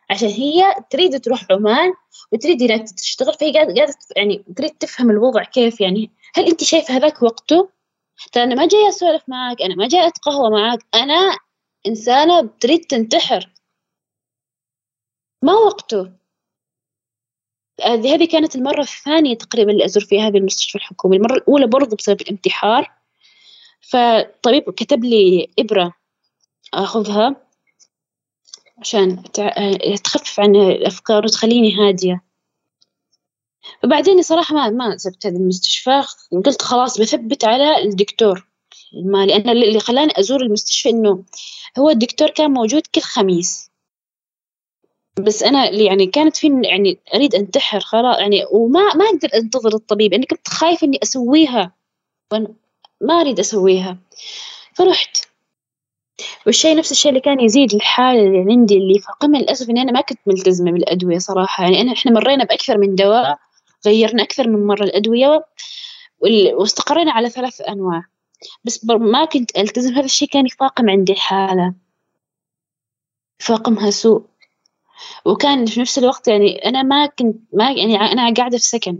عشان 0.10 0.30
هي 0.30 0.76
تريد 0.90 1.22
تروح 1.22 1.46
عمان 1.52 1.94
وتريد 2.32 2.64
هناك 2.64 2.90
تشتغل 2.90 3.34
فهي 3.34 3.54
قاعدة 3.54 3.74
يعني 4.16 4.44
تريد 4.58 4.70
تفهم 4.70 5.10
الوضع 5.10 5.44
كيف 5.44 5.82
يعني 5.82 6.12
هل 6.36 6.46
أنت 6.46 6.64
شايفة 6.64 6.97
هذاك 6.97 7.24
وقته؟ 7.24 7.70
ترى 8.32 8.43
أنا 8.43 8.56
ما 8.56 8.68
جاية 8.68 8.89
أسولف 8.89 9.24
معاك 9.28 9.62
أنا 9.62 9.76
ما 9.76 9.88
جاية 9.88 10.08
أتقهوى 10.08 10.49
معاك 10.49 10.80
أنا 10.95 11.38
إنسانة 11.88 12.50
تريد 12.60 12.86
تنتحر. 12.86 13.50
ما 15.42 15.54
وقته. 15.54 16.12
هذه 17.84 18.26
كانت 18.26 18.56
المرة 18.56 18.82
الثانية 18.82 19.38
تقريبا 19.38 19.72
اللي 19.72 19.86
أزور 19.86 20.04
فيها 20.04 20.28
هذه 20.28 20.38
المستشفى 20.38 20.76
الحكومي. 20.76 21.18
المرة 21.18 21.34
الأولى 21.34 21.68
برضو 21.68 21.96
بسبب 21.96 22.22
الانتحار. 22.22 22.92
فالطبيب 23.82 24.70
كتب 24.70 25.04
لي 25.04 25.52
إبرة 25.60 25.94
آخذها 26.74 27.48
عشان 28.78 29.24
تخفف 30.04 30.40
عن 30.40 30.56
الأفكار 30.56 31.26
وتخليني 31.26 31.76
هادية. 31.76 32.24
فبعدين 33.84 34.22
صراحة 34.22 34.56
ما 34.56 34.70
ما 34.70 34.98
سبت 34.98 35.26
هذا 35.26 35.36
المستشفى. 35.38 36.04
قلت 36.46 36.62
خلاص 36.62 37.00
بثبت 37.00 37.46
على 37.46 37.84
الدكتور. 37.84 38.51
المالي 38.94 39.36
أنا 39.36 39.52
اللي 39.52 39.80
خلاني 39.80 40.14
أزور 40.20 40.42
المستشفى 40.42 40.89
إنه 40.89 41.24
هو 41.80 41.89
الدكتور 41.89 42.30
كان 42.30 42.52
موجود 42.52 42.82
كل 42.96 43.02
خميس. 43.02 43.72
بس 45.20 45.44
أنا 45.44 45.70
يعني 45.70 46.06
كانت 46.06 46.38
في 46.38 46.62
يعني 46.64 47.00
أريد 47.16 47.36
أنتحر 47.36 47.80
خلاص 47.80 48.18
يعني 48.20 48.46
وما 48.52 48.94
ما 48.94 49.06
أقدر 49.06 49.30
أنتظر 49.36 49.76
الطبيب 49.76 50.14
يعني 50.14 50.26
كنت 50.26 50.48
خايفة 50.48 50.88
إني 50.88 51.00
أسويها. 51.04 51.72
وأنا 52.32 52.54
ما 53.02 53.14
أريد 53.22 53.39
أسويها. 53.39 53.98
فرحت 54.76 55.18
والشيء 56.46 56.76
نفس 56.76 56.92
الشيء 56.92 57.10
اللي 57.10 57.22
كان 57.22 57.39
يزيد 57.39 57.74
الحالة 57.74 58.22
اللي 58.22 58.52
عندي 58.52 58.78
اللي 58.78 59.00
فقمة 59.00 59.39
للأسف 59.39 59.70
إني 59.70 59.82
أنا 59.82 59.92
ما 59.92 60.02
كنت 60.02 60.20
ملتزمة 60.28 60.72
بالأدوية 60.72 61.18
صراحة. 61.18 61.64
يعني 61.64 61.82
أنا 61.82 61.94
إحنا 61.94 62.12
مرينا 62.12 62.44
بأكثر 62.44 62.78
من 62.78 62.96
دواء 62.96 63.39
غيرنا 63.86 64.24
أكثر 64.24 64.48
من 64.48 64.68
مرة 64.68 64.84
الأدوية 64.84 65.46
واستقرينا 66.54 67.12
على 67.12 67.30
ثلاث 67.30 67.62
أنواع. 67.62 68.04
بس 68.64 68.86
ما 68.86 69.26
كنت 69.26 69.58
ألتزم. 69.58 69.94
هذا 69.94 70.06
الشيء 70.06 70.28
كان 70.28 70.46
يفاقم 70.46 70.89
عندي 70.89 71.16
حالة. 71.16 71.74
فاقمها 73.39 73.89
سوء. 73.89 74.26
وكان 75.26 75.66
في 75.66 75.80
نفس 75.80 75.98
الوقت 75.98 76.28
يعني 76.28 76.66
أنا 76.66 76.84
ما 76.84 77.06
كنت 77.06 77.38
ما 77.54 77.72
يعني 77.72 77.96
أنا 77.96 78.34
قاعدة 78.34 78.58
في 78.58 78.64
سكن. 78.64 79.00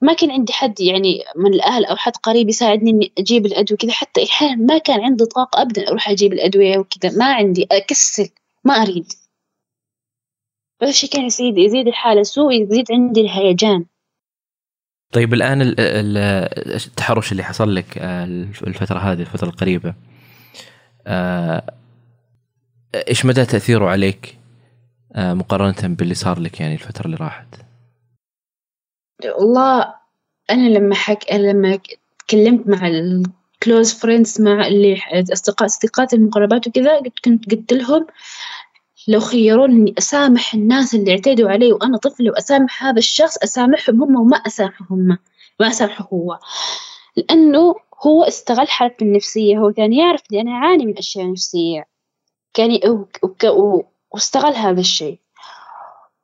ما 0.00 0.12
كان 0.12 0.30
عندي 0.30 0.52
حد 0.52 0.80
يعني 0.80 1.24
من 1.36 1.54
الأهل 1.54 1.84
أو 1.84 1.96
حد 1.96 2.16
قريب 2.16 2.48
يساعدني 2.48 2.90
إني 2.90 3.12
أجيب 3.18 3.46
الأدوية 3.46 3.78
كذا 3.78 3.92
حتى 3.92 4.24
أحيانا 4.24 4.56
ما 4.56 4.78
كان 4.78 5.00
عندي 5.04 5.24
طاقة 5.24 5.62
أبدا 5.62 5.88
أروح 5.88 6.08
أجيب 6.08 6.32
الأدوية 6.32 6.78
وكذا. 6.78 7.18
ما 7.18 7.34
عندي. 7.34 7.66
أكسل. 7.72 8.30
ما 8.64 8.74
أريد. 8.74 9.12
هذا 10.82 10.90
الشيء 10.90 11.10
كان 11.10 11.24
يزيد 11.24 11.58
يزيد 11.58 11.86
الحالة 11.86 12.22
سوء 12.22 12.62
يزيد 12.62 12.92
عندي 12.92 13.20
الهيجان. 13.20 13.86
طيب 15.12 15.34
الآن 15.34 15.74
التحرش 15.78 17.32
اللي 17.32 17.42
حصل 17.42 17.74
لك 17.74 17.98
آه، 17.98 18.24
الفترة 18.66 18.98
هذه 18.98 19.20
الفترة 19.20 19.48
القريبة 19.48 19.94
آه، 21.06 21.74
إيش 22.94 23.26
مدى 23.26 23.44
تأثيره 23.44 23.88
عليك 23.88 24.38
آه، 25.14 25.34
مقارنة 25.34 25.94
باللي 25.94 26.14
صار 26.14 26.40
لك 26.40 26.60
يعني 26.60 26.74
الفترة 26.74 27.06
اللي 27.06 27.16
راحت؟ 27.16 27.46
والله 29.24 29.94
أنا 30.50 30.68
لما 30.68 30.94
حك 30.94 31.32
لما 31.32 31.78
تكلمت 32.18 32.68
مع 32.68 32.88
ال 32.88 33.06
close 33.06 33.94
friends 33.94 34.40
مع 34.40 34.66
اللي 34.66 35.00
أصدقاء 35.32 35.66
أصدقائي 35.66 36.08
المقربات 36.18 36.66
وكذا 36.66 37.00
كنت 37.24 37.50
قلت 37.50 37.72
لهم 37.72 38.06
لو 39.08 39.20
خيروني 39.20 39.94
أسامح 39.98 40.54
الناس 40.54 40.94
اللي 40.94 41.10
اعتدوا 41.10 41.50
علي 41.50 41.72
وأنا 41.72 41.98
طفلة 41.98 42.30
وأسامح 42.30 42.84
هذا 42.84 42.98
الشخص 42.98 43.36
أسامحهم 43.42 44.02
هم 44.02 44.16
وما 44.16 44.36
أسامحه 44.36 44.86
هم 44.90 45.18
ما 45.60 45.68
أسامحه 45.68 46.08
هو. 46.12 46.38
لأنه 47.16 47.74
هو 48.06 48.22
استغل 48.24 48.68
حالته 48.68 49.04
النفسية 49.04 49.58
هو 49.58 49.72
كان 49.72 49.92
يعرف 49.92 50.22
إني 50.32 50.40
أنا 50.40 50.50
أعاني 50.50 50.86
من 50.86 50.98
أشياء 50.98 51.30
نفسية. 51.30 51.86
كان 52.54 52.78
واستغل 54.12 54.54
هذا 54.54 54.80
الشيء. 54.80 55.18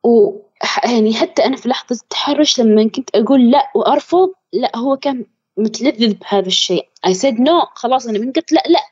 و 0.03 0.39
يعني 0.83 1.13
حتى 1.13 1.45
أنا 1.45 1.55
في 1.55 1.69
لحظة 1.69 1.95
التحرش 2.03 2.59
لما 2.59 2.87
كنت 2.89 3.09
أقول 3.15 3.51
لأ 3.51 3.71
وأرفض 3.75 4.29
لأ 4.53 4.71
هو 4.77 4.97
كان 4.97 5.25
متلذذ 5.57 6.13
بهذا 6.13 6.47
الشيء. 6.47 6.89
I 7.07 7.11
said 7.13 7.33
no 7.39 7.67
خلاص 7.75 8.07
أنا 8.07 8.19
من 8.19 8.31
قلت 8.31 8.51
لأ 8.51 8.63
لأ. 8.69 8.83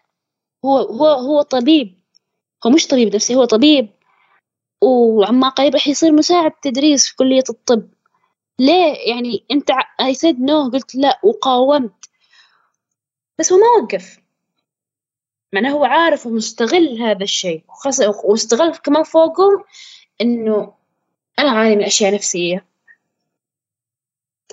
هو 0.65 0.77
هو 0.77 1.05
هو 1.07 1.41
طبيب. 1.41 2.04
هو 2.65 2.69
مش 2.69 2.87
طبيب 2.87 3.15
نفسي 3.15 3.35
هو 3.35 3.45
طبيب. 3.45 3.89
وعما 4.81 5.49
قريب 5.49 5.73
راح 5.73 5.87
يصير 5.87 6.11
مساعد 6.11 6.51
تدريس 6.51 7.07
في 7.07 7.15
كلية 7.15 7.43
الطب. 7.49 7.89
ليه؟ 8.59 9.09
يعني 9.09 9.45
أنت 9.51 9.71
I 10.01 10.13
said 10.13 10.35
no 10.35 10.73
قلت 10.73 10.95
لأ 10.95 11.19
وقاومت. 11.23 12.05
بس 13.39 13.53
هو 13.53 13.59
ما 13.59 13.83
وقف. 13.83 14.19
معناه 15.53 15.71
هو 15.71 15.85
عارف 15.85 16.25
ومستغل 16.25 17.01
هذا 17.01 17.23
الشيء. 17.23 17.63
واستغل 18.23 18.75
كمان 18.75 19.03
فوقهم 19.03 19.63
إنه 20.21 20.73
أنا 21.39 21.49
أعاني 21.49 21.75
من 21.75 21.83
أشياء 21.83 22.13
نفسية. 22.13 22.65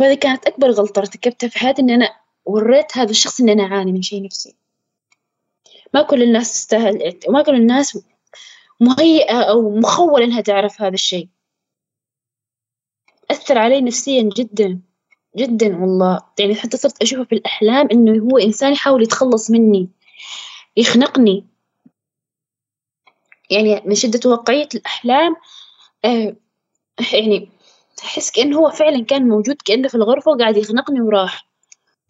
وهذه 0.01 0.15
كانت 0.15 0.47
أكبر 0.47 0.71
غلطة 0.71 1.01
ارتكبتها 1.01 1.49
في 1.49 1.59
حياتي 1.59 1.83
إني 1.83 1.95
أنا 1.95 2.17
وريت 2.45 2.97
هذا 2.97 3.11
الشخص 3.11 3.41
إني 3.41 3.53
أنا 3.53 3.63
أعاني 3.63 3.93
من 3.93 4.03
شيء 4.03 4.25
نفسي. 4.25 4.57
ما 5.95 6.03
كل 6.03 6.22
الناس 6.22 6.53
تستاهل 6.53 7.18
وما 7.28 7.43
كل 7.43 7.55
الناس 7.55 7.99
مهيئة 8.80 9.43
أو 9.43 9.76
مخولة 9.76 10.24
إنها 10.24 10.40
تعرف 10.40 10.82
هذا 10.82 10.95
الشيء. 10.95 11.28
أثر 13.30 13.59
علي 13.59 13.80
نفسيا 13.80 14.30
جدا 14.36 14.80
جدا 15.36 15.76
والله. 15.76 16.20
يعني 16.38 16.55
حتى 16.55 16.76
صرت 16.76 17.03
أشوفه 17.03 17.24
في 17.24 17.34
الأحلام 17.34 17.88
إنه 17.93 18.22
هو 18.22 18.38
إنسان 18.38 18.72
يحاول 18.72 19.03
يتخلص 19.03 19.51
مني 19.51 19.88
يخنقني. 20.76 21.47
يعني 23.51 23.82
من 23.84 23.95
شدة 23.95 24.30
واقعية 24.30 24.68
الأحلام 24.74 25.36
آه 26.05 26.36
يعني 27.12 27.49
أحس 28.05 28.30
كأنه 28.30 28.59
هو 28.59 28.70
فعلا 28.70 29.05
كان 29.05 29.28
موجود 29.28 29.57
كأنه 29.64 29.88
في 29.88 29.95
الغرفة 29.95 30.30
وقاعد 30.30 30.57
يخنقني 30.57 31.01
وراح. 31.01 31.52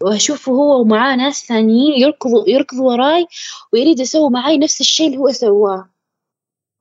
وأشوفه 0.02 0.52
هو 0.52 0.80
ومعاه 0.80 1.16
ناس 1.16 1.46
ثانيين 1.46 2.00
يركضوا 2.00 2.48
يركضوا 2.48 2.92
وراي 2.92 3.26
ويريد 3.72 4.00
يسوي 4.00 4.30
معاي 4.30 4.58
نفس 4.58 4.80
الشيء 4.80 5.06
اللي 5.06 5.18
هو 5.18 5.32
سواه. 5.32 5.90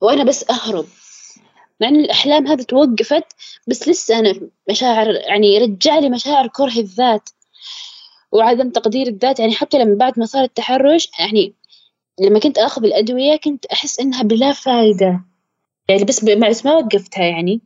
وأنا 0.02 0.24
بس 0.24 0.50
أهرب. 0.50 0.86
مع 1.82 1.88
إن 1.88 1.96
الأحلام 1.96 2.48
هذه 2.48 2.62
توقفت 2.62 3.26
بس 3.68 3.88
لسه 3.88 4.20
أنا 4.20 4.34
مشاعر 4.70 5.08
يعني 5.10 5.58
رجع 5.58 6.00
لي 6.00 6.10
مشاعر 6.10 6.48
كره 6.48 6.78
الذات 6.78 7.30
وعدم 8.32 8.70
تقدير 8.70 9.08
الذات. 9.08 9.40
يعني 9.40 9.54
حتى 9.54 9.78
لما 9.78 9.96
بعد 9.96 10.20
ما 10.20 10.26
صار 10.26 10.44
التحرش 10.44 11.12
يعني 11.20 11.56
لما 12.20 12.40
كنت 12.40 12.58
آخذ 12.58 12.84
الأدوية 12.84 13.36
كنت 13.36 13.66
أحس 13.66 14.00
إنها 14.00 14.24
بلا 14.24 14.54
فايدة. 14.54 15.26
يعني 15.90 16.04
بس 16.04 16.26
بس 16.26 16.66
ما 16.66 16.74
وقفتها 16.74 17.24
يعني. 17.24 17.62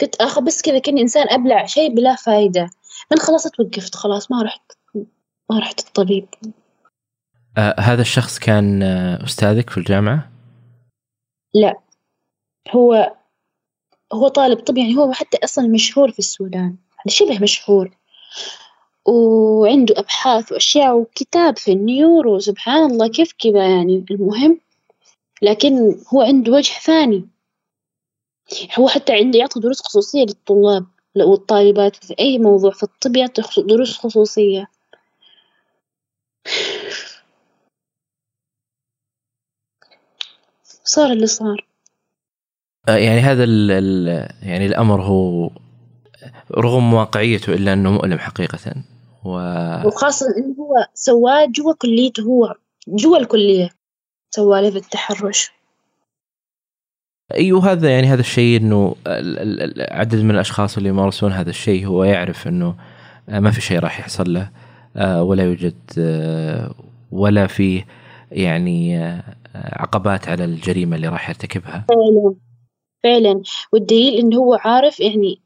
كنت 0.00 0.16
آخذ 0.16 0.42
بس 0.42 0.62
كذا 0.62 0.78
كأني 0.78 1.00
إنسان 1.00 1.26
أبلع 1.30 1.66
شيء 1.66 1.94
بلا 1.94 2.14
فايدة. 2.14 2.70
من 3.12 3.18
خلاص 3.18 3.42
توقفت 3.42 3.94
خلاص 3.94 4.30
ما 4.30 4.42
رحت. 4.42 4.81
ما 5.50 5.58
رحت 5.58 5.80
الطبيب. 5.80 6.28
آه 7.58 7.80
هذا 7.80 8.02
الشخص 8.02 8.38
كان 8.38 8.82
آه 8.82 9.24
أستاذك 9.24 9.70
في 9.70 9.78
الجامعة؟ 9.78 10.32
لا. 11.54 11.74
هو 12.70 13.16
هو 14.12 14.28
طالب 14.28 14.58
طب 14.58 14.78
يعني 14.78 14.96
هو 14.96 15.12
حتى 15.12 15.38
أصلا 15.44 15.68
مشهور 15.68 16.10
في 16.10 16.18
السودان. 16.18 16.76
يعني 16.98 17.08
شبه 17.08 17.38
مشهور. 17.38 17.96
وعنده 19.08 19.94
أبحاث 19.98 20.52
وأشياء 20.52 20.96
وكتاب 20.96 21.58
في 21.58 21.72
النيورو 21.72 22.38
سبحان 22.38 22.90
الله 22.90 23.08
كيف 23.08 23.32
كذا 23.38 23.68
يعني 23.68 24.04
المهم. 24.10 24.60
لكن 25.42 25.96
هو 26.14 26.22
عنده 26.22 26.52
وجه 26.52 26.72
ثاني. 26.72 27.28
هو 28.78 28.88
حتى 28.88 29.12
عنده 29.12 29.38
يعطي 29.38 29.60
دروس 29.60 29.82
خصوصية 29.82 30.22
للطلاب 30.22 30.86
والطالبات 31.16 31.96
في 31.96 32.14
أي 32.18 32.38
موضوع. 32.38 32.70
في 32.70 32.82
الطب 32.82 33.16
يعطي 33.16 33.42
دروس 33.62 33.98
خصوصية. 33.98 34.68
صار 40.84 41.12
اللي 41.12 41.26
صار. 41.26 41.66
آه، 42.88 42.96
يعني 42.96 43.20
هذا 43.20 43.44
ال 43.44 43.70
ال 43.70 44.08
يعني 44.42 44.66
الأمر 44.66 45.02
هو 45.02 45.50
رغم 46.56 46.94
واقعيته 46.94 47.54
إلا 47.54 47.72
أنه 47.72 47.90
مؤلم 47.90 48.18
حقيقة. 48.18 48.74
و... 49.24 49.30
وخاصة 49.86 50.26
انه 50.36 50.54
هو 50.58 50.86
سواه 50.94 51.46
جوا 51.46 51.74
كليته 51.74 52.22
هو 52.22 52.54
جوا 52.88 53.18
الكلية 53.18 53.70
سواه 54.30 54.60
له 54.60 54.70
بالتحرش. 54.70 55.50
أيوه 57.34 57.72
هذا 57.72 57.90
يعني 57.90 58.06
هذا 58.06 58.20
الشيء 58.20 58.60
إنه 58.60 58.96
عدد 59.90 60.22
من 60.22 60.30
الأشخاص 60.30 60.76
اللي 60.76 60.88
يمارسون 60.88 61.32
هذا 61.32 61.50
الشيء 61.50 61.86
هو 61.86 62.04
يعرف 62.04 62.48
إنه 62.48 62.76
ما 63.28 63.50
في 63.50 63.60
شيء 63.60 63.78
راح 63.78 64.00
يحصل 64.00 64.32
له. 64.34 64.40
آه، 64.40 64.61
ولا 64.96 65.44
يوجد 65.44 65.78
آه، 65.98 66.74
ولا 67.12 67.46
في 67.46 67.84
يعني 68.32 68.98
عقبات 69.54 70.28
على 70.28 70.44
الجريمة 70.44 70.96
اللي 70.96 71.08
راح 71.08 71.28
يرتكبها. 71.28 71.86
فعلا 71.88 72.34
فعلا. 73.02 73.42
والدليل 73.72 74.18
إنه 74.18 74.36
هو 74.36 74.54
عارف 74.54 75.00
يعني 75.00 75.40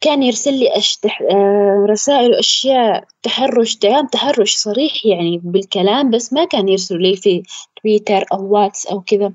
كان 0.00 0.22
يرسل 0.22 0.54
لي 0.54 0.76
أشتح 0.76 1.22
آه، 1.22 1.86
رسائل 1.88 2.30
وأشياء 2.30 3.04
تحرش 3.22 3.76
كلام 3.76 4.06
تحرش 4.06 4.56
صريح 4.56 5.06
يعني 5.06 5.40
بالكلام 5.44 6.10
بس 6.10 6.32
ما 6.32 6.44
كان 6.44 6.68
يرسل 6.68 7.02
لي 7.02 7.16
في 7.16 7.42
تويتر 7.82 8.24
أو 8.32 8.54
واتس 8.54 8.86
أو 8.86 9.00
كذا. 9.00 9.32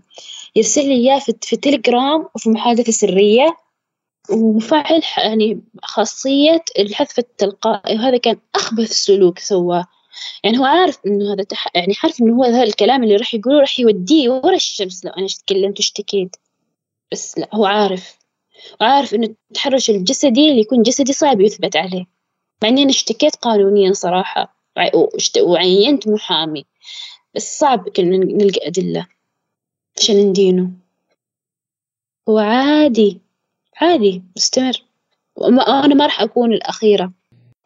يرسل 0.55 0.87
لي 0.87 0.93
إياه 0.93 1.19
في, 1.19 1.33
في 1.41 1.55
تليجرام 1.55 2.25
وفي 2.35 2.49
محادثة 2.49 2.91
سرية. 2.91 3.57
ومفعل 4.29 5.01
يعني 5.17 5.61
خاصية 5.83 6.63
الحذف 6.79 7.19
التلقائي 7.19 7.95
وهذا 7.95 8.17
كان 8.17 8.37
أخبث 8.55 8.91
سلوك 8.91 9.39
سواه. 9.39 9.87
يعني 10.43 10.59
هو 10.59 10.65
عارف 10.65 10.99
إنه 11.05 11.33
هذا 11.33 11.43
تح... 11.43 11.67
يعني 11.75 11.93
عارف 12.03 12.21
إنه 12.21 12.35
هو 12.35 12.43
هذا 12.43 12.63
الكلام 12.63 13.03
اللي 13.03 13.15
راح 13.15 13.33
يقوله 13.33 13.59
راح 13.59 13.79
يوديه 13.79 14.29
ورا 14.29 14.55
الشمس. 14.55 15.05
لو 15.05 15.11
أنا 15.11 15.27
تكلمت 15.27 15.79
واشتكيت. 15.79 16.35
بس 17.11 17.37
لا 17.37 17.49
هو 17.53 17.65
عارف. 17.65 18.17
وعارف 18.81 19.13
إنه 19.13 19.35
التحرش 19.49 19.89
الجسدي 19.89 20.49
اللي 20.49 20.61
يكون 20.61 20.81
جسدي 20.81 21.13
صعب 21.13 21.41
يثبت 21.41 21.75
عليه. 21.75 22.05
مع 22.63 22.69
إني 22.69 22.81
أنا 22.81 22.89
اشتكيت 22.89 23.35
قانونيا 23.35 23.93
صراحة. 23.93 24.55
وعينت 25.41 26.07
محامي. 26.07 26.65
بس 27.35 27.59
صعب 27.59 27.89
كنا 27.89 28.17
نلقى 28.17 28.67
أدلة. 28.67 29.07
عشان 29.97 30.15
ندينه؟ 30.15 30.71
هو 32.29 32.39
عادي 33.77 34.23
مستمر. 34.35 34.83
وأنا 35.35 35.95
ما 35.95 36.05
راح 36.05 36.21
أكون 36.21 36.53
الأخيرة. 36.53 37.11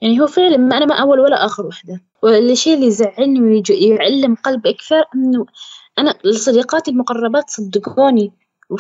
يعني 0.01 0.21
هو 0.21 0.27
فعلا 0.27 0.57
ما 0.57 0.77
أنا 0.77 0.85
ما 0.85 0.95
أول 0.95 1.19
ولا 1.19 1.45
آخر 1.45 1.65
وحدة. 1.65 2.01
والشيء 2.21 2.73
اللي 2.73 2.87
يزعلني 2.87 3.63
ويعلم 3.69 4.35
قلبي 4.35 4.69
أكثر 4.69 5.05
إنه 5.15 5.45
أنا 5.99 6.15
صديقاتي 6.31 6.91
المقربات 6.91 7.49
صدقوني 7.49 8.31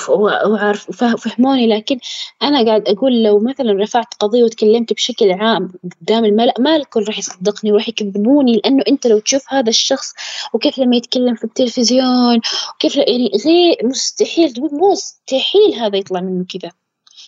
وعارف 0.09 0.89
وفهموني. 0.89 1.67
لكن 1.67 1.99
أنا 2.43 2.65
قاعد 2.65 2.87
أقول 2.87 3.23
لو 3.23 3.39
مثلا 3.39 3.73
رفعت 3.83 4.13
قضية 4.19 4.43
وتكلمت 4.43 4.93
بشكل 4.93 5.31
عام 5.31 5.73
قدام 6.01 6.25
الملأ 6.25 6.53
ما 6.59 6.75
الكل 6.75 7.03
راح 7.07 7.19
يصدقني 7.19 7.71
وراح 7.71 7.89
يكذبوني. 7.89 8.53
لأنه 8.53 8.83
أنت 8.87 9.07
لو 9.07 9.19
تشوف 9.19 9.53
هذا 9.53 9.69
الشخص 9.69 10.13
وكيف 10.53 10.79
لما 10.79 10.95
يتكلم 10.95 11.35
في 11.35 11.43
التلفزيون 11.43 12.39
وكيف 12.75 12.95
يعني 12.95 13.31
غير 13.45 13.77
مستحيل 13.83 14.53
مستحيل 14.71 15.73
هذا 15.79 15.97
يطلع 15.97 16.21
منه 16.21 16.45
كذا. 16.49 16.71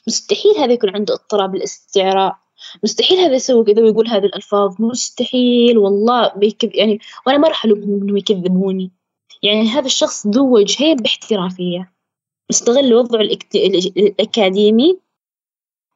مستحيل 0.08 0.58
هذا 0.58 0.74
يكون 0.74 0.89
عنده 0.89 1.14
اضطراب 1.14 1.55
الاستعراء 1.55 2.38
مستحيل 2.84 3.18
هذا 3.18 3.36
يسوي 3.36 3.66
كذا 3.66 3.82
ويقول 3.82 4.08
هذه 4.08 4.26
الألفاظ. 4.26 4.76
مستحيل 4.80 5.78
والله 5.78 6.34
بيكذب. 6.36 6.76
يعني 6.76 6.99
وأنا 7.28 7.38
ما 7.38 7.47
راح 7.47 7.66
ألومهم 7.66 8.01
إنهم 8.01 8.18
يكذبوني. 8.18 8.91
يعني 9.43 9.70
هذا 9.70 9.86
الشخص 9.86 10.28
ذو 10.28 10.55
وجهين 10.55 10.95
باحترافية. 10.95 11.93
مستغل 12.49 12.93
وضعه 12.93 13.22
الأكاديمي 13.22 14.99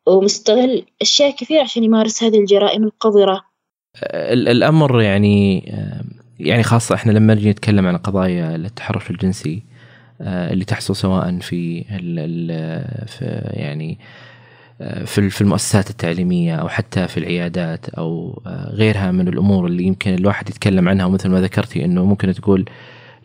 ومستغل 0.07 0.85
أشياء 1.01 1.35
كثيرة 1.35 1.61
عشان 1.61 1.83
يمارس 1.83 2.23
هذه 2.23 2.39
الجرائم 2.39 2.83
القذرة. 2.83 3.41
الأمر 4.33 5.01
يعني 5.01 5.59
يعني 6.39 6.63
خاصة 6.63 6.95
إحنا 6.95 7.11
لما 7.11 7.33
نجي 7.33 7.49
نتكلم 7.49 7.87
عن 7.87 7.97
قضايا 7.97 8.55
التحرش 8.55 9.11
الجنسي 9.11 9.63
آه، 9.65 9.80
اللي 10.21 10.65
تحصل 10.65 10.95
سواء 10.95 11.39
في, 11.39 11.83
في 13.07 13.41
يعني 13.53 13.97
آه، 14.81 15.03
في 15.03 15.29
في 15.29 15.41
المؤسسات 15.41 15.89
التعليمية 15.89 16.55
أو 16.55 16.69
حتى 16.69 17.07
في 17.07 17.17
العيادات 17.17 17.89
أو 17.89 18.41
آه، 18.47 18.69
غيرها 18.69 19.11
من 19.11 19.27
الأمور 19.27 19.67
اللي 19.67 19.83
يمكن 19.83 20.13
الواحد 20.13 20.49
يتكلم 20.49 20.89
عنها. 20.89 21.05
ومثل 21.05 21.29
ما 21.29 21.41
ذكرتي 21.41 21.85
إنه 21.85 22.05
ممكن 22.05 22.33
تقول 22.33 22.65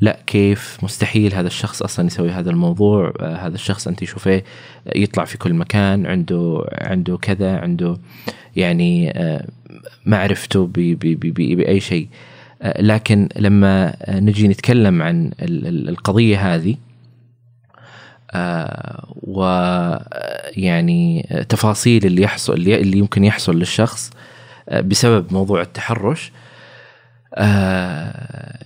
لا 0.00 0.18
كيف؟ 0.26 0.78
مستحيل 0.82 1.34
هذا 1.34 1.46
الشخص 1.46 1.82
أصلا 1.82 2.06
يسوي 2.06 2.30
هذا 2.30 2.50
الموضوع. 2.50 3.12
هذا 3.20 3.54
الشخص 3.54 3.88
أنت 3.88 4.04
شوفيه 4.04 4.44
يطلع 4.96 5.24
في 5.24 5.38
كل 5.38 5.54
مكان 5.54 6.06
عنده 6.06 6.64
عنده 6.72 7.16
كذا 7.16 7.58
عنده 7.58 7.96
يعني 8.56 9.12
معرفته 10.06 10.66
بأي 10.66 11.80
شيء. 11.80 12.08
لكن 12.78 13.28
لما 13.36 13.96
نجي 14.08 14.48
نتكلم 14.48 15.02
عن 15.02 15.30
القضية 15.42 16.54
هذه 16.54 16.70
آه، 16.72 16.85
ويعني 19.22 21.28
تفاصيل 21.48 22.06
اللي 22.06 22.22
يحصل 22.22 22.52
اللي 22.52 22.98
يمكن 22.98 23.24
يحصل 23.24 23.58
للشخص 23.58 24.10
بسبب 24.72 25.32
موضوع 25.32 25.62
التحرش. 25.62 26.32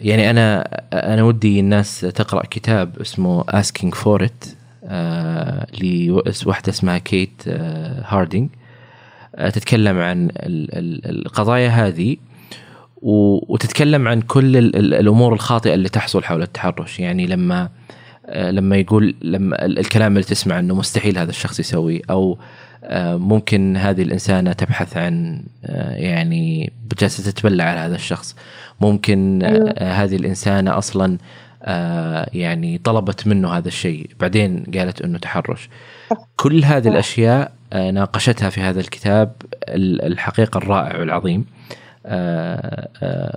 يعني 0.00 0.30
أنا 0.30 0.80
أنا 0.92 1.22
ودي 1.22 1.60
الناس 1.60 2.00
تقرأ 2.00 2.42
كتاب 2.50 3.00
اسمه 3.00 3.44
asking 3.44 3.94
for 4.04 4.26
it 4.26 4.48
لواحده 5.82 6.68
اسمها 6.68 6.98
كيت 6.98 7.42
هاردينج 8.04 8.48
تتكلم 9.38 9.98
عن 9.98 10.28
القضايا 11.06 11.68
هذه 11.68 12.16
وتتكلم 13.02 14.08
عن 14.08 14.20
كل 14.20 14.56
الأمور 14.76 15.32
الخاطئة 15.32 15.74
اللي 15.74 15.88
تحصل 15.88 16.24
حول 16.24 16.42
التحرش. 16.42 17.00
يعني 17.00 17.26
لما 17.26 17.68
لما 18.28 18.76
يقول 18.76 19.14
لما 19.22 19.66
الكلام 19.66 20.12
اللي 20.12 20.24
تسمع 20.24 20.58
إنه 20.58 20.74
مستحيل 20.74 21.18
هذا 21.18 21.30
الشخص 21.30 21.60
يسوي 21.60 22.02
أو 22.10 22.38
آه، 22.84 23.16
ممكن 23.16 23.76
هذه 23.76 24.02
الإنسانة 24.02 24.52
تبحث 24.52 24.96
عن 24.96 25.42
آه، 25.64 25.94
يعني 25.94 26.72
جالسة 26.98 27.30
تتبلع 27.30 27.64
على 27.64 27.80
هذا 27.80 27.94
الشخص. 27.94 28.36
ممكن 28.80 29.42
أيوة. 29.42 29.74
هذه 29.78 30.16
الإنسانة 30.16 30.78
أصلا 30.78 31.18
يعني 32.32 32.78
طلبت 32.84 33.26
منه 33.26 33.52
هذا 33.52 33.68
الشيء 33.68 34.10
بعدين 34.20 34.64
قالت 34.74 35.02
إنه 35.02 35.18
تحرش. 35.18 35.68
كل 36.36 36.64
هذه 36.64 36.88
الأشياء 36.88 37.52
ناقشتها 37.72 38.50
في 38.50 38.60
هذا 38.60 38.80
الكتاب 38.80 39.32
الحقيقة 39.68 40.58
الرائع 40.58 40.98
والعظيم. 40.98 41.44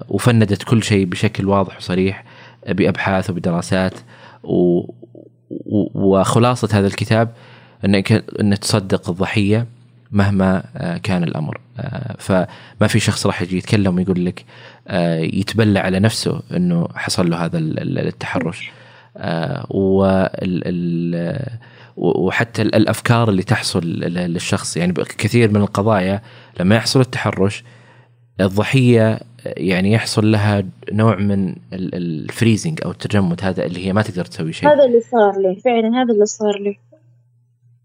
وفندت 0.10 0.64
كل 0.64 0.84
شيء 0.84 1.06
بشكل 1.06 1.48
واضح 1.48 1.78
وصريح 1.78 2.24
بأبحاث 2.68 3.30
وبدراسات. 3.30 3.94
و... 4.44 4.94
وخلاصة 5.94 6.70
هذا 6.72 6.88
الكتاب 6.88 7.30
انك 7.86 8.12
أن 8.39 8.60
تصدق 8.60 9.10
الضحية 9.10 9.68
مهما 10.12 10.64
آه، 10.78 10.98
كان 10.98 11.24
الأمر. 11.24 11.60
آه، 11.80 12.16
فما 12.20 12.88
في 12.88 13.00
شخص 13.00 13.26
راح 13.26 13.41
يجي 13.41 13.58
يتكلم 13.58 13.96
ويقول 13.96 14.26
لك 14.26 14.46
آه، 14.88 15.20
يتبلى 15.20 15.80
على 15.80 16.00
نفسه 16.00 16.41
إنه 16.56 16.88
حصل 16.96 17.30
له 17.30 17.46
هذا 17.46 17.58
التحرش. 17.58 18.72
وحتى 21.98 22.62
الأفكار 22.62 23.30
اللي 23.30 23.44
تحصل 23.44 23.86
للشخص. 23.86 24.78
يعني 24.78 24.94
كثير 24.94 25.50
من 25.50 25.62
القضايا 25.62 26.22
لما 26.60 26.76
يحصل 26.76 27.00
التحرش 27.00 27.64
الضحية 28.41 29.20
يعني 29.46 29.91
يحصل 29.91 30.32
لها 30.32 30.64
نوع 30.91 31.16
من 31.16 31.56
ال 31.74 31.85
freezing 31.85 32.80
أو 32.86 32.91
التجمد 32.91 33.44
هذا 33.44 33.66
اللي 33.66 33.88
هي 33.88 33.94
ما 33.94 34.02
تقدر 34.02 34.26
تسوي 34.26 34.54
شيء 34.54 34.70
هذا 34.70 34.86
اللي 34.86 35.02
صار 35.02 35.41
لي 35.41 35.56
فعلا 35.56 36.02
هذا 36.02 36.14
اللي 36.14 36.26
صار 36.26 36.60
لي 36.60 36.78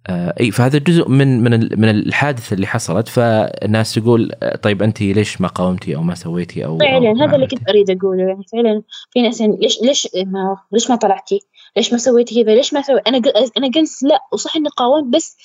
آه 0.08 0.34
إي 0.40 0.50
فهذا 0.50 0.78
جزء 0.78 1.08
من 1.08 1.40
من 1.42 1.80
من 1.80 1.90
الحادثه 1.90 2.54
اللي 2.54 2.66
حصلت 2.66 3.08
فالناس 3.08 3.94
تقول 3.94 4.32
طيب 4.62 4.82
انت 4.82 5.00
ليش 5.02 5.40
ما 5.40 5.48
قاومتي 5.48 5.96
أو 5.96 6.02
ما 6.02 6.14
سويتي 6.14 6.64
أو 6.64 6.78
فعلا 6.78 7.10
أو 7.10 7.16
هذا 7.16 7.34
اللي 7.34 7.46
كنت 7.46 7.68
أريد 7.68 7.90
أقوله 7.90 8.28
يعني 8.28 8.44
فعلا 8.52 8.82
في 9.10 9.22
ناس 9.22 9.40
يعني 9.40 9.56
ليش 9.56 9.82
ليش 9.82 10.08
ما 10.26 10.56
ليش 10.72 10.90
ما 10.90 10.96
طلعتي؟ 10.96 11.40
ليش 11.76 11.92
ما 11.92 11.98
سويتي 11.98 12.44
كذا؟ 12.44 12.54
ليش 12.54 12.74
ما 12.74 12.82
سوي؟ 12.82 13.00
أنا 13.06 13.22
أنا 13.56 13.66
قلت 13.66 14.02
لا 14.02 14.20
وصح 14.32 14.56
إني 14.56 14.68
قاومت 14.68 15.14
بس 15.14 15.36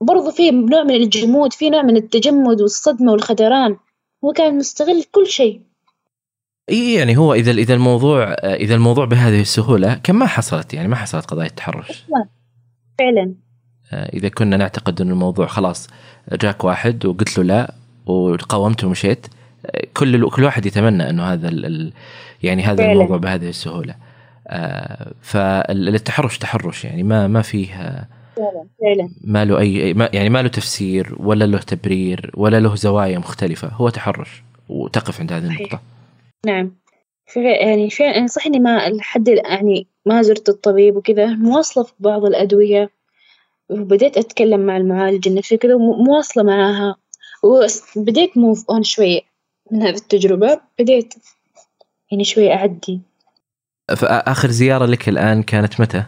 برضو 0.00 0.30
في 0.30 0.50
نوع 0.50 0.82
من 0.82 0.94
الجمود 0.94 1.52
في 1.52 1.70
نوع 1.70 1.82
من 1.82 1.96
التجمد 1.96 2.60
والصدمة 2.60 3.12
والخدران 3.12 3.76
هو 4.24 4.32
كان 4.32 4.58
مستغل 4.58 5.04
كل 5.12 5.26
شيء. 5.26 5.60
إي 6.70 6.94
يعني 6.94 7.16
هو 7.16 7.34
إذا 7.34 7.50
إذا 7.50 7.74
الموضوع 7.74 8.32
إذا 8.32 8.74
الموضوع 8.74 9.04
بهذه 9.04 9.40
السهولة 9.40 9.94
كان 9.94 10.16
ما 10.16 10.26
حصلت 10.26 10.74
يعني 10.74 10.88
ما 10.88 10.96
حصلت 10.96 11.26
قضايا 11.26 11.48
التحرش. 11.48 12.04
فعلا. 12.98 13.34
آه، 13.92 14.08
إذا 14.14 14.28
كنا 14.28 14.56
نعتقد 14.56 15.00
إن 15.00 15.10
الموضوع 15.10 15.46
خلاص 15.46 15.88
جاك 16.32 16.64
واحد 16.64 17.06
وقلت 17.06 17.38
له 17.38 17.44
لا 17.44 17.74
وقاومت 18.06 18.84
ومشيت 18.84 19.26
آه، 19.66 19.86
كل 19.94 20.30
كل 20.30 20.44
واحد 20.44 20.66
يتمنى 20.66 21.10
إنه 21.10 21.22
هذا 21.22 21.48
ال 21.48 21.92
يعني 22.42 22.62
هذا 22.62 22.76
فعلا. 22.76 22.92
الموضوع 22.92 23.16
بهذه 23.16 23.48
السهولة. 23.48 23.94
آه، 24.48 25.12
فالتحرش 25.22 26.38
تحرش 26.38 26.84
يعني 26.84 27.02
ما 27.02 27.26
ما 27.26 27.42
فيه 27.42 28.06
فعلا 28.36 28.66
فعلا. 28.80 29.10
ما 29.24 29.44
له 29.44 29.58
اي 29.58 29.94
ما 29.94 30.10
يعني 30.12 30.28
ما 30.30 30.42
له 30.42 30.48
تفسير 30.48 31.16
ولا 31.18 31.44
له 31.44 31.58
تبرير 31.58 32.32
ولا 32.36 32.60
له 32.60 32.74
زوايا 32.74 33.18
مختلفة. 33.18 33.68
هو 33.68 33.88
تحرش 33.88 34.42
وتقف 34.68 35.20
عند 35.20 35.32
هذه 35.32 35.46
النقطة. 35.46 35.80
نعم. 36.46 36.72
يعني 37.36 37.90
فعلا 37.90 38.26
صح 38.26 38.46
إني 38.46 38.58
ما 38.58 38.88
لحد 38.88 39.28
يعني 39.28 39.86
ما 40.06 40.22
زرت 40.22 40.48
الطبيب 40.48 40.96
وكذا. 40.96 41.26
مواصلة 41.26 41.84
في 41.84 41.92
بعض 42.00 42.24
الأدوية. 42.24 42.90
وبديت 43.70 44.16
أتكلم 44.16 44.60
مع 44.60 44.76
المعالج 44.76 45.28
النفسي 45.28 45.54
وكذا 45.54 45.76
مواصلة 45.76 46.42
معاها. 46.42 46.96
وبديت 47.42 48.38
move 48.38 48.70
on 48.70 48.82
شوية 48.82 49.20
من 49.70 49.82
هذه 49.82 49.94
التجربة. 49.94 50.60
بديت 50.78 51.14
يعني 52.12 52.24
شوية 52.24 52.52
أعدي. 52.52 53.00
فاخر 53.96 54.50
زيارة 54.50 54.86
لك 54.86 55.08
الآن 55.08 55.42
كانت 55.42 55.80
متى؟ 55.80 56.04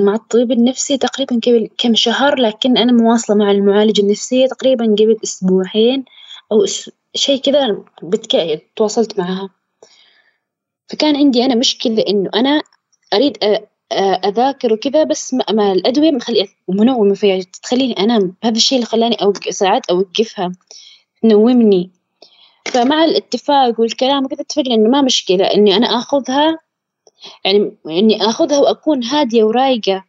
مع 0.00 0.14
الطبيب 0.14 0.52
النفسي 0.52 0.96
تقريبا 0.98 1.40
قبل 1.46 1.68
كم 1.78 1.94
شهر 1.94 2.34
لكن 2.34 2.78
أنا 2.78 2.92
مواصلة 2.92 3.36
مع 3.36 3.50
المعالجة 3.50 4.00
النفسية 4.00 4.46
تقريبا 4.46 4.84
قبل 4.84 5.16
أسبوعين 5.24 6.04
أو 6.52 6.64
شيء 7.14 7.40
كذا 7.40 7.84
بتكايد 8.02 8.60
تواصلت 8.76 9.18
معها. 9.18 9.50
فكان 10.88 11.16
عندي 11.16 11.44
أنا 11.44 11.54
مشكلة 11.54 12.04
إنه 12.08 12.30
أنا 12.34 12.62
أريد 13.14 13.38
أذاكر 14.24 14.72
وكذا 14.72 15.04
بس 15.04 15.34
مع 15.50 15.72
الأدوية 15.72 16.10
مخلي 16.10 16.48
منومة 16.68 17.14
فيها. 17.14 17.44
تخليني 17.62 17.92
أنام. 17.92 18.36
هذا 18.44 18.56
الشيء 18.56 18.78
اللي 18.78 18.86
خلاني 18.86 19.14
أوقف 19.14 19.54
ساعات 19.54 19.90
أوقفها. 19.90 20.52
تنومني. 21.22 21.90
فمع 22.66 23.04
الاتفاق 23.04 23.80
والكلام 23.80 24.24
وكذا 24.24 24.40
اتفقنا 24.40 24.74
إنه 24.74 24.90
ما 24.90 25.02
مشكلة 25.02 25.44
إني 25.44 25.76
أنا 25.76 25.86
آخذها 25.86 26.58
يعني 27.44 27.76
إني 27.86 28.26
آخذها 28.26 28.58
وأكون 28.58 29.04
هادية 29.04 29.44
ورايقة. 29.44 30.04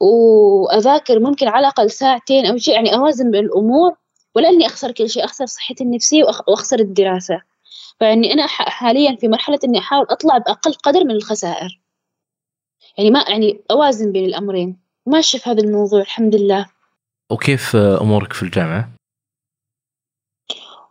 وأذاكر 0.00 1.20
ممكن 1.20 1.48
على 1.48 1.60
الأقل 1.60 1.90
ساعتين 1.90 2.46
أو 2.46 2.56
شيء 2.56 2.74
يعني 2.74 2.94
أوازن 2.94 3.30
بين 3.30 3.44
الأمور 3.44 3.92
ولا 4.34 4.48
إني 4.48 4.66
أخسر 4.66 4.92
كل 4.92 5.10
شيء 5.10 5.24
أخسر 5.24 5.46
صحتي 5.46 5.84
النفسية 5.84 6.24
وأخسر 6.24 6.78
الدراسة. 6.78 7.42
فإني 8.00 8.32
أنا 8.32 8.46
حاليا 8.46 9.16
في 9.16 9.28
مرحلة 9.28 9.58
إني 9.64 9.78
أحاول 9.78 10.06
أطلع 10.10 10.38
بأقل 10.38 10.72
قدر 10.72 11.04
من 11.04 11.10
الخسائر. 11.10 11.80
يعني 12.98 13.10
ما 13.10 13.24
يعني 13.28 13.60
أوازن 13.70 14.12
بين 14.12 14.24
الأمرين. 14.24 14.80
ماشي 15.06 15.38
في 15.38 15.50
هذا 15.50 15.60
الموضوع 15.60 16.00
الحمد 16.00 16.34
لله. 16.34 16.66
وكيف 17.30 17.76
أمورك 17.76 18.32
في 18.32 18.42
الجامعة؟ 18.42 18.90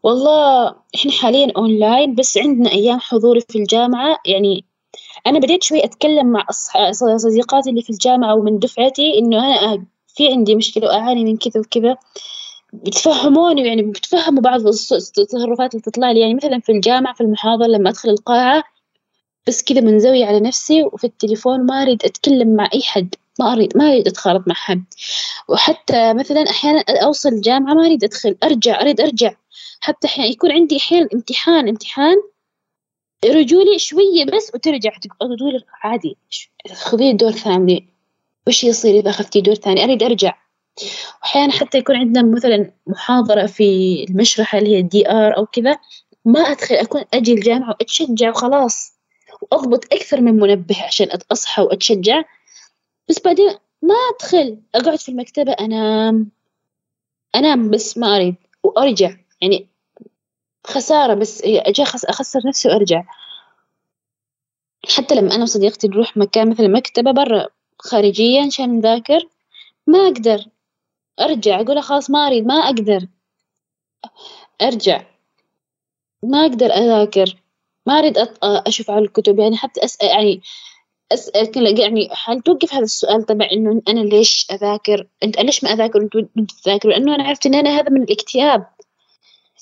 والله 0.04 0.76
إحنا 0.96 1.12
حاليا 1.12 1.54
أونلاين 1.58 2.16
بس 2.16 2.38
عندنا 2.38 2.72
أيام 2.72 3.00
حضوري 3.00 3.42
في 3.42 3.58
الجامعة 3.58 4.20
يعني 4.26 4.66
أنا 5.28 5.40
بديت 5.40 5.64
شوي 5.64 5.84
أتكلم 5.86 6.28
مع. 6.28 6.46
صديقاتي 7.18 7.70
اللي 7.70 7.82
في 7.82 7.90
الجامعة 7.90 8.36
ومن 8.36 8.60
دفعتي 8.60 9.18
إنه 9.20 9.38
أنا 9.38 9.86
في 10.08 10.28
عندي 10.28 10.56
مشكلة 10.56 10.88
وأعاني 10.88 11.24
من 11.24 11.38
كذا 11.38 11.62
وكذا. 11.62 11.98
بيتفهموني 12.74 13.68
يعني 13.68 13.82
بيتفهموا 13.82 14.42
بعض 14.42 14.68
التصرفات 14.68 15.74
اللي 15.74 15.84
تطلع 15.84 16.12
لي. 16.12 16.20
يعني 16.20 16.34
مثلا 16.34 16.60
في 16.60 16.72
الجامعة 16.72 17.14
في 17.14 17.22
المحاضرة 17.22 17.68
لما 17.68 17.90
أدخل 17.90 18.10
القاعة 18.10 18.64
بس 19.48 19.64
كذا 19.64 19.82
منزوية 19.82 20.26
على 20.26 20.40
نفسي 20.40 20.84
وفي 20.84 21.04
التليفون 21.04 21.66
ما 21.66 21.82
أريد 21.82 22.06
أتكلم 22.06 22.56
مع 22.56 22.70
أي 22.74 22.82
حد. 22.82 23.16
ما 23.40 23.54
أريد 23.54 23.78
ما 23.78 23.92
أريد 23.92 24.08
أتخالط 24.08 24.48
مع 24.48 24.56
حد. 24.56 24.84
وحتى 25.50 26.14
مثلا 26.14 26.50
أحيانا 26.50 26.84
أوصل 26.90 27.30
الجامعة 27.30 27.74
ما 27.74 27.86
أريد 27.86 28.04
أدخل 28.04 28.36
أرجع 28.44 28.82
أريد 28.82 29.02
أرجع. 29.02 29.34
حتى 29.80 30.08
أحيانا 30.08 30.30
يكون 30.32 30.52
عندي 30.52 30.78
أحيانا 30.78 31.10
امتحان 31.14 31.68
امتحان 31.68 32.16
رجولي 33.26 33.80
شوية 33.80 34.26
بس 34.26 34.52
وترجع 34.56 34.92
تقول 34.98 35.64
عادي 35.84 36.18
خذي 36.74 37.14
دور 37.14 37.32
ثاني. 37.32 37.90
وش 38.48 38.64
يصير 38.64 39.00
إذا 39.00 39.10
أخذتي 39.10 39.42
دور 39.42 39.56
ثاني؟ 39.56 39.84
أريد 39.84 40.04
أرجع. 40.04 40.34
وأحيانا 41.22 41.52
حتى 41.52 41.78
يكون 41.78 41.96
عندنا 41.96 42.36
مثلا 42.36 42.72
محاضرة 42.88 43.46
في 43.46 44.04
المشرحة 44.10 44.58
اللي 44.58 44.70
هي 44.70 44.80
ال 44.80 45.10
DR 45.10 45.38
أو 45.38 45.46
كذا 45.46 45.78
ما 46.26 46.40
أدخل 46.40 46.76
أكون 46.76 47.04
أجي 47.14 47.34
الجامعة 47.34 47.70
وأتشجع 47.70 48.30
وخلاص. 48.30 48.94
وأضبط 49.42 49.94
أكثر 49.94 50.22
من 50.22 50.34
منبه 50.34 50.84
عشان 50.84 51.08
أصحى 51.32 51.62
وأتشجع. 51.62 52.24
بس 53.10 53.22
بعدين 53.26 53.50
ما 53.82 53.96
أدخل 54.16 54.58
أقعد 54.76 55.00
في 55.00 55.10
المكتبة 55.10 55.52
أنام. 55.52 56.32
أنام 57.36 57.70
بس 57.70 57.98
ما 57.98 58.16
أريد. 58.16 58.36
وأرجع. 58.64 59.16
يعني 59.42 59.68
خسارة 60.68 61.14
بس 61.14 61.42
أجي 61.44 61.84
أخسر 61.84 62.42
نفسي 62.48 62.70
وأرجع. 62.70 63.04
حتى 64.98 65.16
لما 65.16 65.36
أنا 65.36 65.44
وصديقتي 65.44 65.88
نروح 65.88 66.18
مكان 66.18 66.50
مثل 66.50 66.72
مكتبة 66.72 67.12
برا 67.12 67.48
خارجيا 67.80 68.46
عشان 68.46 68.78
نذاكر 68.78 69.28
ما 69.88 70.00
أقدر. 70.00 70.46
أرجع 71.20 71.62
أقول 71.62 71.84
خلاص 71.84 72.10
ما 72.10 72.28
أريد 72.28 72.46
ما 72.46 72.54
أقدر. 72.54 73.08
أرجع. 74.62 75.04
ما 76.24 76.46
أقدر 76.46 76.66
أذاكر. 76.66 77.36
ما 77.86 78.00
أريد 78.00 78.18
أشوف 78.44 78.92
على 78.92 79.06
الكتب. 79.06 79.40
يعني 79.40 79.58
حتى 79.58 79.86
أسأل 79.86 80.08
يعني 80.08 80.42
أسأل 81.12 81.80
يعني 81.80 82.10
هل 82.26 82.42
توقف 82.42 82.74
هذا 82.74 82.84
السؤال 82.84 83.24
تبع 83.24 83.50
إنه 83.52 83.82
أنا 83.88 84.00
ليش 84.00 84.48
أذاكر؟ 84.52 85.08
أنت 85.24 85.40
ليش 85.40 85.64
ما 85.64 85.74
أذاكر؟ 85.74 86.10
وأنت 86.16 86.52
تذاكر؟ 86.64 86.90
لأنه 86.90 87.16
أنا 87.16 87.24
عرفت 87.24 87.46
إن 87.46 87.56
أنا 87.56 87.70
هذا 87.70 87.90
من 87.90 88.04
الاكتئاب. 88.04 88.66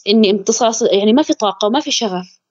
إني 0.07 0.31
امتصاص 0.31 0.81
يعني 0.81 1.13
ما 1.13 1.21
في 1.23 1.33
طاقة 1.33 1.65
وما 1.67 1.79
في 1.79 1.91
شغف. 1.91 2.41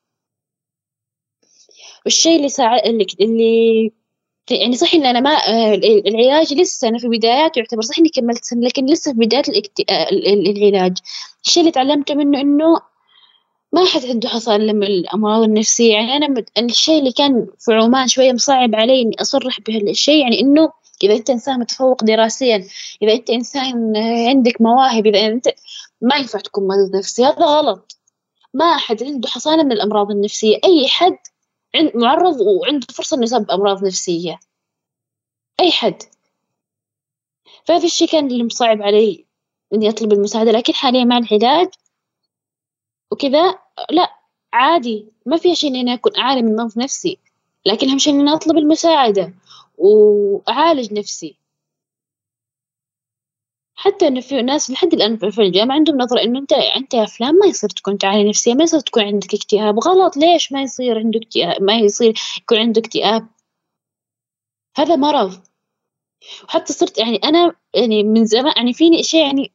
والشيء 2.04 2.36
اللي 2.36 2.48
ساعد 2.48 2.86
اللي, 2.86 3.06
اللي 3.20 3.92
يعني 4.50 4.76
صح 4.76 4.94
إن 4.94 5.06
أنا 5.06 5.20
ما 5.20 5.48
العلاج 6.06 6.54
لسه 6.54 6.88
أنا 6.88 6.98
في 6.98 7.08
بداياته 7.08 7.58
يعتبر 7.58 7.82
صح 7.82 7.98
إني 7.98 8.08
كملت 8.08 8.44
سنة 8.44 8.66
لكن 8.66 8.86
لسه 8.86 9.12
في 9.12 9.18
بداية 9.18 9.42
العلاج. 10.48 10.98
الشيء 11.46 11.60
اللي 11.60 11.72
تعلمته 11.72 12.14
منه 12.14 12.40
إنه 12.40 12.80
ما 13.72 13.84
حد 13.84 14.04
عنده 14.04 14.28
حصل 14.28 14.60
من 14.60 14.82
الأمراض 14.82 15.42
النفسية. 15.42 15.92
يعني 15.92 16.16
أنا 16.16 16.44
الشيء 16.58 16.98
اللي 16.98 17.12
كان 17.12 17.46
في 17.58 17.72
عمان 17.72 18.08
شوية 18.08 18.32
مصعب 18.32 18.74
علي 18.74 19.02
إني 19.02 19.16
أصرح 19.20 19.60
بهالشيء 19.60 20.22
يعني 20.22 20.40
إنه 20.40 20.72
إذا 21.02 21.14
أنت 21.16 21.30
إنسان 21.30 21.58
متفوق 21.60 22.04
دراسيا 22.04 22.64
إذا 23.02 23.12
أنت 23.12 23.30
إنسان 23.30 23.96
عندك 24.28 24.60
مواهب 24.60 25.06
إذا 25.06 25.26
أنت 25.26 25.48
ما 26.00 26.16
ينفع 26.16 26.38
تكون 26.38 26.68
مريض 26.68 26.96
نفسي 26.96 27.24
هذا 27.24 27.44
غلط. 27.44 27.96
ما 28.54 28.64
أحد 28.64 29.02
عنده 29.02 29.28
حصانة 29.28 29.62
من 29.62 29.72
الأمراض 29.72 30.10
النفسية. 30.10 30.60
أي 30.64 30.88
حد 30.88 31.18
معرض 31.94 32.40
وعنده 32.40 32.86
فرصة 32.90 33.14
إنه 33.14 33.24
يصاب 33.24 33.46
بأمراض 33.46 33.84
نفسية. 33.84 34.40
أي 35.60 35.70
حد. 35.72 36.02
فهذا 37.64 37.84
الشيء 37.84 38.08
كان 38.08 38.26
اللي 38.26 38.44
مصعب 38.44 38.82
علي 38.82 39.26
إني 39.74 39.88
أطلب 39.88 40.12
المساعدة 40.12 40.50
لكن 40.52 40.74
حاليا 40.74 41.04
مع 41.04 41.18
العلاج 41.18 41.68
وكذا 43.10 43.58
لا 43.90 44.14
عادي. 44.52 45.06
ما 45.26 45.36
في 45.36 45.54
شيء 45.54 45.70
إني 45.70 45.94
أكون 45.94 46.16
أعاني 46.16 46.42
من 46.42 46.56
مرض 46.56 46.78
نفسي 46.78 47.18
لكن 47.66 47.88
أهم 47.88 47.98
شيء 47.98 48.14
إني 48.14 48.32
أطلب 48.32 48.56
المساعدة 48.56 49.34
وأعالج 49.78 50.92
نفسي. 50.92 51.39
حتى 53.80 54.08
إنه 54.08 54.20
في 54.20 54.42
ناس 54.42 54.70
لحد 54.70 54.94
الآن 54.94 55.16
في 55.16 55.42
الجامعة 55.42 55.74
عندهم 55.74 55.96
نظرة 55.98 56.22
إنه 56.22 56.38
أنت 56.38 56.52
أنت 56.52 56.94
يا 56.94 57.04
فلان 57.04 57.38
ما 57.38 57.46
يصير 57.46 57.70
تكون 57.70 57.98
تعاني 57.98 58.28
نفسيا 58.28 58.54
ما 58.54 58.64
يصير 58.64 58.80
تكون 58.80 59.02
عندك 59.02 59.34
اكتئاب. 59.34 59.78
غلط 59.78 60.16
ليش 60.16 60.52
ما 60.52 60.62
يصير 60.62 60.98
عندك 60.98 61.20
اكتئاب؟ 61.22 61.62
ما 61.62 61.74
يصير 61.74 62.14
يكون 62.38 62.58
عندك 62.58 62.86
اكتئاب. 62.86 63.28
هذا 64.76 64.96
مرض. 64.96 65.32
وحتى 66.44 66.72
صرت 66.72 66.98
يعني 66.98 67.16
أنا 67.16 67.54
يعني 67.74 68.02
من 68.02 68.26
زمان 68.26 68.52
يعني 68.56 68.72
فيني 68.72 69.02
شيء 69.02 69.26
يعني 69.26 69.52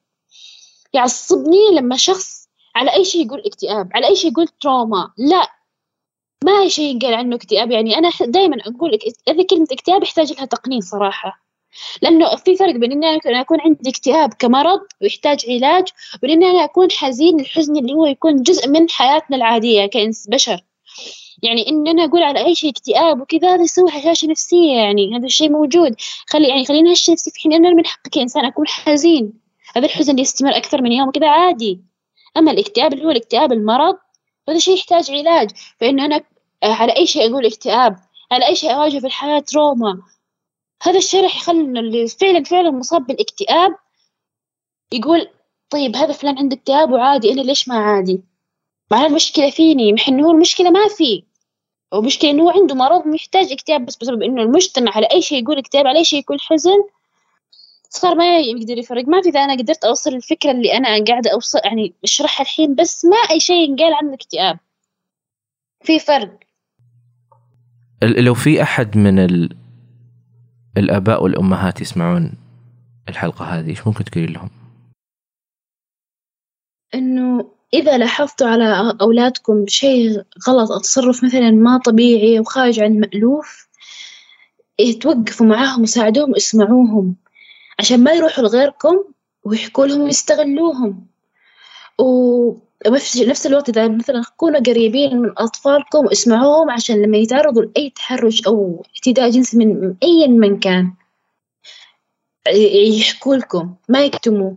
يعصبني 0.93 1.71
لما 1.73 1.97
شخص 1.97 2.49
على 2.75 2.93
أي 2.93 3.05
شيء 3.05 3.25
يقول 3.25 3.39
اكتئاب 3.45 3.89
على 3.93 4.07
أي 4.07 4.15
شيء 4.15 4.31
يقول 4.31 4.47
تروما 4.47 5.11
لا 5.17 5.47
ما 6.45 6.67
شيء 6.67 6.85
ينقال 6.93 7.13
عنه 7.13 7.35
اكتئاب. 7.35 7.71
يعني 7.71 7.97
أنا 7.97 8.09
دائما 8.21 8.57
أقول 8.61 8.91
لك 8.91 8.99
إذا 9.27 9.43
كلمة 9.43 9.67
اكتئاب 9.71 10.03
يحتاج 10.03 10.33
لها 10.33 10.45
تقنين 10.45 10.81
صراحة. 10.81 11.44
لأنه 12.01 12.35
في 12.35 12.55
فرق 12.55 12.75
بين 12.75 12.91
إني 12.91 13.19
أنا 13.25 13.41
أكون 13.41 13.61
عندي 13.61 13.89
اكتئاب 13.89 14.33
كمرض 14.33 14.79
ويحتاج 15.01 15.45
علاج 15.49 15.87
وبين 16.15 16.31
إني 16.31 16.51
أنا 16.51 16.63
أكون 16.63 16.91
حزين 16.91 17.39
الحزن 17.39 17.77
اللي 17.77 17.93
هو 17.93 18.05
يكون 18.05 18.43
جزء 18.43 18.67
من 18.69 18.89
حياتنا 18.89 19.37
العادية 19.37 19.85
كإنس 19.85 20.27
بشر. 20.27 20.59
يعني 21.43 21.69
إن 21.69 21.87
أنا 21.87 22.03
أقول 22.05 22.23
على 22.23 22.45
أي 22.45 22.55
شيء 22.55 22.69
اكتئاب 22.69 23.21
وكذا 23.21 23.55
هذا 23.55 23.63
يسوي 23.63 23.89
هشاشة 23.91 24.27
نفسية 24.27 24.71
يعني 24.71 25.17
هذا 25.17 25.25
الشيء 25.25 25.51
موجود. 25.51 25.95
خلي 26.29 26.47
يعني 26.47 26.65
خليني 26.65 26.93
هش 26.93 27.09
نفسي 27.09 27.31
في 27.31 27.39
حين 27.39 27.53
أنا 27.53 27.69
من 27.69 27.85
حقي 27.85 28.09
كإنسان 28.11 28.45
أكون 28.45 28.67
حزين. 28.67 29.33
هذا 29.75 29.85
الحزن 29.85 30.19
يستمر 30.19 30.57
أكثر 30.57 30.81
من 30.81 30.91
يوم 30.91 31.07
وكذا 31.07 31.29
عادي. 31.29 31.79
أما 32.37 32.51
الاكتئاب 32.51 32.93
اللي 32.93 33.05
هو 33.05 33.11
الاكتئاب 33.11 33.51
المرض 33.51 33.97
هذا 34.49 34.59
شيء 34.59 34.75
يحتاج 34.75 35.11
علاج. 35.11 35.49
فإنه 35.79 36.05
أنا 36.05 36.23
على 36.63 36.97
أي 36.97 37.07
شيء 37.07 37.31
أقول 37.31 37.45
اكتئاب 37.45 37.95
على 38.31 38.47
أي 38.47 38.55
شيء 38.55 38.73
أواجه 38.73 38.99
في 38.99 39.07
الحياة 39.07 39.39
تروما 39.39 40.01
هذا 40.85 40.97
الشيء 40.97 41.23
راح 41.23 41.35
يخلي 41.35 41.79
اللي 41.79 42.07
فعلا 42.07 42.43
فعلا 42.43 42.71
مصاب 42.71 43.07
بالاكتئاب 43.07 43.75
يقول 44.91 45.27
طيب 45.69 45.95
هذا 45.95 46.13
فلان 46.13 46.37
عنده 46.37 46.55
اكتئاب 46.55 46.91
وعادي 46.91 47.31
أنا 47.31 47.41
ليش 47.41 47.67
ما 47.67 47.75
عادي؟ 47.75 48.21
مع 48.91 49.05
المشكلة 49.05 49.49
فيني؟ 49.49 49.93
مع 49.93 49.99
إنه 50.07 50.27
هو 50.27 50.31
المشكلة 50.31 50.69
ما 50.69 50.87
فيه 50.87 51.23
ومشكلة 51.93 52.31
إنه 52.31 52.43
هو 52.43 52.49
عنده 52.49 52.75
مرض 52.75 53.07
محتاج 53.07 53.51
اكتئاب 53.51 53.85
بس 53.85 53.95
بسبب 53.95 54.21
إنه 54.21 54.41
المجتمع 54.41 54.91
على 54.95 55.05
أي 55.05 55.21
شيء 55.21 55.43
يقول 55.43 55.57
اكتئاب 55.57 55.87
على 55.87 55.99
أي 55.99 56.05
شيء 56.05 56.19
يقول 56.19 56.41
حزن 56.41 56.83
صار 57.89 58.15
ما 58.15 58.39
يقدر 58.39 58.77
يفرق. 58.77 59.07
ما 59.07 59.21
في 59.21 59.29
إذا 59.29 59.39
أنا 59.39 59.53
قدرت 59.53 59.85
أوصل 59.85 60.15
الفكرة 60.15 60.51
اللي 60.51 60.77
أنا 60.77 61.03
قاعدة 61.03 61.33
أوصل 61.33 61.59
يعني 61.65 61.93
أشرحها 62.03 62.43
الحين 62.43 62.75
بس 62.75 63.05
ما 63.05 63.17
أي 63.31 63.39
شيء 63.39 63.69
ينقال 63.69 63.93
عنه 63.93 64.13
اكتئاب 64.13 64.59
في 65.83 65.99
فرق. 65.99 66.39
لو 68.03 68.33
في 68.33 68.61
أحد 68.61 68.97
من 68.97 69.19
ال... 69.19 69.64
الآباء 70.77 71.23
والأمهات 71.23 71.81
يسمعون 71.81 72.33
الحلقة 73.09 73.45
هذه 73.45 73.69
إيش 73.69 73.87
ممكن 73.87 74.03
تقولي 74.03 74.27
لهم؟ 74.27 74.49
إنه 76.93 77.51
إذا 77.73 77.97
لاحظتوا 77.97 78.47
على 78.47 78.97
أولادكم 79.01 79.65
شيء 79.67 80.23
غلط 80.47 80.71
أو 80.71 80.79
تصرف 80.79 81.23
مثلا 81.23 81.51
ما 81.51 81.77
طبيعي 81.77 82.39
وخارج 82.39 82.79
عن 82.79 82.91
المألوف 82.91 83.67
إيه 84.79 84.99
توقفوا 84.99 85.47
معاهم 85.47 85.81
وساعدوهم 85.81 86.31
واسمعوهم 86.31 87.15
عشان 87.79 88.03
ما 88.03 88.11
يروحوا 88.11 88.43
لغيركم 88.43 89.03
ويحكوا 89.43 89.85
لهم 89.85 90.01
ويستغلوهم 90.01 91.07
وفي 92.87 93.25
نفس 93.25 93.45
الوقت 93.45 93.69
إذا 93.69 93.87
مثلا 93.87 94.23
كونوا 94.37 94.59
قريبين 94.59 95.21
من 95.21 95.31
أطفالكم 95.37 96.05
واسمعوهم 96.05 96.69
عشان 96.69 97.01
لما 97.01 97.17
يتعرضوا 97.17 97.63
لأي 97.63 97.89
تحرش 97.89 98.47
أو 98.47 98.83
اعتداء 98.95 99.29
جنسي 99.29 99.57
من 99.57 99.95
أي 100.03 100.27
من 100.27 100.59
كان 100.59 100.93
يحكوا 102.97 103.35
لكم 103.35 103.75
ما 103.89 104.05
يكتموا 104.05 104.51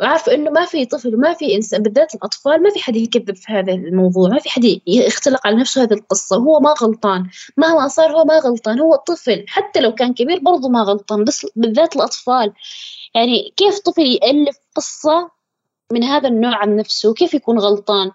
وعارفة 0.00 0.34
إنه 0.34 0.50
ما 0.50 0.64
في 0.64 0.86
طفل 0.86 1.14
وما 1.14 1.34
في 1.34 1.54
إنسان 1.56 1.82
بالذات 1.82 2.14
الأطفال 2.14 2.62
ما 2.62 2.70
في 2.70 2.78
حد 2.78 2.96
يكذب 2.96 3.36
في 3.36 3.52
هذا 3.52 3.72
الموضوع 3.72 4.28
ما 4.28 4.38
في 4.38 4.50
حد 4.50 4.80
يختلق 4.86 5.46
على 5.46 5.56
نفسه 5.56 5.82
هذه 5.82 5.94
القصة 5.94 6.36
هو 6.36 6.60
ما 6.60 6.74
غلطان. 6.82 7.30
مهما 7.56 7.88
صار 7.88 8.12
هو 8.12 8.24
ما 8.24 8.38
غلطان 8.38 8.80
هو 8.80 8.94
طفل 8.94 9.44
حتى 9.48 9.80
لو 9.80 9.94
كان 9.94 10.14
كبير 10.14 10.38
برضه 10.38 10.68
ما 10.68 10.82
غلطان 10.82 11.24
بس 11.24 11.46
بالذات 11.56 11.96
الأطفال. 11.96 12.52
يعني 13.14 13.52
كيف 13.56 13.78
طفل 13.78 14.02
يألف 14.02 14.56
قصة 14.76 15.30
من 15.92 16.04
هذا 16.04 16.28
النوع 16.28 16.56
عن 16.56 16.76
نفسه 16.76 17.14
كيف 17.14 17.34
يكون 17.34 17.58
غلطان؟ 17.58 18.10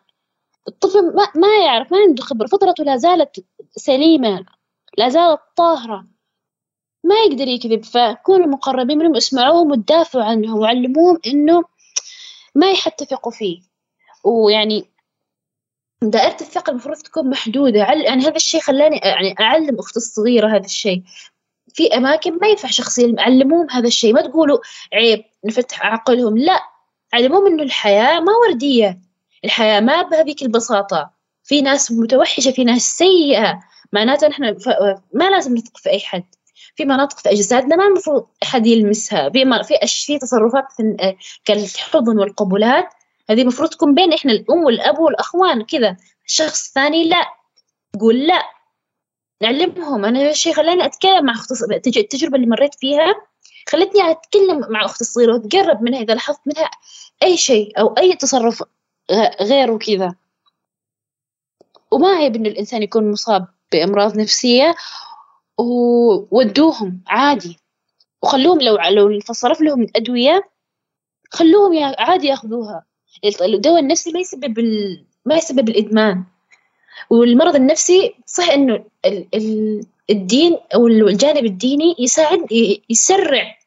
الطفل 0.67 1.15
ما, 1.15 1.27
ما 1.35 1.65
يعرف 1.65 1.91
ما 1.91 1.97
عنده 1.97 2.23
خبرة 2.23 2.47
فطرته 2.47 2.83
لا 2.83 2.97
زالت 2.97 3.45
سليمة 3.75 4.45
لا 4.97 5.09
زالت 5.09 5.39
طاهرة. 5.55 6.05
ما 7.03 7.15
يقدر 7.15 7.47
يكذب 7.47 7.85
فكونوا 7.85 8.47
مقربين 8.47 8.97
منهم 8.97 9.15
اسمعوهم 9.15 9.71
وتدافعوا 9.71 10.23
عنهم 10.23 10.59
وعلموهم 10.59 11.19
إنه 11.27 11.63
ما 12.55 12.71
يحتفقوا 12.71 13.31
فيه. 13.31 13.61
ويعني 14.23 14.89
دائرة 16.01 16.37
الثقة 16.41 16.71
المفروض 16.71 16.97
تكون 16.97 17.29
محدودة. 17.29 17.79
يعني 17.79 18.21
هذا 18.21 18.35
الشيء 18.35 18.61
خلاني 18.61 18.97
يعني 18.97 19.35
أعلم 19.39 19.79
أختي 19.79 19.97
الصغيرة 19.97 20.47
هذا 20.47 20.65
الشيء. 20.65 21.03
في 21.73 21.97
أماكن 21.97 22.37
ما 22.37 22.47
ينفع 22.47 22.69
شخصيا 22.69 23.15
علموهم 23.17 23.67
هذا 23.71 23.87
الشيء. 23.87 24.13
ما 24.13 24.21
تقولوا 24.21 24.59
عيب 24.93 25.23
نفتح 25.45 25.85
عقلهم. 25.85 26.37
لا 26.37 26.59
علموهم 27.13 27.47
إنه 27.47 27.63
الحياة 27.63 28.19
ما 28.19 28.33
وردية 28.33 28.99
الحياة 29.45 29.79
ما 29.79 30.01
بهذيك 30.01 30.41
البساطة. 30.41 31.11
في 31.43 31.61
ناس 31.61 31.91
متوحشة 31.91 32.51
في 32.51 32.63
ناس 32.63 32.81
سيئة. 32.81 33.59
معناته 33.93 34.27
نحن 34.27 34.43
ما 35.13 35.29
لازم 35.29 35.53
نثق 35.53 35.77
في 35.77 35.89
أي 35.89 35.99
حد. 35.99 36.23
في 36.75 36.85
مناطق 36.85 37.19
في 37.19 37.31
أجسادنا 37.31 37.75
ما 37.75 37.87
المفروض 37.87 38.27
أحد 38.43 38.67
يلمسها. 38.67 39.29
في 39.29 39.63
في 39.63 39.87
في 39.87 40.19
تصرفات 40.19 40.65
كالحضن 41.45 42.19
والقبلات. 42.19 42.85
هذه 43.29 43.41
المفروض 43.41 43.69
تكون 43.69 43.95
بين 43.95 44.13
إحنا 44.13 44.31
الأم 44.31 44.63
والأب 44.63 44.99
والأخوان 44.99 45.61
كذا. 45.63 45.97
الشخص 46.25 46.67
الثاني 46.67 47.09
لا. 47.09 47.25
قول 47.99 48.27
لا. 48.27 48.43
نعلمهم. 49.41 50.05
أنا 50.05 50.29
الشيء 50.29 50.53
خلاني 50.53 50.85
أتكلم 50.85 51.25
مع 51.25 51.33
أختي 51.33 51.99
التجربة 51.99 52.35
اللي 52.35 52.47
مريت 52.47 52.75
فيها. 52.75 53.15
خلتني 53.69 54.11
أتكلم 54.11 54.65
مع 54.69 54.85
أختي 54.85 55.01
الصغيرة 55.01 55.33
وأتقرب 55.33 55.81
منها 55.81 56.01
إذا 56.01 56.13
لاحظت 56.13 56.39
منها 56.45 56.71
أي 57.23 57.37
شيء 57.37 57.79
أو 57.79 57.87
أي 57.97 58.15
تصرف 58.15 58.63
غيره 59.41 59.77
كذا 59.77 60.15
وما 61.91 62.07
عيب 62.07 62.35
إنه 62.35 62.49
الإنسان 62.49 62.83
يكون 62.83 63.11
مصاب 63.11 63.47
بأمراض 63.71 64.17
نفسية 64.17 64.75
وودوهم 65.57 67.01
عادي. 67.07 67.57
وخلوهم 68.21 68.61
لو 68.61 68.77
لو 68.77 69.19
فصرف 69.19 69.61
لهم 69.61 69.81
الأدوية 69.81 70.49
خلوهم 71.29 71.93
عادي 71.99 72.27
يأخذوها. 72.27 72.85
الدواء 73.41 73.79
النفسي 73.79 74.11
ما 74.11 74.19
يسبب 74.19 74.59
ال... 74.59 75.05
ما 75.25 75.35
يسبب 75.35 75.69
الإدمان. 75.69 76.23
والمرض 77.09 77.55
النفسي 77.55 78.15
صح 78.25 78.49
إنه 78.49 78.85
ال... 79.05 79.27
ال... 79.33 79.85
الدين 80.09 80.57
أو 80.75 80.87
الجانب 80.87 81.45
الديني 81.45 81.95
يساعد 81.99 82.47
يسرع 82.89 83.58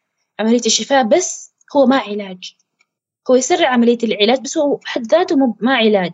عملية 0.42 0.66
الشفاء 0.66 1.04
بس 1.04 1.54
هو 1.76 1.86
ما 1.86 1.96
علاج. 1.96 2.56
هو 3.30 3.34
يسرع 3.34 3.68
عملية 3.68 3.98
العلاج 4.02 4.40
بس 4.40 4.58
هو 4.58 4.76
بحد 4.76 5.06
ذاته 5.06 5.36
ما 5.60 5.74
علاج. 5.74 6.12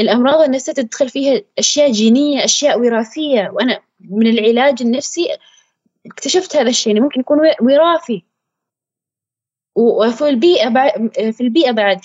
الأمراض 0.00 0.40
النفسية 0.40 0.72
تدخل 0.72 1.08
فيها 1.08 1.42
أشياء 1.58 1.92
جينية 1.92 2.44
أشياء 2.44 2.80
وراثية. 2.80 3.50
وأنا 3.52 3.80
من 4.00 4.26
العلاج 4.26 4.82
النفسي 4.82 5.28
اكتشفت 6.06 6.56
هذا 6.56 6.68
الشيء 6.68 6.92
يعني 6.92 7.00
ممكن 7.00 7.20
يكون 7.20 7.38
وراثي. 7.60 8.24
وفي 9.76 10.28
البيئة 10.28 10.68
في 11.30 11.40
البيئة 11.40 11.70
بعد. 11.70 12.00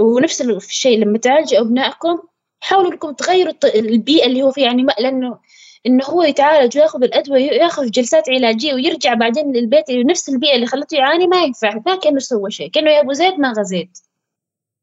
ونفس 0.00 0.40
الشيء 0.40 0.98
لما 0.98 1.18
تعالجوا 1.18 1.60
أبنائكم 1.60 2.18
حاولوا 2.60 2.92
إنكم 2.92 3.12
تغيروا 3.12 3.52
البيئة 3.74 4.26
اللي 4.26 4.42
هو 4.42 4.50
فيها 4.50 4.64
يعني 4.64 4.82
ما 4.82 4.92
لأنه 4.98 5.38
إنه 5.86 6.04
هو 6.04 6.22
يتعالج 6.22 6.78
وياخذ 6.78 7.02
الأدوية 7.02 7.50
وياخذ 7.50 7.90
جلسات 7.90 8.28
علاجية 8.30 8.74
ويرجع 8.74 9.14
بعدين 9.14 9.52
للبيت 9.52 9.90
نفس 9.90 10.28
البيئة 10.28 10.54
اللي 10.54 10.66
خلته 10.66 10.96
يعاني 10.96 11.26
ما 11.26 11.42
ينفع 11.42 11.82
ما 11.86 11.96
كأنه 11.96 12.18
سوى 12.18 12.50
شيء 12.50 12.70
كأنه 12.70 12.90
يا 12.90 13.00
أبو 13.00 13.12
زيد 13.12 13.34
ما 13.38 13.52
غزيت. 13.58 13.98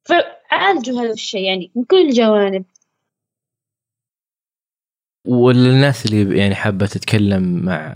فعالجوا 0.04 1.02
هذا 1.02 1.14
الشيء 1.14 1.44
يعني 1.44 1.72
من 1.76 1.84
كل 1.84 2.02
الجوانب. 2.02 2.66
وللناس 5.26 6.06
اللي 6.06 6.38
يعني 6.38 6.56
حابة 6.56 6.86
تتكلم 6.86 7.66
مع 7.66 7.96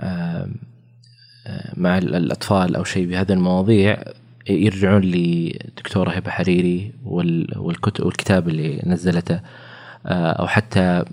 مع 1.78 1.98
الأطفال 1.98 2.76
أو 2.76 2.84
شيء 2.84 3.06
بهذه 3.06 3.34
المواضيع 3.34 4.04
يرجعون 4.50 5.02
لدكتورة 5.02 6.10
هبة 6.10 6.32
حريري 6.32 6.92
والكتب 7.56 8.06
والكتاب 8.06 8.50
اللي 8.50 8.82
نزلته. 8.86 9.40
أو 10.10 10.48
حتى 10.48 11.06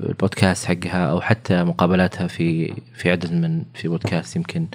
البودكاست 0.00 0.64
حقها 0.64 1.10
أو 1.10 1.20
حتى 1.20 1.64
مقابلاتها 1.64 2.26
في 2.26 2.74
في 2.94 3.10
عدد 3.10 3.32
من 3.32 3.64
في 3.74 3.88
بودكاست 3.88 4.36
يمكن 4.36 4.66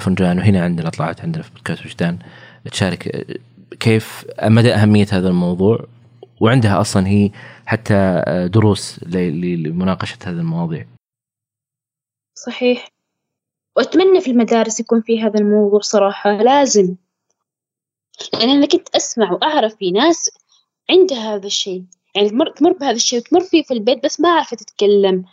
فنجان. 0.00 0.38
وهنا 0.38 0.64
عندنا 0.64 0.90
طلعت 0.90 1.20
عندنا 1.20 1.42
في 1.42 1.50
بودكاست 1.50 1.86
وجدان. 1.86 2.18
تشارك 2.70 3.26
كيف 3.80 4.24
مدى 4.42 4.74
أهمية 4.74 5.06
هذا 5.12 5.28
الموضوع؟ 5.28 5.86
وعندها 6.40 6.80
أصلا 6.80 7.06
هي 7.06 7.30
حتى 7.66 8.22
دروس 8.52 9.00
لمناقشة 9.06 10.18
هذه 10.24 10.38
المواضيع. 10.38 10.86
صحيح. 12.34 12.88
وأتمنى 13.76 14.20
في 14.20 14.30
المدارس 14.30 14.80
يكون 14.80 15.00
في 15.00 15.22
هذا 15.22 15.40
الموضوع 15.40 15.80
صراحة 15.80 16.42
لازم. 16.42 16.94
لأن 18.32 18.50
أنا 18.50 18.66
كنت 18.66 18.88
أسمع 18.96 19.32
وأعرف 19.32 19.74
في 19.74 19.90
ناس 19.90 20.30
عندها 20.90 21.34
هذا 21.34 21.46
الشيء. 21.46 21.84
يعني 22.14 22.28
تمر 22.28 22.50
تمر 22.50 22.72
بهذا 22.72 22.96
الشيء 22.96 23.18
وتمر 23.18 23.40
فيه 23.40 23.62
في 23.62 23.74
البيت 23.74 24.04
بس 24.04 24.20
ما 24.20 24.28
عرفت 24.28 24.54
تتكلم 24.54 25.24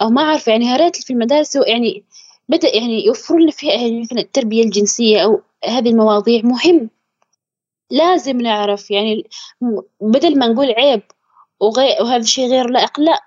أو 0.00 0.10
ما 0.10 0.22
عارفة 0.22 0.52
يعني 0.52 0.66
يا 0.66 0.76
ريت 0.76 0.96
في 0.96 1.12
المدارس 1.12 1.56
يعني 1.56 2.04
بدأ 2.48 2.76
يعني 2.76 3.06
يوفروا 3.06 3.40
لنا 3.40 3.50
فيها 3.50 3.72
يعني 3.72 4.00
مثلا 4.00 4.18
التربية 4.20 4.64
الجنسية 4.64 5.24
أو 5.24 5.42
هذه 5.64 5.88
المواضيع 5.90 6.40
مهم. 6.44 6.90
لازم 7.90 8.40
نعرف 8.40 8.90
يعني 8.90 9.30
بدل 10.00 10.38
ما 10.38 10.46
نقول 10.46 10.70
عيب 10.70 11.02
وغير 11.60 12.02
وهذا 12.02 12.16
الشيء 12.16 12.48
غير 12.50 12.70
لائق 12.70 13.00
لا. 13.00 13.20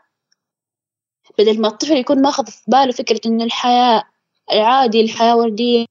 بدل 1.39 1.61
ما 1.61 1.67
الطفل 1.67 1.97
يكون 1.97 2.21
ماخذ 2.21 2.45
في 2.47 2.63
باله 2.67 2.91
فكرة 2.91 3.21
إن 3.25 3.41
الحياة 3.41 4.03
عادي 4.51 5.01
الحياة 5.01 5.35
وردية 5.37 5.85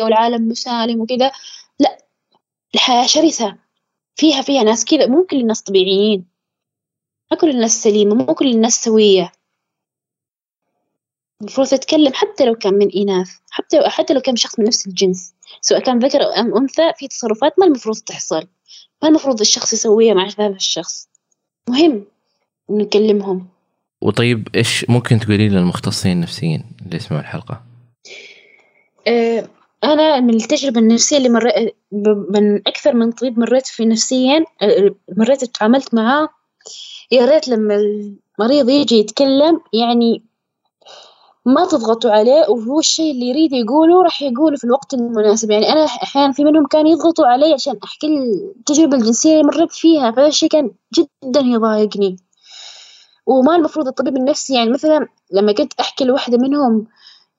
والعالم 0.00 0.48
مسالم 0.48 1.00
وكذا 1.00 1.32
لا. 1.78 1.98
الحياة 2.74 3.06
شرسة. 3.06 3.56
فيها 4.16 4.42
فيها 4.42 4.62
ناس 4.62 4.84
كذا 4.84 5.06
مو 5.06 5.24
كل 5.24 5.40
الناس 5.40 5.62
طبيعيين. 5.62 6.24
ما 7.30 7.36
كل 7.36 7.50
الناس 7.50 7.82
سليمة 7.82 8.14
مو 8.14 8.34
كل 8.34 8.50
الناس 8.50 8.84
سوية. 8.84 9.32
المفروض 11.40 11.68
تتكلم 11.68 12.12
حتى 12.12 12.44
لو 12.44 12.54
كان 12.54 12.74
من 12.74 12.90
إناث 12.96 13.30
حتى 13.50 13.88
حتى 13.88 14.14
لو 14.14 14.20
كان 14.20 14.36
شخص 14.36 14.58
من 14.58 14.64
نفس 14.64 14.86
الجنس. 14.86 15.34
سواء 15.60 15.80
كان 15.80 15.98
ذكر 15.98 16.22
أو 16.22 16.58
أنثى 16.58 16.92
في 16.98 17.08
تصرفات 17.08 17.58
ما 17.58 17.66
المفروض 17.66 17.96
تحصل. 17.96 18.46
ما 19.02 19.08
المفروض 19.08 19.40
الشخص 19.40 19.72
يسويها 19.72 20.14
مع 20.14 20.28
هذا 20.38 20.56
الشخص. 20.56 21.08
مهم 21.68 22.04
نكلمهم. 22.70 23.48
وطيب 24.00 24.48
إيش 24.54 24.90
ممكن 24.90 25.18
تقولي 25.18 25.48
للمختصين 25.48 26.12
النفسيين 26.12 26.64
اللي 26.82 26.96
يسمعوا 26.96 27.22
الحلقة؟ 27.22 27.62
أه 29.06 29.48
أنا 29.84 30.20
من 30.20 30.34
التجربة 30.34 30.80
النفسية 30.80 31.16
اللي 31.16 31.28
مريت 31.28 31.76
من 32.30 32.56
أكثر 32.66 32.94
من 32.94 33.12
طبيب 33.12 33.38
مريت 33.38 33.66
فيه 33.66 33.84
نفسيا 33.84 34.44
مريت 35.16 35.44
تعاملت 35.44 35.94
معاه. 35.94 36.28
يا 37.10 37.24
ريت 37.24 37.48
لما 37.48 37.74
المريض 37.74 38.68
يجي 38.68 38.98
يتكلم 38.98 39.60
يعني 39.72 40.22
ما 41.44 41.66
تضغطوا 41.66 42.10
عليه 42.10 42.48
وهو 42.48 42.78
الشيء 42.78 43.10
اللي 43.12 43.26
يريد 43.26 43.52
يقوله 43.52 44.02
راح 44.02 44.22
يقوله 44.22 44.56
في 44.56 44.64
الوقت 44.64 44.94
المناسب. 44.94 45.50
يعني 45.50 45.72
أنا 45.72 45.84
أحيانا 45.84 46.32
في 46.32 46.44
منهم 46.44 46.66
كانوا 46.66 46.90
يضغطوا 46.90 47.26
علي 47.26 47.52
عشان 47.52 47.78
أحكي 47.84 48.06
التجربة 48.56 48.96
الجنسية 48.96 49.32
اللي 49.32 49.44
مريت 49.44 49.72
فيها 49.72 50.10
فهذا 50.10 50.26
الشيء 50.28 50.48
كان 50.48 50.70
جدا 50.94 51.40
يضايقني. 51.40 52.16
وما 53.26 53.56
المفروض 53.56 53.88
الطبيب 53.88 54.16
النفسي 54.16 54.54
يعني 54.54 54.70
مثلا 54.70 55.08
لما 55.32 55.52
كنت 55.52 55.72
أحكي 55.80 56.04
لوحدة 56.04 56.38
منهم 56.38 56.86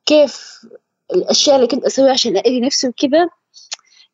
كيف 0.05 0.61
الأشياء 1.13 1.55
اللي 1.55 1.67
كنت 1.67 1.83
أسويها 1.83 2.11
عشان 2.11 2.37
أأذي 2.37 2.59
نفسي 2.59 2.87
وكذا 2.87 3.29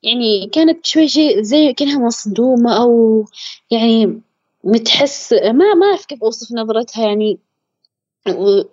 يعني 0.04 0.50
كانت 0.54 0.86
شوي 0.86 1.08
شيء 1.08 1.42
زي 1.42 1.74
كأنها 1.74 2.00
مصدومة 2.00 2.78
أو 2.78 3.26
يعني 3.72 4.22
متحس 4.64 5.34
ما 5.34 5.74
ما 5.74 5.86
أعرف 5.86 6.06
كيف 6.06 6.24
أوصف 6.24 6.52
نظرتها 6.52 7.08
يعني 7.08 7.40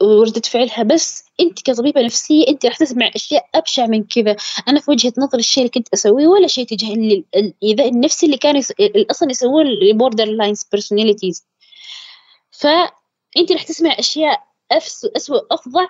وردة 0.03 0.41
فعلها 0.41 0.83
بس 0.83 1.25
أنت 1.41 1.63
كطبيبة 1.63 2.03
نفسية 2.03 2.49
أنت 2.49 2.67
راح 2.67 2.77
تسمع 2.77 3.11
أشياء 3.15 3.49
أبشع 3.55 3.87
من 3.87 4.05
كذا. 4.05 4.37
أنا 4.69 4.81
في 4.81 4.91
وجهة 4.91 5.13
نظر 5.19 5.39
الشيء 5.39 5.63
اللي 5.63 5.71
كنت 5.71 5.89
أسويه 5.95 6.27
ولا 6.27 6.47
شيء 6.47 6.67
تجاه 6.67 6.95
الإيذاء 7.37 7.89
النفسي 7.89 8.27
اللي 8.27 8.37
كانوا 8.37 8.59
يس... 8.59 8.73
أصلا 9.11 9.31
يسووه 9.31 9.63
ال 9.63 10.25
borderline 10.25 10.65
personalities 10.73 11.47
فأنت 12.51 13.53
راح 13.53 13.63
تسمع 13.63 13.99
أشياء 13.99 14.43
أسوأ 15.17 15.41
أفظع 15.51 15.87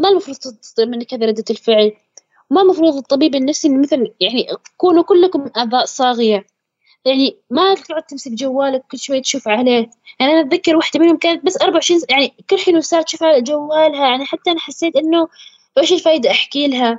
ما 0.00 0.08
المفروض 0.08 0.36
تصدر 0.36 0.86
منك 0.86 1.14
هذه 1.14 1.24
ردة 1.24 1.44
الفعل. 1.50 1.92
ما 2.50 2.62
المفروض 2.62 2.96
الطبيب 2.96 3.34
النفسي 3.34 3.68
مثل 3.68 4.14
يعني 4.20 4.46
كونوا 4.76 5.02
كلكم 5.02 5.50
آذان 5.56 5.84
صاغية. 5.84 6.46
يعني 7.04 7.36
ما 7.50 7.74
تقعد 7.74 8.02
تمسك 8.02 8.32
جوالك 8.32 8.84
كل 8.90 8.98
شوي 8.98 9.20
تشوف 9.20 9.48
عليه. 9.48 9.90
يعني 10.20 10.32
أنا 10.32 10.40
أتذكر 10.40 10.76
واحدة 10.76 11.00
منهم 11.00 11.16
كانت 11.16 11.46
بس 11.46 11.62
أربع 11.62 11.74
وعشرين 11.74 12.00
يعني 12.10 12.34
كل 12.50 12.58
حين 12.58 12.76
وساعة 12.76 13.02
تشوف 13.02 13.22
على 13.22 13.42
جوالها. 13.42 14.08
يعني 14.08 14.24
حتى 14.24 14.50
أنا 14.50 14.60
حسيت 14.60 14.96
إنه 14.96 15.28
إيش 15.78 15.92
الفايدة 15.92 16.30
أحكي 16.30 16.66
لها. 16.66 16.98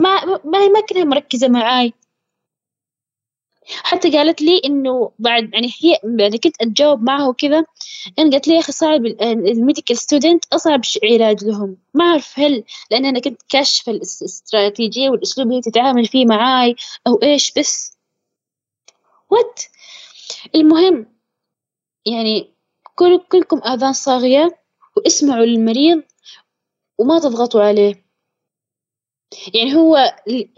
ما 0.00 0.24
ما 0.24 0.68
ما 0.68 0.80
كانت 0.80 1.06
مركزة 1.06 1.48
معاي. 1.48 1.92
حتى 3.68 4.10
قالت 4.10 4.42
لي 4.42 4.62
إنه 4.64 5.12
بعد 5.18 5.50
يعني 5.54 5.70
هي 5.82 5.98
يعني 6.18 6.38
كنت 6.38 6.62
أتجاوب 6.62 7.02
معها 7.02 7.28
وكذا 7.28 7.64
إن 8.18 8.30
قالت 8.30 8.48
لي 8.48 8.54
يا 8.54 8.60
أخي 8.60 8.72
صعب 8.72 9.06
ال 9.22 9.31
medical 9.31 9.96
student 9.96 10.44
أصعب 10.52 10.80
علاج 11.04 11.44
لهم. 11.44 11.76
ما 11.94 12.04
أعرف 12.04 12.38
هل 12.38 12.64
لأن 12.90 13.06
أنا 13.06 13.20
كنت 13.20 13.42
كاشفه 13.48 13.92
الاستراتيجية 13.92 15.10
والأسلوب 15.10 15.50
اللي 15.50 15.62
تتعامل 15.62 16.06
فيه 16.06 16.26
معاي 16.26 16.76
أو 17.06 17.22
إيش 17.22 17.52
بس 17.58 17.98
وات 19.30 19.62
المهم 20.54 21.06
يعني 22.06 22.54
كل 22.94 23.20
كلكم 23.28 23.60
آذان 23.64 23.92
صاغية 23.92 24.58
واسمعوا 24.96 25.44
للمريض 25.44 26.02
وما 26.98 27.18
تضغطوا 27.18 27.62
عليه. 27.62 28.04
يعني 29.54 29.74
هو 29.74 29.96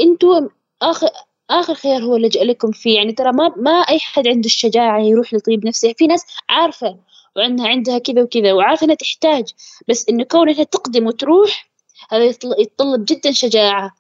أنتوا 0.01 0.49
آخر 0.83 1.09
آخر 1.51 1.75
خيار 1.75 2.05
هو 2.05 2.17
اللجأ 2.17 2.45
لكم 2.45 2.73
فيه. 2.73 2.97
يعني 2.97 3.13
ترى 3.13 3.33
ما 3.33 3.55
ما 3.57 3.71
أي 3.71 3.99
حد 3.99 4.29
عنده 4.29 4.47
الشجاعة 4.47 5.01
يروح 5.01 5.35
لطبيب 5.35 5.67
نفسي 5.67 5.95
في 5.95 6.07
ناس 6.07 6.27
عارفة 6.49 6.99
وعندها 7.37 7.69
عندها 7.69 7.99
كذا 7.99 8.23
وكذا 8.23 8.53
وعارفة 8.53 8.85
إنها 8.85 8.95
تحتاج 8.97 9.55
بس 9.89 10.09
إنه 10.09 10.25
كونها 10.25 10.65
تقدم 10.65 11.07
وتروح 11.07 11.71
هذا 12.11 12.25
يتطلب 12.59 13.05
جدا 13.05 13.33
شجاعة. 13.33 13.95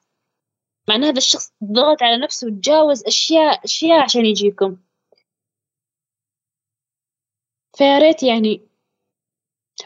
مع 0.88 0.94
إن 0.94 1.04
هذا 1.04 1.18
الشخص 1.18 1.52
ضغط 1.64 2.02
على 2.02 2.16
نفسه 2.18 2.46
وتجاوز 2.46 3.04
أشياء 3.06 3.64
أشياء 3.64 4.00
عشان 4.00 4.26
يجيكم. 4.26 4.76
فيا 7.76 7.98
ريت 7.98 8.22
يعني 8.22 8.69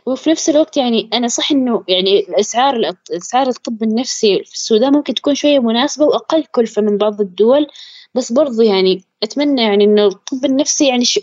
وفي 0.06 0.30
نفس 0.30 0.48
الوقت 0.50 0.76
يعني 0.76 1.10
أنا 1.12 1.28
صح 1.28 1.52
إنه 1.52 1.84
يعني 1.88 2.20
الأسعار 2.20 2.94
أسعار 3.16 3.48
الطب 3.48 3.82
النفسي 3.82 4.44
في 4.44 4.54
السودان 4.54 4.92
ممكن 4.92 5.14
تكون 5.14 5.34
شوية 5.34 5.58
مناسبة 5.58 6.04
وأقل 6.04 6.44
كلفة 6.44 6.82
من 6.82 6.98
بعض 6.98 7.20
الدول 7.20 7.66
بس 8.14 8.32
برضو 8.32 8.62
يعني 8.62 9.04
أتمنى 9.22 9.62
يعني 9.62 9.84
إنه 9.84 10.06
الطب 10.06 10.44
النفسي 10.44 10.88
يعني 10.88 11.04
شو 11.04 11.20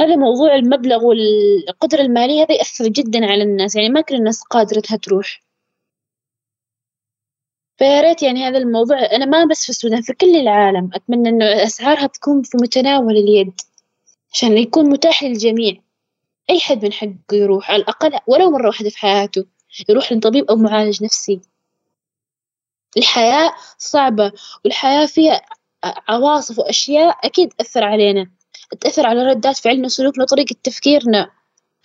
هذا 0.00 0.16
موضوع 0.16 0.54
المبلغ 0.54 1.04
والقدرة 1.04 2.00
المالية 2.00 2.42
هذا 2.42 2.52
يأثر 2.54 2.88
جدا 2.88 3.26
على 3.26 3.42
الناس 3.42 3.76
يعني 3.76 3.88
ما 3.88 4.00
كل 4.00 4.14
الناس 4.14 4.42
قادرة 4.42 4.82
إنها 4.90 4.98
تروح. 4.98 5.42
فيا 7.78 8.00
ريت 8.00 8.22
يعني 8.22 8.44
هذا 8.48 8.58
الموضوع 8.58 8.98
أنا 8.98 9.24
ما 9.26 9.44
بس 9.44 9.62
في 9.64 9.68
السودان 9.70 10.02
في 10.02 10.12
كل 10.12 10.36
العالم 10.36 10.90
أتمنى 10.94 11.28
إنه 11.28 11.44
أسعارها 11.44 12.06
تكون 12.06 12.42
في 12.42 12.56
متناول 12.62 13.16
اليد 13.16 13.60
عشان 14.32 14.58
يكون 14.58 14.90
متاح 14.90 15.24
للجميع. 15.24 15.89
أي 16.50 16.60
حد 16.60 16.84
من 16.84 16.92
حقه 16.92 17.12
يروح 17.32 17.70
على 17.70 17.82
الأقل 17.82 18.18
ولو 18.26 18.50
مرة 18.50 18.66
واحدة 18.66 18.90
في 18.90 18.98
حياته 18.98 19.44
يروح 19.88 20.12
لطبيب 20.12 20.44
أو 20.50 20.56
معالج 20.56 21.04
نفسي. 21.04 21.40
الحياة 22.96 23.52
صعبة 23.78 24.32
والحياة 24.64 25.06
فيها 25.06 25.42
عواصف 25.84 26.58
وأشياء 26.58 27.18
أكيد 27.24 27.48
تأثر 27.48 27.84
علينا. 27.84 28.30
تأثر 28.80 29.06
على 29.06 29.22
ردات 29.22 29.56
فعلنا 29.56 29.86
وسلوكنا 29.86 30.24
وطريقة 30.24 30.56
تفكيرنا. 30.62 31.30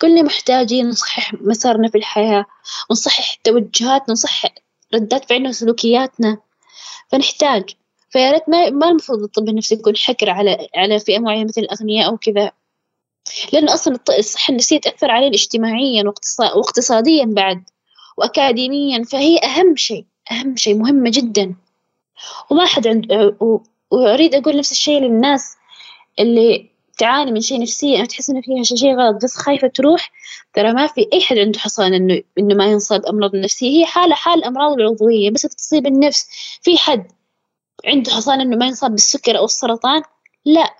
كلنا 0.00 0.22
محتاجين 0.22 0.88
نصحح 0.88 1.34
مسارنا 1.34 1.88
في 1.88 1.98
الحياة 1.98 2.44
ونصحح 2.90 3.34
توجهاتنا 3.34 4.08
ونصحح 4.08 4.54
ردات 4.94 5.28
فعلنا 5.28 5.48
وسلوكياتنا 5.48 6.38
فنحتاج 7.08 7.70
فيا 8.10 8.32
ريت 8.32 8.48
ما 8.48 8.70
ما 8.70 8.88
المفروض 8.88 9.22
الطب 9.22 9.48
النفسي 9.48 9.74
يكون 9.74 9.96
حكر 9.96 10.30
على 10.30 10.68
على 10.76 10.98
فئة 11.00 11.18
معينة 11.18 11.44
مثل 11.44 11.60
الأغنياء 11.60 12.08
أو 12.08 12.16
كذا. 12.16 12.52
لأنه 13.52 13.74
أصلا 13.74 13.98
الصحة 14.18 14.50
النفسية 14.50 14.80
تأثر 14.80 15.10
علينا 15.10 15.34
اجتماعيا 15.34 16.12
واقتصاديا 16.56 17.24
بعد 17.24 17.62
وأكاديميا 18.16 19.04
فهي 19.04 19.38
أهم 19.38 19.76
شيء 19.76 20.04
أهم 20.30 20.56
شيء 20.56 20.74
مهمة 20.76 21.10
جدا. 21.10 21.54
وما 22.50 22.66
حد 22.66 22.86
عند 22.86 23.34
وأريد 23.90 24.34
أقول 24.34 24.56
نفس 24.56 24.72
الشيء 24.72 25.00
للناس 25.00 25.56
اللي 26.18 26.70
تعاني 26.98 27.32
من 27.32 27.40
شيء 27.40 27.60
نفسيا 27.60 28.00
أو 28.00 28.04
تحس 28.04 28.30
إنه 28.30 28.40
فيها 28.40 28.62
شيء 28.62 28.96
غلط 28.96 29.24
بس 29.24 29.36
خايفة 29.36 29.68
تروح. 29.68 30.12
ترى 30.54 30.72
ما 30.72 30.86
في 30.86 31.08
أي 31.12 31.20
حد 31.20 31.38
عنده 31.38 31.58
حصان 31.58 31.94
إنه 31.94 32.22
إنه 32.38 32.54
ما 32.54 32.66
ينصاب 32.66 33.06
أمراض 33.06 33.36
نفسية. 33.36 33.78
هي 33.80 33.86
حالة 33.86 34.14
حال 34.14 34.38
الأمراض 34.38 34.72
العضوية 34.72 35.30
بس 35.30 35.42
تصيب 35.42 35.86
النفس. 35.86 36.26
في 36.62 36.78
حد 36.78 37.12
عنده 37.86 38.12
حصان 38.12 38.40
إنه 38.40 38.56
ما 38.56 38.66
ينصاب 38.66 38.90
بالسكر 38.90 39.38
أو 39.38 39.44
السرطان؟ 39.44 40.02
لا. 40.44 40.74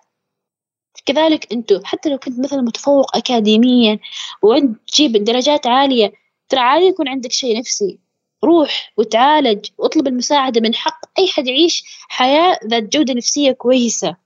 كذلك 1.07 1.53
أنتوا 1.53 1.81
حتى 1.85 2.09
لو 2.09 2.19
كنت 2.19 2.39
مثلا 2.41 2.61
متفوق 2.63 3.17
أكاديميا 3.17 3.99
وعند 4.43 4.77
تجيب 4.93 5.25
درجات 5.25 5.67
عالية 5.67 6.13
ترى 6.49 6.61
عادي 6.61 6.85
يكون 6.85 7.09
عندك 7.09 7.33
شيء 7.33 7.59
نفسي. 7.59 7.99
روح 8.45 8.93
وتعالج 8.97 9.67
واطلب 9.79 10.07
المساعدة 10.07 10.61
من 10.61 10.75
حق 10.75 11.01
أي 11.19 11.29
حد 11.29 11.47
يعيش 11.47 11.85
حياة 12.09 12.59
ذات 12.67 12.83
جودة 12.83 13.15
نفسية 13.15 13.53
كويسة. 13.53 14.17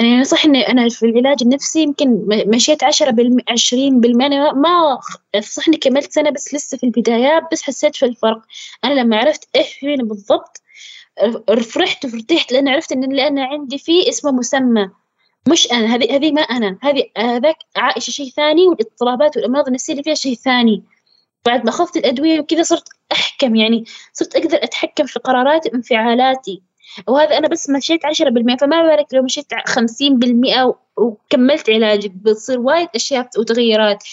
يعني 0.00 0.24
صح 0.24 0.44
إني 0.44 0.68
أنا 0.68 0.88
في 0.88 1.06
العلاج 1.06 1.38
النفسي 1.42 1.82
يمكن 1.82 2.26
مشيت 2.46 2.84
عشرة 2.84 3.10
بالمئة 3.10 3.52
عشرين 3.52 4.00
بالمئة 4.00 4.26
أنا 4.26 4.52
ما 4.52 4.98
صح 5.40 5.68
إني 5.68 5.76
كملت 5.76 6.12
سنة 6.12 6.30
بس 6.30 6.54
لسه 6.54 6.78
في 6.78 6.84
البدايات 6.84 7.42
بس 7.52 7.62
حسيت 7.62 7.96
في 7.96 8.06
الفرق. 8.06 8.42
أنا 8.84 8.94
لما 9.00 9.16
عرفت 9.16 9.48
إيش 9.56 9.72
فيني 9.72 10.02
بالضبط 10.02 10.62
فرحت 11.66 12.04
وفرتحت 12.04 12.52
لأن 12.52 12.68
عرفت 12.68 12.92
إن 12.92 13.04
اللي 13.04 13.26
أنا 13.26 13.44
عندي 13.44 13.78
فيه 13.78 14.08
اسمه 14.08 14.32
مسمى. 14.32 14.90
مش 15.48 15.72
أنا 15.72 15.94
هذه 15.94 16.16
هذه 16.16 16.32
ما 16.32 16.40
أنا. 16.40 16.78
هذه 16.82 17.02
هذاك 17.18 17.56
عائشة 17.76 18.10
شيء 18.10 18.30
ثاني 18.30 18.68
والاضطرابات 18.68 19.36
والأمراض 19.36 19.66
النفسية 19.66 19.92
اللي 19.92 20.02
فيها 20.02 20.14
شيء 20.14 20.34
ثاني. 20.34 20.82
بعد 21.46 21.64
ما 21.64 21.70
أخذت 21.70 21.96
الأدوية 21.96 22.40
وكذا 22.40 22.62
صرت 22.62 22.88
أحكم 23.12 23.56
يعني 23.56 23.84
صرت 24.12 24.36
أقدر 24.36 24.64
أتحكم 24.64 25.06
في 25.06 25.18
قراراتي 25.18 25.70
وانفعالاتي 25.72 26.62
وهذا 27.08 27.38
أنا 27.38 27.48
بس 27.48 27.70
مشيت 27.70 28.04
عشرة 28.06 28.30
بالمئة 28.30 28.56
فما 28.56 28.82
بالك 28.82 29.06
لو 29.14 29.22
مشيت 29.22 29.46
خمسين 29.66 30.18
بالمئة 30.18 30.78
وكملت 30.96 31.70
علاجي 31.70 32.08
بتصير 32.08 32.60
وايد 32.60 32.88
أشياء 32.94 33.28
وتغيرات 33.38 34.04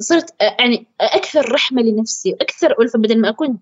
صرت 0.00 0.34
يعني 0.40 0.86
أكثر 1.00 1.52
رحمة 1.52 1.82
لنفسي 1.82 2.36
أكثر 2.40 2.82
ألفة 2.82 2.98
بدل 2.98 3.20
ما 3.20 3.28
أكون 3.28 3.58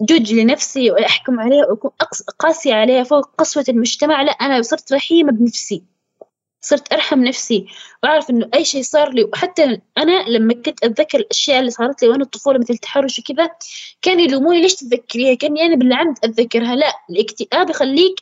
جوج 0.00 0.34
لنفسي 0.34 0.90
وأحكم 0.90 1.40
عليها 1.40 1.66
وأكون 1.66 1.90
قاسية 2.38 2.74
عليها 2.74 3.02
فوق 3.02 3.34
قسوة 3.38 3.64
المجتمع 3.68 4.22
لا 4.22 4.32
أنا 4.32 4.62
صرت 4.62 4.92
رحيمة 4.92 5.32
بنفسي. 5.32 5.95
صرت 6.66 6.92
أرحم 6.92 7.24
نفسي 7.24 7.66
وأعرف 8.02 8.30
إنه 8.30 8.48
أي 8.54 8.64
شيء 8.64 8.82
صار 8.82 9.12
لي 9.12 9.24
وحتى 9.24 9.80
أنا 9.98 10.28
لما 10.28 10.54
كنت 10.54 10.84
أتذكر 10.84 11.18
الأشياء 11.18 11.60
اللي 11.60 11.70
صارت 11.70 12.02
لي 12.02 12.08
وأنا 12.08 12.24
الطفولة 12.24 12.58
مثل 12.58 12.74
التحرش 12.74 13.18
وكذا 13.18 13.50
كانوا 14.02 14.22
يلوموني 14.22 14.62
ليش 14.62 14.74
تتذكريها؟ 14.74 15.34
كاني 15.34 15.62
أنا 15.62 15.76
بالعمد 15.76 16.18
أتذكرها. 16.24 16.74
لا 16.74 16.92
الاكتئاب 17.10 17.70
يخليك 17.70 18.20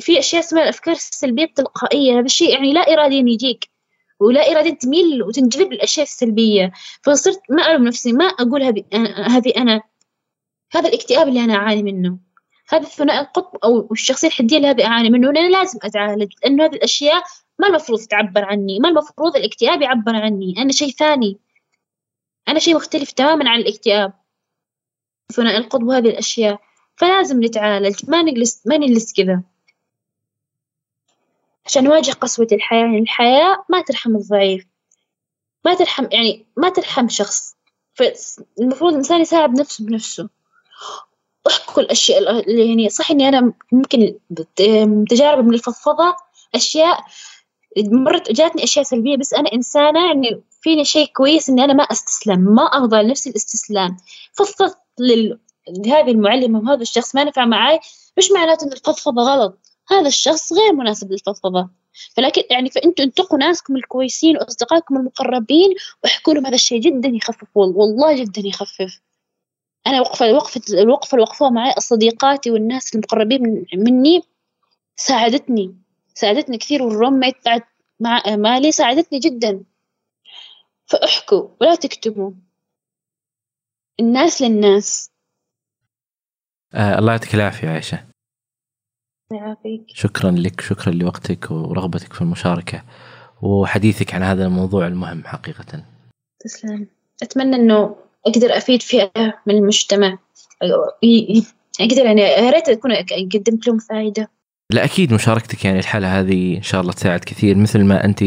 في 0.00 0.18
أشياء 0.18 0.42
اسمها 0.42 0.62
الأفكار 0.62 0.94
السلبية 0.94 1.44
التلقائية. 1.44 2.12
هذا 2.12 2.26
الشيء 2.26 2.50
يعني 2.50 2.72
لا 2.72 2.92
إراديا 2.92 3.24
يجيك 3.26 3.70
ولا 4.20 4.52
إراديا 4.52 4.70
تميل 4.70 5.22
وتنجذب 5.22 5.72
للأشياء 5.72 6.06
السلبية. 6.06 6.72
فصرت 7.02 7.40
ما 7.50 7.70
ألوم 7.70 7.84
نفسي 7.84 8.12
ما 8.12 8.24
أقول 8.24 8.62
هذه 8.62 8.84
أنا 8.94 9.36
هذه 9.36 9.52
أنا. 9.56 9.80
هذا 10.72 10.88
الاكتئاب 10.88 11.28
اللي 11.28 11.44
أنا 11.44 11.54
أعاني 11.54 11.82
منه. 11.82 12.18
هذا 12.68 12.82
الثنائي 12.82 13.20
القطب 13.20 13.58
أو 13.64 13.88
الشخصية 13.92 14.28
الحدية 14.28 14.56
اللي 14.56 14.68
هذه 14.68 14.84
أعاني 14.84 15.10
منه 15.10 15.30
أنا 15.30 15.48
لازم 15.48 15.78
أتعالج 15.82 16.32
لأنه 16.42 16.64
هذه 16.64 16.74
الأشياء 16.74 17.22
ما 17.60 17.66
المفروض 17.66 18.00
تعبر 18.00 18.44
عني؟ 18.44 18.80
ما 18.80 18.88
المفروض 18.88 19.36
الاكتئاب 19.36 19.82
يعبر 19.82 20.16
عني؟ 20.16 20.54
أنا 20.58 20.72
شيء 20.72 20.90
ثاني. 20.90 21.38
أنا 22.48 22.58
شيء 22.58 22.76
مختلف 22.76 23.12
تماما 23.12 23.50
عن 23.50 23.60
الاكتئاب. 23.60 24.12
ثنائي 25.32 25.56
القطب 25.56 25.82
وهذه 25.82 26.08
الأشياء. 26.08 26.60
فلازم 26.96 27.44
نتعالج. 27.44 28.10
ما 28.10 28.22
نجلس 28.22 28.66
ما 28.66 28.78
نجلس 28.78 29.12
كذا. 29.12 29.42
عشان 31.66 31.84
نواجه 31.84 32.12
قسوة 32.12 32.48
الحياة. 32.52 32.84
يعني 32.84 32.98
الحياة 32.98 33.64
ما 33.68 33.82
ترحم 33.82 34.16
الضعيف. 34.16 34.66
ما 35.64 35.74
ترحم 35.74 36.06
يعني 36.12 36.46
ما 36.56 36.68
ترحم 36.68 37.08
شخص. 37.08 37.56
فالمفروض 37.94 38.92
الإنسان 38.92 39.20
يساعد 39.20 39.60
نفسه 39.60 39.86
بنفسه. 39.86 40.28
احكوا 41.46 41.82
الأشياء 41.82 42.40
اللي 42.40 42.68
يعني 42.68 42.88
صح 42.88 43.10
إني 43.10 43.28
أنا 43.28 43.52
ممكن 43.72 44.18
تجارب 45.10 45.44
من 45.44 45.54
الفضفضة 45.54 46.16
أشياء 46.54 47.04
مرت 47.78 48.32
جاتني 48.32 48.64
أشياء 48.64 48.84
سلبية 48.84 49.16
بس 49.16 49.34
أنا 49.34 49.52
إنسانة 49.52 50.06
يعني 50.06 50.42
فيني 50.60 50.84
شيء 50.84 51.06
كويس 51.06 51.50
إني 51.50 51.64
أنا 51.64 51.72
ما 51.72 51.82
أستسلم 51.82 52.40
ما 52.40 52.62
أرضى 52.62 53.02
لنفسي 53.02 53.30
الاستسلام. 53.30 53.96
فضفضت 54.32 54.78
لل... 55.00 55.38
لهذه 55.68 56.10
المعلمة 56.10 56.58
وهذا 56.58 56.82
الشخص 56.82 57.14
ما 57.14 57.24
نفع 57.24 57.44
معي 57.44 57.80
مش 58.18 58.30
معناته 58.30 58.64
إن 58.64 58.72
الفضفضة 58.72 59.22
غلط. 59.22 59.58
هذا 59.90 60.08
الشخص 60.08 60.52
غير 60.52 60.72
مناسب 60.72 61.12
للفضفضة. 61.12 61.70
فلكن 62.16 62.42
يعني 62.50 62.70
فأنتوا 62.70 63.04
انتقوا 63.04 63.38
ناسكم 63.38 63.76
الكويسين 63.76 64.36
وأصدقائكم 64.36 64.96
المقربين 64.96 65.74
واحكوا 66.04 66.34
لهم 66.34 66.46
هذا 66.46 66.54
الشيء 66.54 66.80
جدا 66.80 67.08
يخفف 67.08 67.48
والله 67.54 68.16
جدا 68.16 68.42
يخفف. 68.44 69.00
أنا 69.86 70.00
وقفة 70.00 70.32
وقفة 70.32 70.60
الوقفة 70.70 71.14
اللي 71.14 71.22
وقفوها 71.22 71.50
معي 71.50 71.74
صديقاتي 71.78 72.50
والناس 72.50 72.94
المقربين 72.94 73.66
مني 73.74 74.22
ساعدتني. 74.96 75.74
ساعدتني 76.14 76.58
كثير 76.58 76.82
والروميت 76.82 77.36
بعد 77.46 77.62
مع 78.00 78.22
مالي 78.26 78.72
ساعدتني 78.72 79.18
جدا. 79.18 79.64
فأحكوا 80.86 81.48
ولا 81.60 81.74
تكتموا. 81.74 82.32
الناس 84.00 84.42
للناس. 84.42 85.10
آه 86.74 86.98
الله 86.98 87.12
يعطيك 87.12 87.34
العافية 87.34 87.68
عائشة. 87.68 88.06
يعافيك. 89.32 89.84
شكرا 89.88 90.30
لك 90.30 90.60
شكرا 90.60 90.92
لوقتك 90.92 91.50
ورغبتك 91.50 92.12
في 92.12 92.20
المشاركة 92.20 92.84
وحديثك 93.42 94.14
عن 94.14 94.22
هذا 94.22 94.46
الموضوع 94.46 94.86
المهم 94.86 95.24
حقيقة. 95.24 95.84
تسلم. 96.40 96.86
أتمنى 97.22 97.56
أنه 97.56 97.96
أقدر 98.26 98.56
أفيد 98.56 98.82
فئة 98.82 99.42
من 99.46 99.54
المجتمع. 99.54 100.18
أقدر 101.80 102.04
يعني 102.04 102.20
يا 102.20 102.50
ريت 102.50 102.68
أكون 102.68 102.92
قدمت 103.34 103.66
لهم 103.66 103.78
فائدة 103.78 104.30
لا 104.72 104.84
أكيد 104.84 105.14
مشاركتك 105.14 105.64
يعني 105.64 105.78
الحالة 105.78 106.20
هذه 106.20 106.56
إن 106.56 106.62
شاء 106.62 106.80
الله 106.80 106.92
تساعد 106.92 107.20
كثير 107.20 107.56
مثل 107.56 107.84
ما 107.84 108.04
أنت 108.04 108.24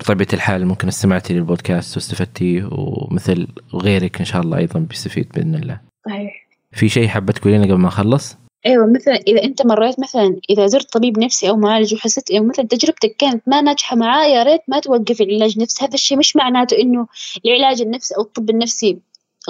بطبيعة 0.00 0.28
الحال 0.32 0.66
ممكن 0.66 0.88
استمعتي 0.88 1.34
للبودكاست 1.34 1.96
واستفدتي 1.96 2.68
ومثل 2.72 3.46
غيرك 3.74 4.18
إن 4.18 4.24
شاء 4.24 4.42
الله 4.42 4.58
أيضا 4.58 4.80
بيستفيد 4.80 5.28
بإذن 5.34 5.54
الله. 5.54 5.80
صحيح. 6.06 6.46
في 6.72 6.88
شيء 6.88 7.08
حابة 7.08 7.32
تقولينه 7.32 7.64
قبل 7.64 7.74
ما 7.74 7.88
أخلص؟ 7.88 8.36
أيوه 8.66 8.86
مثلا 8.86 9.14
إذا 9.14 9.44
أنت 9.44 9.66
مريت 9.66 10.00
مثلا 10.00 10.36
إذا 10.50 10.66
زرت 10.66 10.92
طبيب 10.92 11.18
نفسي 11.18 11.48
أو 11.48 11.56
معالج 11.56 11.94
وحسيت 11.94 12.30
إنه 12.30 12.44
مثلا 12.44 12.66
تجربتك 12.66 13.16
كانت 13.18 13.42
ما 13.46 13.60
ناجحة 13.60 13.96
معاه 13.96 14.26
يا 14.26 14.42
ريت 14.42 14.60
ما 14.68 14.80
توقف 14.80 15.20
العلاج 15.20 15.52
النفسي 15.56 15.84
هذا 15.84 15.94
الشيء 15.94 16.18
مش 16.18 16.36
معناته 16.36 16.78
إنه 16.78 17.06
العلاج 17.46 17.82
النفسي 17.82 18.14
أو 18.16 18.22
الطب 18.22 18.50
النفسي 18.50 18.98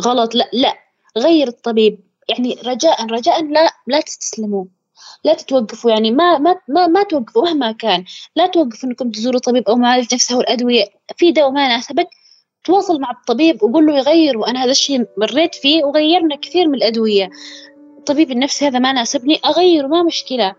غلط 0.00 0.34
لا 0.34 0.50
لا 0.52 0.74
غير 1.18 1.48
الطبيب 1.48 1.98
يعني 2.28 2.56
رجاء 2.66 3.06
رجاء 3.06 3.44
لا 3.44 3.70
لا 3.86 4.00
تستسلموا 4.00 4.64
لا 5.24 5.34
تتوقفوا 5.34 5.90
يعني 5.90 6.10
ما 6.10 6.38
ما 6.38 6.56
ما, 6.68 6.86
ما 6.86 7.02
توقفوا 7.02 7.42
مهما 7.42 7.72
كان. 7.72 8.04
لا 8.36 8.46
توقفوا 8.46 8.88
إنكم 8.88 9.10
تزوروا 9.10 9.40
طبيب 9.40 9.68
أو 9.68 9.76
معالج 9.76 10.14
نفسي 10.14 10.34
أو 10.34 10.40
الأدوية. 10.40 10.84
في 11.16 11.32
دواء 11.32 11.50
ما 11.50 11.64
يناسبك 11.64 12.08
تواصل 12.64 13.00
مع 13.00 13.10
الطبيب 13.10 13.62
وقول 13.62 13.86
له 13.86 13.96
يغير 13.96 14.38
وأنا 14.38 14.64
هذا 14.64 14.70
الشيء 14.70 15.06
مريت 15.18 15.54
فيه 15.54 15.84
وغيرنا 15.84 16.36
كثير 16.36 16.68
من 16.68 16.74
الأدوية. 16.74 17.30
الطبيب 17.98 18.30
النفسي 18.30 18.66
هذا 18.66 18.78
ما 18.78 18.92
ناسبني 18.92 19.40
اغيره 19.44 19.86
ما 19.86 20.02
مشكلة. 20.02 20.54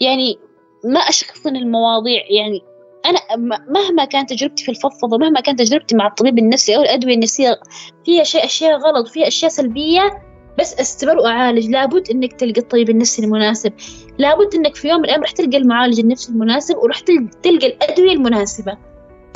يعني 0.00 0.38
ما 0.84 1.00
اشخصن 1.00 1.56
المواضيع 1.56 2.22
يعني 2.30 2.62
أنا 3.06 3.20
مهما 3.68 4.04
كانت 4.04 4.30
تجربتي 4.30 4.64
في 4.64 4.70
الفضفضة 4.70 5.18
مهما 5.18 5.40
كانت 5.40 5.58
تجربتي 5.58 5.96
مع 5.96 6.06
الطبيب 6.06 6.38
النفسي 6.38 6.76
أو 6.76 6.82
الأدوية 6.82 7.14
النفسية 7.14 7.60
فيها 8.04 8.24
شيء 8.24 8.44
أشياء 8.44 8.78
غلط 8.78 9.08
فيها 9.08 9.28
أشياء 9.28 9.50
سلبية 9.50 10.25
بس 10.58 10.74
استمر 10.74 11.18
وأعالج. 11.18 11.66
لابد 11.66 12.10
إنك 12.10 12.32
تلقى 12.32 12.60
الطبيب 12.60 12.90
النفسي 12.90 13.24
المناسب. 13.24 13.72
لابد 14.18 14.54
إنك 14.54 14.74
في 14.76 14.88
يوم 14.88 14.98
من 14.98 15.04
الأيام 15.04 15.20
راح 15.20 15.30
تلقى 15.30 15.56
المعالج 15.56 16.00
النفسي 16.00 16.32
المناسب 16.32 16.76
وراح 16.76 17.00
تلقى 17.42 17.66
الأدوية 17.66 18.12
المناسبة. 18.12 18.76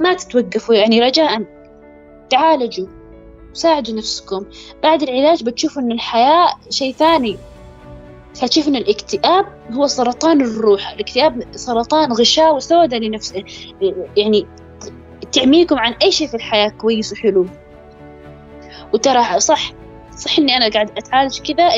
ما 0.02 0.14
تتوقفوا 0.14 0.74
يعني 0.74 1.00
رجاء. 1.00 1.42
تعالجوا. 2.30 2.86
ساعدوا 3.52 3.94
نفسكم. 3.94 4.44
بعد 4.82 5.02
العلاج 5.02 5.44
بتشوفوا 5.44 5.82
إن 5.82 5.92
الحياة 5.92 6.54
شيء 6.70 6.92
ثاني. 6.92 7.36
فتشوف 8.34 8.68
إن 8.68 8.76
الاكتئاب 8.76 9.46
هو 9.72 9.86
سرطان 9.86 10.40
الروح. 10.40 10.90
الاكتئاب 10.92 11.44
سرطان 11.54 12.12
غشاوة 12.12 12.58
سوداء 12.58 13.00
لنفس 13.00 13.34
يعني 14.16 14.46
تعميكم 15.32 15.78
عن 15.78 15.92
أي 15.92 16.12
شيء 16.12 16.28
في 16.28 16.34
الحياة 16.34 16.68
كويس 16.68 17.12
وحلو. 17.12 17.46
وترى 18.94 19.40
صح. 19.40 19.79
صح 20.20 20.38
إني 20.38 20.56
أنا 20.56 20.68
قاعد 20.68 20.90
أتعالج 20.98 21.38
كذا 21.38 21.68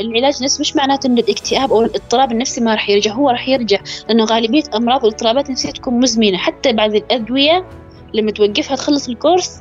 العلاج 0.00 0.36
النفسي 0.36 0.60
مش 0.60 0.76
معناته 0.76 1.06
إن 1.06 1.18
الاكتئاب 1.18 1.72
أو 1.72 1.82
الاضطراب 1.82 2.32
النفسي 2.32 2.60
ما 2.60 2.74
راح 2.74 2.88
يرجع 2.88 3.12
هو 3.12 3.30
راح 3.30 3.48
يرجع 3.48 3.78
لأنه 4.08 4.24
غالبية 4.24 4.62
امراض 4.74 5.04
والاضطرابات 5.04 5.46
النفسية 5.46 5.70
تكون 5.70 6.00
مزمنة 6.00 6.38
حتى 6.38 6.72
بعد 6.72 6.94
الأدوية 6.94 7.64
لما 8.14 8.30
توقفها 8.30 8.76
تخلص 8.76 9.08
الكورس 9.08 9.60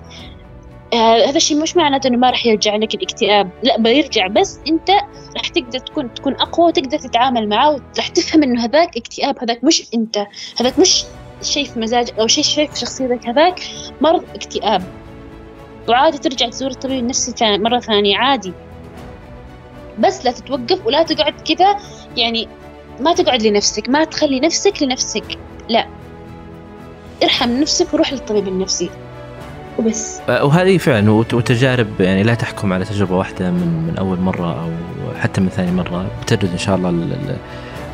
آه 0.94 1.26
هذا 1.26 1.38
الشيء 1.38 1.62
مش 1.62 1.78
معناته 1.78 2.08
إنه 2.08 2.18
ما 2.18 2.30
راح 2.30 2.46
يرجع 2.46 2.76
لك 2.76 2.96
الاكتئاب 2.96 3.50
لا 3.64 3.78
بيرجع 3.78 4.28
بس 4.28 4.60
أنت 4.68 4.90
راح 5.38 5.48
تقدر 5.48 5.80
تكون 5.80 6.14
تكون 6.14 6.34
أقوى 6.34 6.68
وتقدر 6.68 6.98
تتعامل 6.98 7.50
معاه 7.50 7.72
وراح 7.72 8.08
تفهم 8.08 8.44
إنه 8.44 8.66
هذاك 8.66 8.98
اكتئاب 8.98 9.38
هذاك 9.42 9.64
مش 9.64 9.84
أنت 9.94 10.28
هذاك 10.60 10.80
مش 10.80 11.04
شيء 11.42 11.66
في 11.66 11.80
مزاجك 11.80 12.20
أو 12.20 12.28
شيء 12.28 12.44
شيء 12.44 12.70
في 12.70 12.80
شخصيتك 12.80 13.28
هذاك 13.28 13.60
مرض 14.02 14.24
اكتئاب. 14.36 15.01
وعادي 15.88 16.18
ترجع 16.18 16.50
تزور 16.50 16.72
الطبيب 16.72 17.00
النفسي 17.00 17.58
مرة 17.58 17.80
ثانية 17.80 18.18
عادي. 18.18 18.54
بس 20.00 20.26
لا 20.26 20.32
تتوقف 20.32 20.86
ولا 20.86 21.04
تقعد 21.04 21.34
كذا 21.34 21.78
يعني 22.18 22.48
ما 23.00 23.14
تقعد 23.14 23.44
لنفسك 23.44 23.90
ما 23.90 24.04
تخلي 24.04 24.40
نفسك 24.40 24.84
لنفسك 24.84 25.24
لا. 25.70 25.88
ارحم 27.24 27.50
نفسك 27.50 27.94
وروح 27.94 28.14
للطبيب 28.14 28.48
النفسي. 28.48 28.90
وبس. 29.80 30.22
أه، 30.30 30.46
وهذه 30.46 30.78
فعلا 30.78 31.12
وتجارب 31.12 32.02
يعني 32.02 32.24
لا 32.24 32.34
تحكم 32.34 32.74
على 32.74 32.86
تجربة 32.86 33.18
واحدة 33.18 33.52
من 33.52 33.88
من 33.88 33.98
أول 33.98 34.20
مرة 34.20 34.62
أو 34.64 34.70
حتى 35.20 35.42
من 35.42 35.50
ثاني 35.50 35.72
مرة. 35.72 36.06
بتجد 36.22 36.52
إن 36.52 36.58
شاء 36.58 36.76
الله 36.76 37.18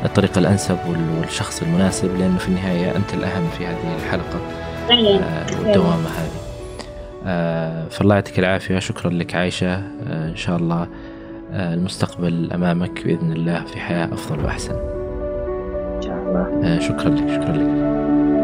الطريقة 0.05 0.39
الأنسب 0.39 0.77
والشخص 0.87 1.61
المناسب 1.61 2.17
لأنه 2.19 2.37
في 2.37 2.47
النهاية 2.47 2.95
أنت 2.95 3.13
الأهم 3.13 3.49
في 3.57 3.65
هذه 3.65 3.97
الحلقة. 4.03 4.39
أه، 4.91 5.45
والدوامة 5.59 6.09
هذه. 6.09 6.46
فالله 7.89 8.15
يعطيك 8.15 8.39
العافية. 8.39 8.79
شكرا 8.79 9.11
لك 9.11 9.35
عايشة. 9.35 9.73
آه، 9.75 10.29
إن 10.29 10.35
شاء 10.35 10.57
الله 10.57 10.87
آه، 11.51 11.73
المستقبل 11.73 12.51
أمامك 12.53 13.03
بإذن 13.05 13.31
الله 13.31 13.63
في 13.63 13.79
حياة 13.79 14.05
أفضل 14.05 14.45
وأحسن. 14.45 14.75
إن 14.75 16.01
شاء 16.01 16.17
الله. 16.17 16.79
شكرا 16.79 17.09
لك 17.09 17.27
شكرا 17.27 17.53
لك. 17.57 18.36